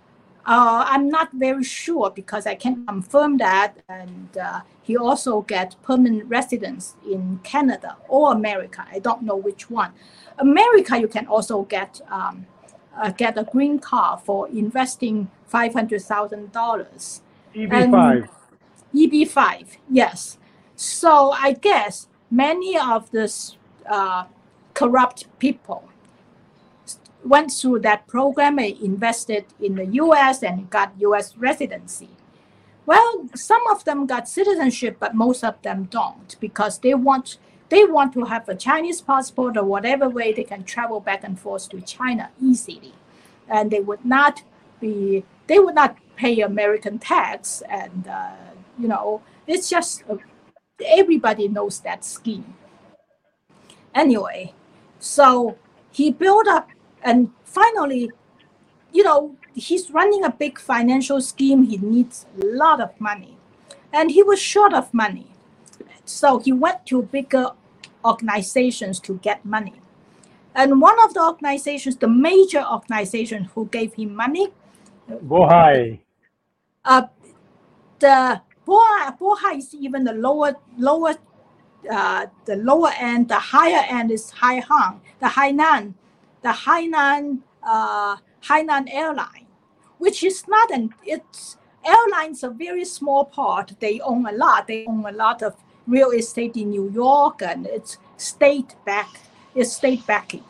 Uh, 0.50 0.84
I'm 0.84 1.08
not 1.08 1.28
very 1.32 1.62
sure 1.62 2.10
because 2.10 2.44
I 2.44 2.56
can't 2.56 2.84
confirm 2.84 3.36
that. 3.36 3.76
And 3.88 4.36
uh, 4.36 4.62
he 4.82 4.96
also 4.96 5.42
get 5.42 5.76
permanent 5.84 6.24
residence 6.24 6.96
in 7.08 7.38
Canada 7.44 7.96
or 8.08 8.32
America. 8.32 8.84
I 8.90 8.98
don't 8.98 9.22
know 9.22 9.36
which 9.36 9.70
one. 9.70 9.92
America, 10.38 10.98
you 10.98 11.06
can 11.06 11.28
also 11.28 11.62
get 11.62 12.00
um, 12.10 12.46
uh, 12.96 13.12
get 13.12 13.38
a 13.38 13.44
green 13.44 13.78
card 13.78 14.22
for 14.24 14.48
investing 14.48 15.30
five 15.46 15.72
hundred 15.72 16.02
thousand 16.02 16.50
dollars. 16.50 17.22
EB 17.54 17.88
five. 17.88 18.28
EB 18.92 19.28
five, 19.28 19.78
yes. 19.88 20.36
So 20.74 21.30
I 21.30 21.52
guess 21.52 22.08
many 22.28 22.76
of 22.76 23.08
this 23.12 23.56
uh, 23.88 24.24
corrupt 24.74 25.28
people 25.38 25.84
went 27.24 27.52
through 27.52 27.80
that 27.80 28.06
program 28.06 28.58
and 28.58 28.76
invested 28.80 29.44
in 29.60 29.74
the 29.74 29.86
U.S. 29.86 30.42
and 30.42 30.70
got 30.70 30.92
U.S. 30.98 31.36
residency. 31.36 32.08
Well, 32.86 33.28
some 33.34 33.62
of 33.70 33.84
them 33.84 34.06
got 34.06 34.28
citizenship, 34.28 34.96
but 34.98 35.14
most 35.14 35.44
of 35.44 35.60
them 35.62 35.84
don't 35.84 36.36
because 36.40 36.78
they 36.78 36.94
want 36.94 37.38
they 37.70 37.84
want 37.84 38.12
to 38.14 38.24
have 38.24 38.48
a 38.48 38.54
Chinese 38.54 39.00
passport 39.00 39.56
or 39.56 39.64
whatever 39.64 40.08
way 40.08 40.32
they 40.32 40.42
can 40.44 40.64
travel 40.64 41.00
back 41.00 41.22
and 41.24 41.38
forth 41.38 41.68
to 41.70 41.80
China 41.80 42.30
easily. 42.42 42.92
And 43.48 43.70
they 43.70 43.80
would 43.80 44.04
not 44.04 44.42
be, 44.80 45.24
they 45.46 45.60
would 45.60 45.76
not 45.76 45.96
pay 46.16 46.40
American 46.40 46.98
tax. 46.98 47.62
And, 47.70 48.08
uh, 48.08 48.32
you 48.76 48.88
know, 48.88 49.22
it's 49.46 49.70
just, 49.70 50.02
uh, 50.10 50.16
everybody 50.84 51.46
knows 51.46 51.78
that 51.80 52.04
scheme. 52.04 52.54
Anyway, 53.94 54.52
so 54.98 55.56
he 55.92 56.10
built 56.10 56.48
up, 56.48 56.70
and 57.02 57.30
finally, 57.44 58.10
you 58.92 59.02
know, 59.02 59.36
he's 59.54 59.90
running 59.90 60.24
a 60.24 60.30
big 60.30 60.58
financial 60.58 61.20
scheme. 61.20 61.64
He 61.64 61.76
needs 61.78 62.26
a 62.40 62.44
lot 62.44 62.80
of 62.80 62.98
money. 63.00 63.36
And 63.92 64.10
he 64.10 64.22
was 64.22 64.40
short 64.40 64.72
of 64.72 64.92
money. 64.92 65.26
So 66.04 66.38
he 66.38 66.52
went 66.52 66.86
to 66.86 67.02
bigger 67.02 67.50
organizations 68.04 69.00
to 69.00 69.18
get 69.18 69.44
money. 69.44 69.74
And 70.54 70.80
one 70.80 71.00
of 71.02 71.14
the 71.14 71.22
organizations, 71.22 71.96
the 71.96 72.08
major 72.08 72.64
organization 72.64 73.44
who 73.54 73.66
gave 73.66 73.94
him 73.94 74.14
money, 74.14 74.48
Bohai. 75.08 76.00
Uh, 76.84 77.02
the 77.98 78.40
Bohai, 78.66 79.18
Bohai 79.18 79.58
is 79.58 79.74
even 79.74 80.04
the 80.04 80.12
lower 80.14 80.54
lower 80.76 81.14
uh, 81.90 82.26
the 82.44 82.56
lower 82.56 82.90
end, 82.98 83.28
the 83.28 83.38
higher 83.38 83.84
end 83.88 84.10
is 84.10 84.30
Haihang, 84.32 85.00
the 85.20 85.26
Hainan, 85.26 85.94
the 86.42 86.50
Hainan 86.50 87.40
uh, 87.62 88.16
Hainan 88.42 88.88
airline, 88.92 89.46
which 89.98 90.24
is 90.24 90.46
not 90.48 90.70
an 90.70 90.94
it's 91.04 91.56
airlines 91.84 92.42
a 92.42 92.50
very 92.50 92.84
small 92.84 93.24
part. 93.24 93.74
They 93.80 94.00
own 94.00 94.26
a 94.26 94.32
lot. 94.32 94.66
They 94.66 94.86
own 94.86 95.04
a 95.06 95.12
lot 95.12 95.42
of 95.42 95.56
real 95.86 96.10
estate 96.10 96.56
in 96.56 96.70
New 96.70 96.90
York, 96.90 97.42
and 97.42 97.66
it's 97.66 97.98
state 98.16 98.76
back, 98.84 99.08
it's 99.54 99.72
state 99.72 100.06
backing. 100.06 100.44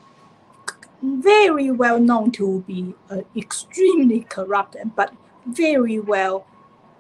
Very 1.03 1.71
well 1.71 1.99
known 1.99 2.31
to 2.33 2.63
be 2.67 2.95
an 3.09 3.25
extremely 3.37 4.21
corrupt, 4.29 4.77
but 4.95 5.15
very 5.47 5.99
well 5.99 6.47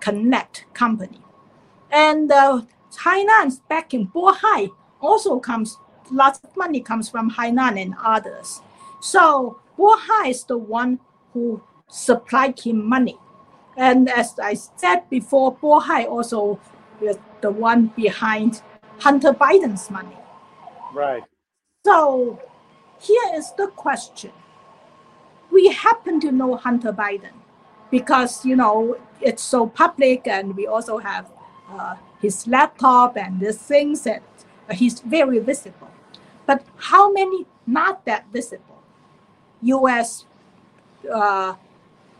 connect 0.00 0.64
company. 0.72 1.20
And 1.90 2.32
uh, 2.32 2.62
Hainan's 2.92 3.60
backing, 3.68 4.08
Bohai 4.08 4.70
also 5.00 5.38
comes, 5.38 5.76
lots 6.10 6.40
of 6.42 6.56
money 6.56 6.80
comes 6.80 7.08
from 7.08 7.30
Hainan 7.30 7.80
and 7.80 7.94
others. 8.02 8.62
So 9.00 9.60
Bohai 9.78 10.28
is 10.28 10.44
the 10.44 10.58
one 10.58 11.00
who 11.32 11.62
supplied 11.88 12.60
him 12.60 12.86
money. 12.86 13.18
And 13.76 14.08
as 14.08 14.38
I 14.38 14.54
said 14.54 15.08
before, 15.08 15.56
Bohai 15.56 16.06
also 16.06 16.60
is 17.00 17.18
the 17.40 17.50
one 17.50 17.86
behind 17.96 18.62
Hunter 18.98 19.32
Biden's 19.32 19.90
money. 19.90 20.16
Right. 20.92 21.22
So 21.86 22.38
here 23.00 23.32
is 23.34 23.52
the 23.56 23.68
question. 23.68 24.32
We 25.50 25.68
happen 25.68 26.20
to 26.20 26.30
know 26.30 26.56
Hunter 26.56 26.92
Biden 26.92 27.32
because, 27.90 28.44
you 28.44 28.54
know, 28.54 28.98
it's 29.20 29.42
so 29.42 29.66
public 29.66 30.26
and 30.26 30.54
we 30.54 30.66
also 30.66 30.98
have 30.98 31.30
uh, 31.70 31.96
his 32.20 32.46
laptop 32.46 33.16
and 33.16 33.40
the 33.40 33.52
things 33.52 34.02
that 34.02 34.22
he's 34.70 35.00
very 35.00 35.38
visible. 35.38 35.90
But 36.46 36.64
how 36.76 37.10
many 37.10 37.46
not 37.66 38.04
that 38.04 38.26
visible? 38.32 38.69
U.S. 39.62 40.24
Uh, 41.12 41.54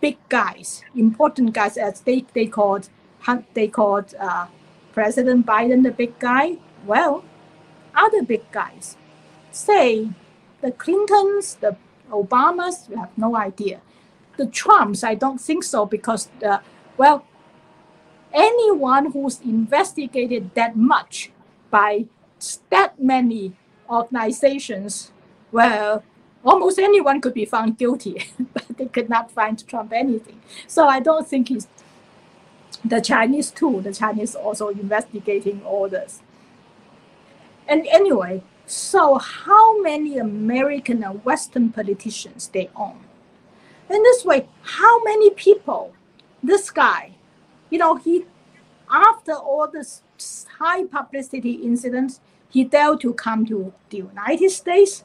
big 0.00 0.16
guys, 0.28 0.82
important 0.94 1.52
guys, 1.52 1.76
as 1.76 2.00
they, 2.00 2.24
they 2.34 2.46
called 2.46 2.88
they 3.54 3.68
called 3.68 4.14
uh, 4.18 4.46
President 4.92 5.46
Biden 5.46 5.82
the 5.82 5.90
big 5.90 6.18
guy? 6.18 6.56
Well, 6.86 7.24
other 7.94 8.22
big 8.22 8.50
guys. 8.50 8.96
Say 9.52 10.10
the 10.60 10.72
Clintons, 10.72 11.56
the 11.56 11.76
Obamas, 12.10 12.88
we 12.88 12.96
have 12.96 13.16
no 13.16 13.36
idea. 13.36 13.80
The 14.36 14.46
Trumps, 14.46 15.04
I 15.04 15.14
don't 15.14 15.40
think 15.40 15.64
so 15.64 15.86
because, 15.86 16.28
the, 16.40 16.60
well, 16.96 17.26
anyone 18.32 19.12
who's 19.12 19.40
investigated 19.40 20.54
that 20.54 20.76
much 20.76 21.30
by 21.70 22.06
that 22.70 23.00
many 23.02 23.52
organizations, 23.88 25.12
well, 25.52 26.02
almost 26.44 26.78
anyone 26.78 27.20
could 27.20 27.34
be 27.34 27.44
found 27.44 27.78
guilty, 27.78 28.26
but 28.52 28.66
they 28.76 28.86
could 28.86 29.08
not 29.08 29.30
find 29.30 29.66
Trump 29.66 29.92
anything. 29.92 30.40
So 30.66 30.86
I 30.86 31.00
don't 31.00 31.26
think 31.26 31.48
he's 31.48 31.68
the 32.84 33.00
Chinese 33.00 33.50
too. 33.50 33.80
The 33.80 33.92
Chinese 33.92 34.34
also 34.34 34.68
investigating 34.68 35.62
all 35.64 35.88
this. 35.88 36.22
And 37.68 37.86
anyway, 37.86 38.42
so 38.66 39.18
how 39.18 39.80
many 39.82 40.18
American 40.18 41.04
and 41.04 41.24
Western 41.24 41.70
politicians 41.70 42.48
they 42.48 42.70
own? 42.74 43.00
In 43.88 44.02
this 44.02 44.24
way, 44.24 44.48
how 44.62 45.02
many 45.02 45.30
people 45.30 45.92
this 46.42 46.70
guy, 46.70 47.12
you 47.68 47.78
know, 47.78 47.96
he 47.96 48.24
after 48.90 49.34
all 49.34 49.68
this 49.68 50.02
high 50.58 50.84
publicity 50.84 51.52
incidents, 51.52 52.20
he 52.48 52.64
dared 52.64 53.00
to 53.00 53.14
come 53.14 53.46
to 53.46 53.72
the 53.90 53.98
United 53.98 54.50
States. 54.50 55.04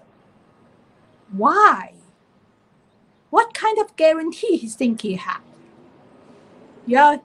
Why? 1.37 1.93
What 3.29 3.53
kind 3.53 3.77
of 3.79 3.95
guarantee 3.95 4.57
he 4.57 4.67
think 4.69 5.01
he 5.01 5.15
had? 5.15 5.41
Yeah, 6.85 7.17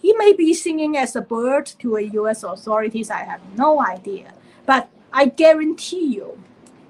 he 0.00 0.12
may 0.14 0.32
be 0.32 0.54
singing 0.54 0.96
as 0.96 1.16
a 1.16 1.20
bird 1.20 1.66
to 1.80 1.96
a 1.96 2.02
U.S. 2.02 2.44
authorities. 2.44 3.10
I 3.10 3.24
have 3.24 3.40
no 3.56 3.82
idea, 3.84 4.32
but 4.66 4.88
I 5.12 5.26
guarantee 5.26 6.14
you, 6.14 6.38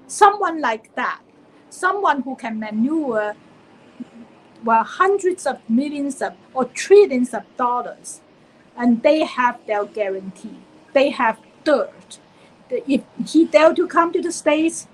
someone 0.05 0.61
like 0.61 0.93
that, 0.95 1.21
someone 1.69 2.21
who 2.21 2.35
can 2.35 2.59
maneuver 2.59 3.35
well 4.63 4.83
hundreds 4.83 5.47
of 5.47 5.57
millions 5.69 6.21
of 6.21 6.33
or 6.53 6.65
trillions 6.65 7.33
of 7.33 7.43
dollars, 7.57 8.21
and 8.77 9.01
they 9.01 9.23
have 9.23 9.59
their 9.65 9.85
guarantee. 9.85 10.59
They 10.93 11.09
have 11.09 11.39
dirt. 11.63 12.19
If 12.69 13.01
he 13.25 13.45
dare 13.45 13.73
to 13.73 13.87
come 13.87 14.11
to 14.13 14.21
the 14.21 14.31
states, 14.31 14.87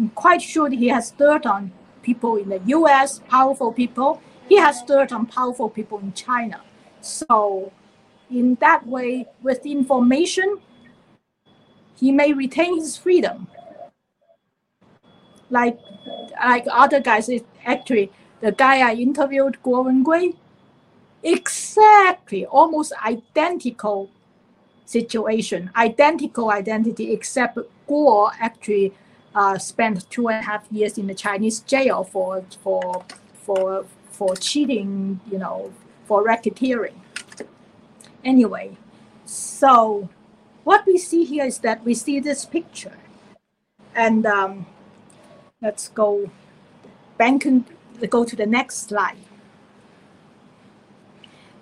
I'm 0.00 0.08
quite 0.10 0.40
sure 0.40 0.70
he 0.70 0.88
has 0.88 1.10
dirt 1.10 1.44
on 1.44 1.72
people 2.00 2.36
in 2.36 2.48
the 2.48 2.60
U.S. 2.68 3.20
Powerful 3.28 3.70
people. 3.70 4.22
He 4.48 4.56
has 4.56 4.82
dirt 4.82 5.12
on 5.12 5.26
powerful 5.26 5.68
people 5.68 5.98
in 5.98 6.14
China. 6.14 6.62
So, 7.02 7.70
in 8.30 8.54
that 8.62 8.86
way, 8.86 9.26
with 9.42 9.66
information, 9.66 10.58
he 11.94 12.12
may 12.12 12.32
retain 12.32 12.78
his 12.78 12.96
freedom. 12.96 13.46
Like, 15.50 15.78
like 16.42 16.64
other 16.70 17.00
guys, 17.00 17.28
actually, 17.66 18.10
the 18.40 18.52
guy 18.52 18.80
I 18.88 18.94
interviewed, 18.94 19.58
Guo 19.62 19.84
Wengui, 19.84 20.34
exactly, 21.22 22.46
almost 22.46 22.94
identical 23.04 24.08
situation, 24.86 25.70
identical 25.76 26.50
identity, 26.50 27.12
except 27.12 27.58
Guo 27.86 28.32
actually 28.40 28.94
uh, 29.34 29.58
spent 29.58 30.08
two 30.10 30.28
and 30.28 30.40
a 30.40 30.46
half 30.46 30.66
years 30.70 30.98
in 30.98 31.06
the 31.06 31.14
Chinese 31.14 31.60
jail 31.60 32.04
for 32.04 32.44
for 32.62 33.04
for 33.34 33.84
for 34.10 34.36
cheating, 34.36 35.20
you 35.30 35.38
know, 35.38 35.72
for 36.06 36.24
racketeering. 36.24 36.94
Anyway, 38.24 38.76
so 39.24 40.08
what 40.64 40.84
we 40.86 40.98
see 40.98 41.24
here 41.24 41.44
is 41.44 41.58
that 41.58 41.84
we 41.84 41.94
see 41.94 42.20
this 42.20 42.44
picture, 42.44 42.98
and 43.94 44.26
um, 44.26 44.66
let's 45.62 45.88
go 45.88 46.30
banking. 47.16 47.64
Go 48.08 48.24
to 48.24 48.34
the 48.34 48.46
next 48.46 48.88
slide. 48.88 49.18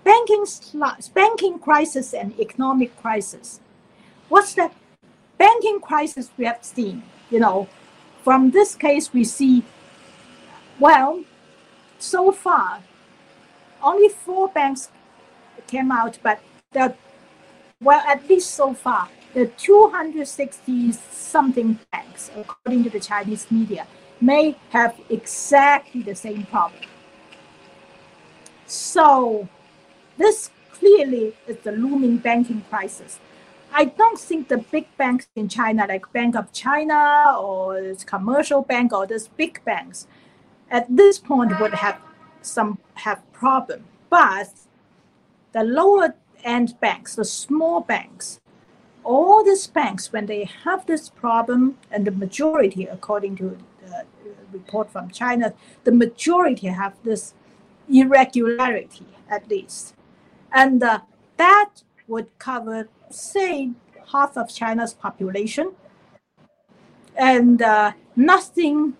Banking, 0.04 0.46
banking 1.12 1.58
crisis 1.58 2.14
and 2.14 2.38
economic 2.40 2.96
crisis. 2.96 3.60
What's 4.28 4.54
the 4.54 4.70
banking 5.36 5.80
crisis 5.80 6.30
we 6.38 6.44
have 6.44 6.64
seen? 6.64 7.02
You 7.30 7.40
know, 7.40 7.68
from 8.22 8.50
this 8.50 8.74
case 8.74 9.12
we 9.12 9.24
see, 9.24 9.62
well, 10.78 11.24
so 11.98 12.32
far, 12.32 12.80
only 13.82 14.08
four 14.08 14.48
banks 14.48 14.90
came 15.66 15.92
out, 15.92 16.18
but 16.22 16.40
the 16.72 16.94
well, 17.80 18.00
at 18.06 18.28
least 18.28 18.50
so 18.50 18.74
far, 18.74 19.08
the 19.34 19.46
260 19.46 20.92
something 20.92 21.78
banks, 21.92 22.30
according 22.36 22.82
to 22.84 22.90
the 22.90 22.98
Chinese 22.98 23.48
media, 23.50 23.86
may 24.20 24.56
have 24.70 24.98
exactly 25.08 26.02
the 26.02 26.14
same 26.14 26.42
problem. 26.46 26.82
So, 28.66 29.48
this 30.16 30.50
clearly 30.72 31.34
is 31.46 31.58
the 31.58 31.72
looming 31.72 32.16
banking 32.16 32.64
crisis. 32.68 33.20
I 33.72 33.84
don't 33.84 34.18
think 34.18 34.48
the 34.48 34.58
big 34.58 34.86
banks 34.96 35.28
in 35.36 35.48
China, 35.48 35.86
like 35.88 36.12
Bank 36.12 36.36
of 36.36 36.52
China 36.52 37.36
or 37.38 37.94
commercial 38.06 38.62
bank 38.62 38.92
or 38.92 39.06
these 39.06 39.28
big 39.28 39.62
banks, 39.64 40.06
at 40.70 40.86
this 40.88 41.18
point 41.18 41.58
would 41.60 41.74
have 41.74 42.00
some 42.42 42.78
have 42.94 43.20
problem. 43.32 43.84
But 44.10 44.50
the 45.52 45.64
lower 45.64 46.14
end 46.44 46.78
banks, 46.80 47.14
the 47.14 47.24
small 47.24 47.80
banks, 47.80 48.40
all 49.04 49.44
these 49.44 49.66
banks, 49.66 50.12
when 50.12 50.26
they 50.26 50.44
have 50.64 50.86
this 50.86 51.08
problem, 51.08 51.78
and 51.90 52.06
the 52.06 52.10
majority, 52.10 52.84
according 52.84 53.36
to 53.36 53.56
the 53.84 54.04
report 54.52 54.90
from 54.90 55.10
China, 55.10 55.54
the 55.84 55.92
majority 55.92 56.66
have 56.66 56.94
this 57.04 57.34
irregularity 57.88 59.06
at 59.30 59.48
least. 59.48 59.94
And 60.52 60.82
uh, 60.82 61.00
that 61.36 61.82
would 62.08 62.26
cover, 62.38 62.88
say, 63.10 63.70
half 64.10 64.36
of 64.36 64.52
China's 64.52 64.94
population. 64.94 65.72
And 67.16 67.62
uh, 67.62 67.92
nothing, 68.16 68.94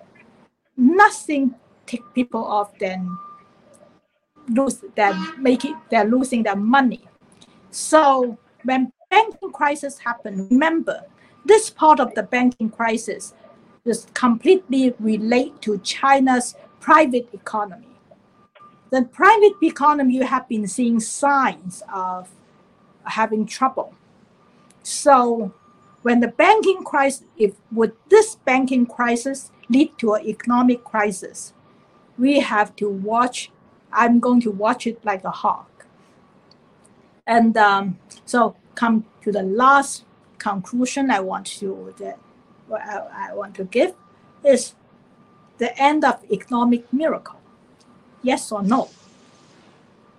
nothing 0.77 1.55
take 1.87 2.03
people 2.15 2.45
off 2.45 2.79
then 2.79 3.17
lose 4.49 4.83
that 4.97 5.39
make 5.39 5.65
it 5.65 5.77
they're 5.91 6.05
losing 6.05 6.43
their 6.43 6.57
money. 6.57 7.05
So 7.71 8.39
when 8.65 8.93
banking 9.11 9.53
crisis 9.53 9.99
happen, 9.99 10.49
remember 10.51 11.03
this 11.45 11.71
part 11.71 12.01
of 12.01 12.15
the 12.15 12.23
banking 12.23 12.71
crisis 12.71 13.35
is 13.85 14.07
completely 14.15 14.95
relate 14.99 15.61
to 15.63 15.79
China's 15.79 16.55
private 16.81 17.29
economy. 17.33 17.87
The 18.91 19.03
private 19.03 19.55
economy 19.63 20.15
you 20.15 20.25
have 20.25 20.49
been 20.49 20.67
seeing 20.67 21.01
signs 21.01 21.83
of 21.93 22.29
having 23.09 23.47
trouble. 23.47 23.95
So 24.83 25.53
when 26.03 26.21
the 26.21 26.29
banking 26.29 26.85
crisis, 26.85 27.25
if 27.37 27.55
would 27.73 27.93
this 28.09 28.37
banking 28.37 28.87
crisis 28.87 29.51
lead 29.69 29.97
to 29.99 30.15
an 30.15 30.27
economic 30.27 30.85
crisis, 30.85 31.53
we 32.19 32.41
have 32.41 32.75
to 32.77 32.89
watch. 32.89 33.51
I'm 33.93 34.21
going 34.21 34.41
to 34.43 34.51
watch 34.51 34.87
it 34.87 35.05
like 35.05 35.25
a 35.25 35.31
hawk. 35.31 35.87
And 37.27 37.57
um, 37.57 37.99
so 38.25 38.57
come 38.75 39.05
to 39.23 39.33
the 39.33 39.43
last 39.43 40.05
conclusion 40.39 41.11
I 41.11 41.21
want 41.21 41.47
to 41.59 41.95
that 41.99 42.19
I, 42.73 43.31
I 43.31 43.35
want 43.35 43.55
to 43.57 43.65
give 43.65 43.95
is 44.45 44.75
the 45.59 45.77
end 45.81 46.05
of 46.05 46.25
economic 46.31 46.91
miracle. 46.93 47.41
Yes 48.23 48.53
or 48.53 48.63
no? 48.63 48.89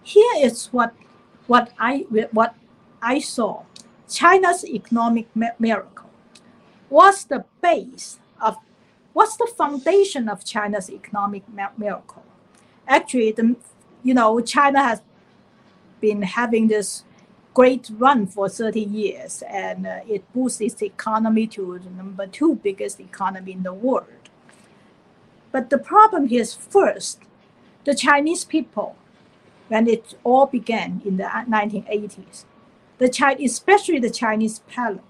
Here 0.04 0.34
is 0.38 0.68
what 0.68 0.94
what 1.48 1.72
I 1.80 2.06
what 2.32 2.56
I 3.02 3.20
saw. 3.20 3.64
China's 4.10 4.66
economic 4.66 5.28
miracle. 5.60 6.10
What's 6.90 7.24
the 7.24 7.46
base 7.62 8.20
of 8.42 8.58
what's 9.14 9.38
the 9.38 9.52
foundation 9.56 10.28
of 10.28 10.44
China's 10.44 10.90
economic 10.90 11.44
miracle? 11.78 12.24
Actually, 12.88 13.32
the 13.32 13.56
you 14.04 14.14
know 14.14 14.40
China 14.42 14.82
has 14.82 15.02
been 16.02 16.24
having 16.24 16.68
this 16.68 17.04
great 17.54 17.90
run 17.98 18.26
for 18.26 18.48
30 18.48 18.80
years 18.80 19.44
and 19.50 19.86
uh, 19.86 20.00
it 20.08 20.24
boosts 20.34 20.62
its 20.62 20.82
economy 20.82 21.46
to 21.48 21.80
the 21.80 21.90
number 21.90 22.26
two 22.26 22.56
biggest 22.56 23.00
economy 23.00 23.52
in 23.52 23.64
the 23.64 23.74
world. 23.74 24.30
But 25.52 25.70
the 25.70 25.78
problem 25.78 26.28
is 26.32 26.54
first, 26.54 27.20
the 27.84 27.96
Chinese 27.96 28.46
people, 28.46 28.96
when 29.68 29.88
it 29.88 30.16
all 30.24 30.46
began 30.46 31.02
in 31.04 31.18
the 31.18 31.24
1980s, 31.24 32.46
the 33.00 33.10
Chinese, 33.10 33.54
especially 33.54 34.00
the 34.00 34.10
Chinese 34.10 34.62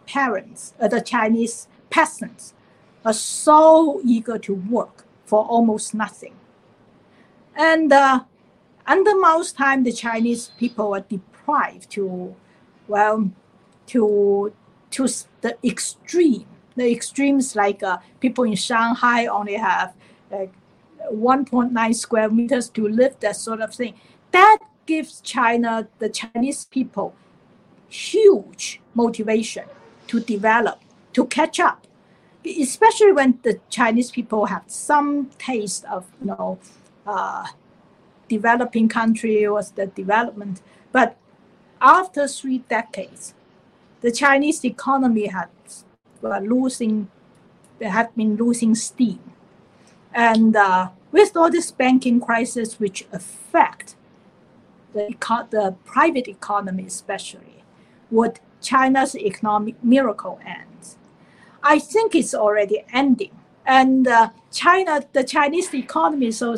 parents, 0.05 0.73
uh, 0.79 0.87
the 0.87 1.01
Chinese 1.01 1.67
peasants, 1.89 2.53
are 3.03 3.13
so 3.13 3.99
eager 4.05 4.37
to 4.37 4.53
work 4.53 5.05
for 5.25 5.43
almost 5.45 5.93
nothing. 5.93 6.35
And 7.55 7.91
uh, 7.91 8.21
under 8.87 9.15
Mao's 9.19 9.51
time, 9.51 9.83
the 9.83 9.91
Chinese 9.91 10.51
people 10.57 10.91
were 10.91 11.01
deprived 11.01 11.89
to, 11.91 12.35
well, 12.87 13.31
to 13.87 14.53
to 14.91 15.07
the 15.41 15.57
extreme. 15.63 16.45
The 16.75 16.91
extremes 16.91 17.55
like 17.55 17.83
uh, 17.83 17.97
people 18.19 18.43
in 18.45 18.55
Shanghai 18.55 19.25
only 19.25 19.55
have 19.55 19.93
like 20.31 20.53
1.9 21.11 21.95
square 21.95 22.29
meters 22.29 22.69
to 22.69 22.87
live, 22.87 23.19
that 23.19 23.35
sort 23.35 23.61
of 23.61 23.73
thing. 23.73 23.95
That 24.31 24.59
gives 24.85 25.21
China, 25.21 25.87
the 25.99 26.09
Chinese 26.09 26.65
people, 26.65 27.13
huge 27.89 28.81
motivation 28.93 29.65
to 30.07 30.19
develop, 30.19 30.79
to 31.13 31.25
catch 31.25 31.59
up. 31.59 31.85
especially 32.45 33.11
when 33.11 33.37
the 33.43 33.59
Chinese 33.69 34.11
people 34.11 34.45
have 34.45 34.63
some 34.67 35.29
taste 35.37 35.83
of 35.85 36.05
you 36.21 36.27
know 36.27 36.57
uh, 37.05 37.45
developing 38.29 38.87
country 38.87 39.45
or 39.45 39.61
the 39.75 39.87
development, 39.87 40.61
but 40.91 41.17
after 41.81 42.27
three 42.27 42.59
decades, 42.69 43.33
the 44.01 44.11
Chinese 44.11 44.63
economy 44.63 45.27
has 45.27 45.49
uh, 46.23 46.39
losing 46.39 47.09
have 47.81 48.15
been 48.15 48.35
losing 48.35 48.75
steam, 48.75 49.19
and 50.13 50.55
uh, 50.55 50.89
with 51.11 51.35
all 51.35 51.49
this 51.49 51.71
banking 51.71 52.19
crisis, 52.19 52.79
which 52.79 53.07
affect 53.11 53.95
the, 54.93 55.07
the 55.51 55.75
private 55.85 56.27
economy 56.27 56.85
especially, 56.85 57.58
would 58.11 58.39
China's 58.61 59.15
economic 59.15 59.81
miracle 59.83 60.39
end? 60.45 60.95
I 61.63 61.79
think 61.79 62.15
it's 62.15 62.33
already 62.33 62.83
ending. 62.93 63.31
And 63.65 64.07
uh, 64.07 64.29
China, 64.51 65.03
the 65.13 65.23
Chinese 65.23 65.73
economy, 65.73 66.31
so 66.31 66.57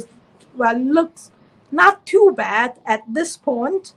well 0.55 0.77
looks 0.77 1.31
not 1.71 2.05
too 2.05 2.33
bad 2.35 2.79
at 2.85 3.01
this 3.07 3.37
point, 3.37 3.93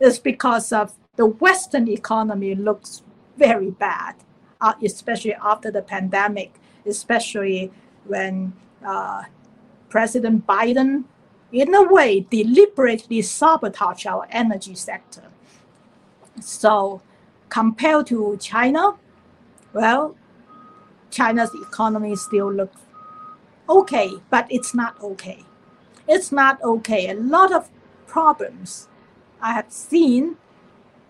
is 0.00 0.18
because 0.18 0.72
of 0.72 0.94
the 1.16 1.26
Western 1.26 1.88
economy 1.88 2.54
looks 2.54 3.02
very 3.36 3.70
bad, 3.70 4.14
uh, 4.60 4.74
especially 4.82 5.34
after 5.34 5.70
the 5.70 5.82
pandemic, 5.82 6.54
especially 6.86 7.70
when 8.06 8.52
uh, 8.84 9.24
President 9.88 10.46
Biden, 10.46 11.04
in 11.52 11.74
a 11.74 11.82
way, 11.82 12.26
deliberately 12.30 13.22
sabotage 13.22 14.06
our 14.06 14.26
energy 14.30 14.74
sector. 14.74 15.22
So, 16.44 17.00
compared 17.48 18.06
to 18.08 18.36
China, 18.38 18.92
well, 19.72 20.14
China's 21.10 21.50
economy 21.54 22.16
still 22.16 22.52
looks 22.52 22.80
okay, 23.68 24.12
but 24.28 24.46
it's 24.50 24.74
not 24.74 25.00
okay. 25.02 25.42
It's 26.06 26.30
not 26.30 26.62
okay. 26.62 27.08
A 27.08 27.14
lot 27.14 27.50
of 27.50 27.70
problems 28.06 28.88
I 29.40 29.54
have 29.54 29.72
seen. 29.72 30.36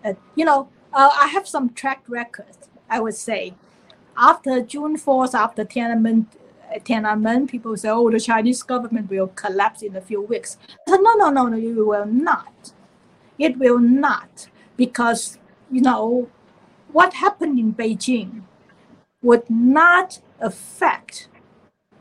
Uh, 0.05 0.13
you 0.35 0.45
know, 0.45 0.69
uh, 0.93 1.09
I 1.19 1.27
have 1.27 1.47
some 1.47 1.73
track 1.73 2.03
record. 2.07 2.55
I 2.89 3.01
would 3.01 3.15
say, 3.15 3.55
after 4.15 4.61
June 4.61 4.95
fourth, 4.95 5.35
after 5.35 5.65
Tiananmen, 5.65 6.27
uh, 6.73 6.79
Tiananmen, 6.79 7.49
people 7.49 7.75
say, 7.75 7.89
"Oh, 7.89 8.09
the 8.09 8.21
Chinese 8.21 8.63
government 8.63 9.09
will 9.09 9.27
collapse 9.27 9.81
in 9.81 9.97
a 9.97 10.01
few 10.01 10.21
weeks." 10.21 10.57
no, 10.87 10.95
no, 10.95 11.29
no, 11.29 11.47
no, 11.47 11.57
it 11.57 11.73
will 11.73 12.05
not. 12.05 12.71
It 13.37 13.57
will 13.57 13.79
not, 13.79 14.47
because 14.77 15.37
you 15.71 15.81
know 15.81 16.29
what 16.91 17.13
happened 17.15 17.59
in 17.59 17.73
Beijing 17.73 18.43
would 19.21 19.49
not 19.49 20.21
affect 20.39 21.27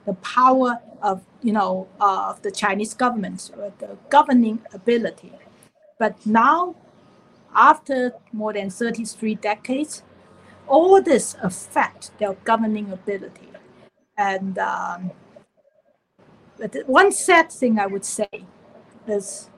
the 0.05 0.15
power 0.15 0.81
of 1.03 1.23
you 1.43 1.53
know 1.53 1.89
of 2.01 2.43
the 2.43 2.51
Chinese 2.51 2.95
government 2.95 3.51
or 3.57 3.73
the 3.79 3.97
governing 4.11 4.61
ability. 4.73 5.33
But 5.99 6.27
now, 6.27 6.75
after 7.55 8.13
more 8.33 8.53
than 8.53 8.69
33 8.71 9.37
decades, 9.37 10.03
all 10.67 11.01
this 11.01 11.37
affect 11.43 12.17
their 12.19 12.35
governing 12.45 12.91
ability. 12.91 13.49
And 14.17 14.59
um, 14.59 15.13
one 16.87 17.13
sad 17.13 17.51
thing 17.53 17.79
I 17.79 17.87
would 17.87 18.05
say 18.05 18.29
is 19.07 19.51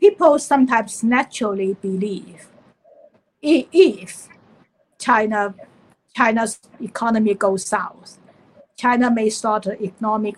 people 0.00 0.38
sometimes 0.38 1.04
naturally 1.04 1.74
believe 1.74 2.48
if 3.42 4.28
China 4.98 5.54
China's 6.16 6.58
economy 6.80 7.34
goes 7.34 7.64
south, 7.64 8.18
China 8.76 9.10
may 9.10 9.30
start 9.30 9.66
economic, 9.66 10.36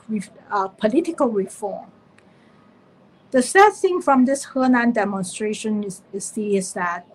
uh, 0.50 0.68
political 0.68 1.28
reform. 1.28 1.90
The 3.30 3.42
sad 3.42 3.72
thing 3.72 4.02
from 4.02 4.26
this 4.26 4.46
Henan 4.46 4.92
demonstration 4.92 5.82
is, 5.82 6.02
is, 6.12 6.32
is 6.36 6.74
that 6.74 7.06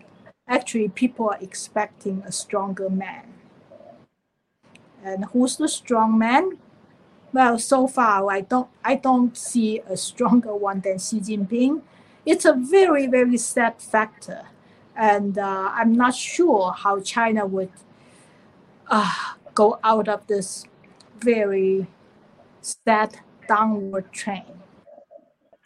actually 0.47 0.89
people 0.89 1.29
are 1.29 1.37
expecting 1.39 2.23
a 2.25 2.31
stronger 2.31 2.89
man. 2.89 3.25
And 5.03 5.25
who's 5.25 5.57
the 5.57 5.69
strong 5.69 6.17
man? 6.17 6.57
Well, 7.31 7.59
so 7.59 7.87
far 7.87 8.31
I 8.31 8.41
don't 8.41 8.69
I 8.83 8.95
don't 8.95 9.37
see 9.37 9.79
a 9.87 9.95
stronger 9.95 10.55
one 10.55 10.81
than 10.81 10.97
Xi 10.97 11.19
Jinping. 11.19 11.81
It's 12.27 12.43
a 12.43 12.53
very 12.53 13.07
very 13.07 13.37
sad 13.37 13.81
factor, 13.81 14.41
and 14.97 15.37
uh, 15.37 15.71
I'm 15.73 15.93
not 15.93 16.13
sure 16.13 16.73
how 16.73 16.99
China 16.99 17.45
would 17.45 17.71
uh, 18.87 19.13
go 19.55 19.79
out 19.81 20.09
of 20.09 20.27
this 20.27 20.65
very 21.19 21.87
sad 22.59 23.19
downward 23.47 24.11
trend. 24.11 24.43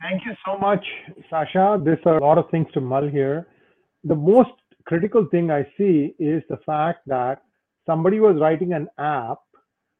Thank 0.03 0.23
you 0.23 0.35
so 0.45 0.59
much, 0.59 0.85
Sasha. 1.31 1.81
There's 1.83 2.05
a 2.05 2.19
lot 2.19 2.37
of 2.37 2.45
things 2.51 2.67
to 2.75 2.79
mull 2.79 3.07
here. 3.07 3.47
The 4.03 4.15
most 4.15 4.51
critical 4.85 5.27
thing 5.31 5.49
I 5.49 5.63
see 5.79 6.13
is 6.19 6.43
the 6.47 6.59
fact 6.63 6.99
that 7.07 7.41
somebody 7.87 8.19
was 8.19 8.37
writing 8.39 8.73
an 8.73 8.87
app 8.99 9.39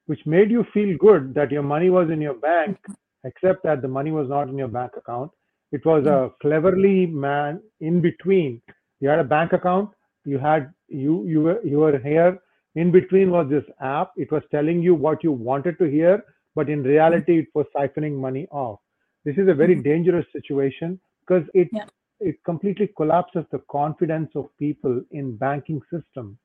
which 0.06 0.20
made 0.28 0.52
you 0.52 0.64
feel 0.76 0.96
good 1.00 1.34
that 1.34 1.50
your 1.50 1.64
money 1.64 1.90
was 1.90 2.12
in 2.12 2.22
your 2.22 2.36
bank, 2.36 2.78
except 3.24 3.64
that 3.64 3.82
the 3.82 3.88
money 3.88 4.12
was 4.12 4.30
not 4.30 4.48
in 4.48 4.60
your 4.60 4.68
bank 4.68 4.92
account. 4.96 5.32
It 5.72 5.86
was 5.86 6.06
a 6.06 6.32
cleverly 6.42 7.06
man 7.06 7.62
in 7.80 8.02
between. 8.02 8.62
You 9.00 9.10
had 9.10 9.20
a 9.20 9.24
bank 9.24 9.54
account, 9.54 9.90
you 10.26 10.38
had 10.38 10.74
you 10.88 11.26
you 11.26 11.42
were 11.42 11.60
you 11.66 11.80
were 11.80 11.98
here 11.98 12.40
in 12.76 12.92
between 12.92 13.32
was 13.32 13.50
this 13.50 13.64
app. 13.82 14.12
It 14.18 14.32
was 14.32 14.44
telling 14.52 14.82
you 14.82 14.96
what 14.96 15.24
you 15.24 15.32
wanted 15.32 15.78
to 15.80 15.86
hear, 15.86 16.24
but 16.56 16.70
in 16.70 16.84
reality, 16.84 17.40
it 17.40 17.48
was 17.54 17.66
siphoning 17.76 18.18
money 18.18 18.48
off. 18.52 18.80
This 19.26 19.38
is 19.38 19.48
a 19.48 19.54
very 19.54 19.76
mm-hmm. 19.76 19.90
dangerous 19.90 20.26
situation 20.32 21.00
because 21.22 21.48
it 21.54 21.70
yeah. 21.72 21.86
it 22.20 22.44
completely 22.44 22.88
collapses 22.96 23.46
the 23.52 23.60
confidence 23.70 24.32
of 24.36 24.50
people 24.58 25.02
in 25.12 25.36
banking 25.36 25.82
system. 25.92 26.38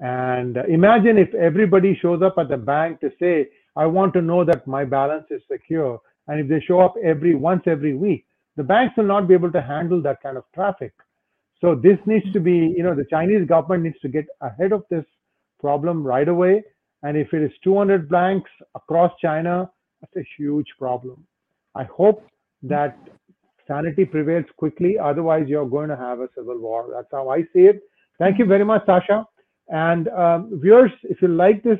And 0.00 0.58
uh, 0.58 0.64
imagine 0.64 1.16
if 1.16 1.32
everybody 1.34 1.96
shows 2.00 2.22
up 2.22 2.34
at 2.38 2.48
the 2.48 2.56
bank 2.56 3.00
to 3.00 3.10
say, 3.20 3.48
"I 3.76 3.86
want 3.86 4.14
to 4.14 4.22
know 4.22 4.44
that 4.44 4.66
my 4.66 4.84
balance 4.84 5.26
is 5.30 5.42
secure," 5.50 6.00
and 6.28 6.40
if 6.40 6.48
they 6.48 6.60
show 6.60 6.80
up 6.80 6.94
every 7.02 7.34
once 7.34 7.62
every 7.66 7.94
week, 7.94 8.26
the 8.56 8.62
banks 8.62 8.96
will 8.96 9.04
not 9.04 9.28
be 9.28 9.34
able 9.34 9.52
to 9.52 9.62
handle 9.62 10.02
that 10.02 10.22
kind 10.22 10.36
of 10.36 10.44
traffic. 10.54 10.92
So 11.60 11.74
this 11.74 11.98
needs 12.06 12.30
to 12.32 12.40
be, 12.40 12.74
you 12.76 12.82
know, 12.82 12.94
the 12.94 13.06
Chinese 13.08 13.46
government 13.46 13.84
needs 13.84 14.00
to 14.00 14.08
get 14.08 14.26
ahead 14.40 14.72
of 14.72 14.84
this 14.90 15.04
problem 15.60 16.02
right 16.04 16.28
away. 16.28 16.64
And 17.02 17.16
if 17.16 17.32
it 17.32 17.42
is 17.42 17.52
200 17.64 18.08
banks 18.08 18.50
across 18.74 19.12
China, 19.20 19.70
that's 20.00 20.16
a 20.16 20.28
huge 20.36 20.66
problem. 20.78 21.24
I 21.74 21.84
hope 21.84 22.26
that 22.62 22.98
sanity 23.66 24.04
prevails 24.04 24.44
quickly. 24.56 24.98
Otherwise, 24.98 25.46
you're 25.48 25.68
going 25.68 25.88
to 25.88 25.96
have 25.96 26.20
a 26.20 26.28
civil 26.36 26.58
war. 26.58 26.88
That's 26.92 27.08
how 27.10 27.28
I 27.28 27.42
see 27.52 27.66
it. 27.72 27.80
Thank 28.18 28.38
you 28.38 28.44
very 28.44 28.64
much, 28.64 28.84
Sasha. 28.86 29.26
And 29.68 30.08
um, 30.08 30.60
viewers, 30.60 30.90
if 31.04 31.22
you 31.22 31.28
like 31.28 31.62
this 31.62 31.78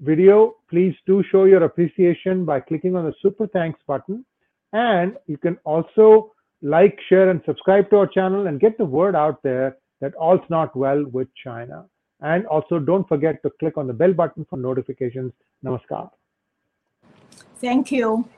video, 0.00 0.56
please 0.68 0.94
do 1.06 1.22
show 1.30 1.44
your 1.44 1.62
appreciation 1.64 2.44
by 2.44 2.60
clicking 2.60 2.96
on 2.96 3.04
the 3.04 3.14
super 3.22 3.46
thanks 3.46 3.78
button. 3.86 4.24
And 4.72 5.16
you 5.26 5.36
can 5.36 5.58
also 5.64 6.32
like, 6.62 6.98
share, 7.08 7.30
and 7.30 7.40
subscribe 7.46 7.90
to 7.90 7.96
our 7.96 8.06
channel 8.06 8.46
and 8.46 8.60
get 8.60 8.76
the 8.78 8.84
word 8.84 9.16
out 9.16 9.42
there 9.42 9.78
that 10.00 10.14
all's 10.14 10.40
not 10.48 10.76
well 10.76 11.04
with 11.12 11.28
China. 11.42 11.86
And 12.20 12.46
also 12.46 12.78
don't 12.78 13.08
forget 13.08 13.42
to 13.42 13.50
click 13.58 13.78
on 13.78 13.86
the 13.86 13.94
bell 13.94 14.12
button 14.12 14.46
for 14.48 14.58
notifications. 14.58 15.32
Namaskar. 15.64 16.10
Thank 17.56 17.90
you. 17.92 18.28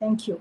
Thank 0.00 0.26
you. 0.28 0.40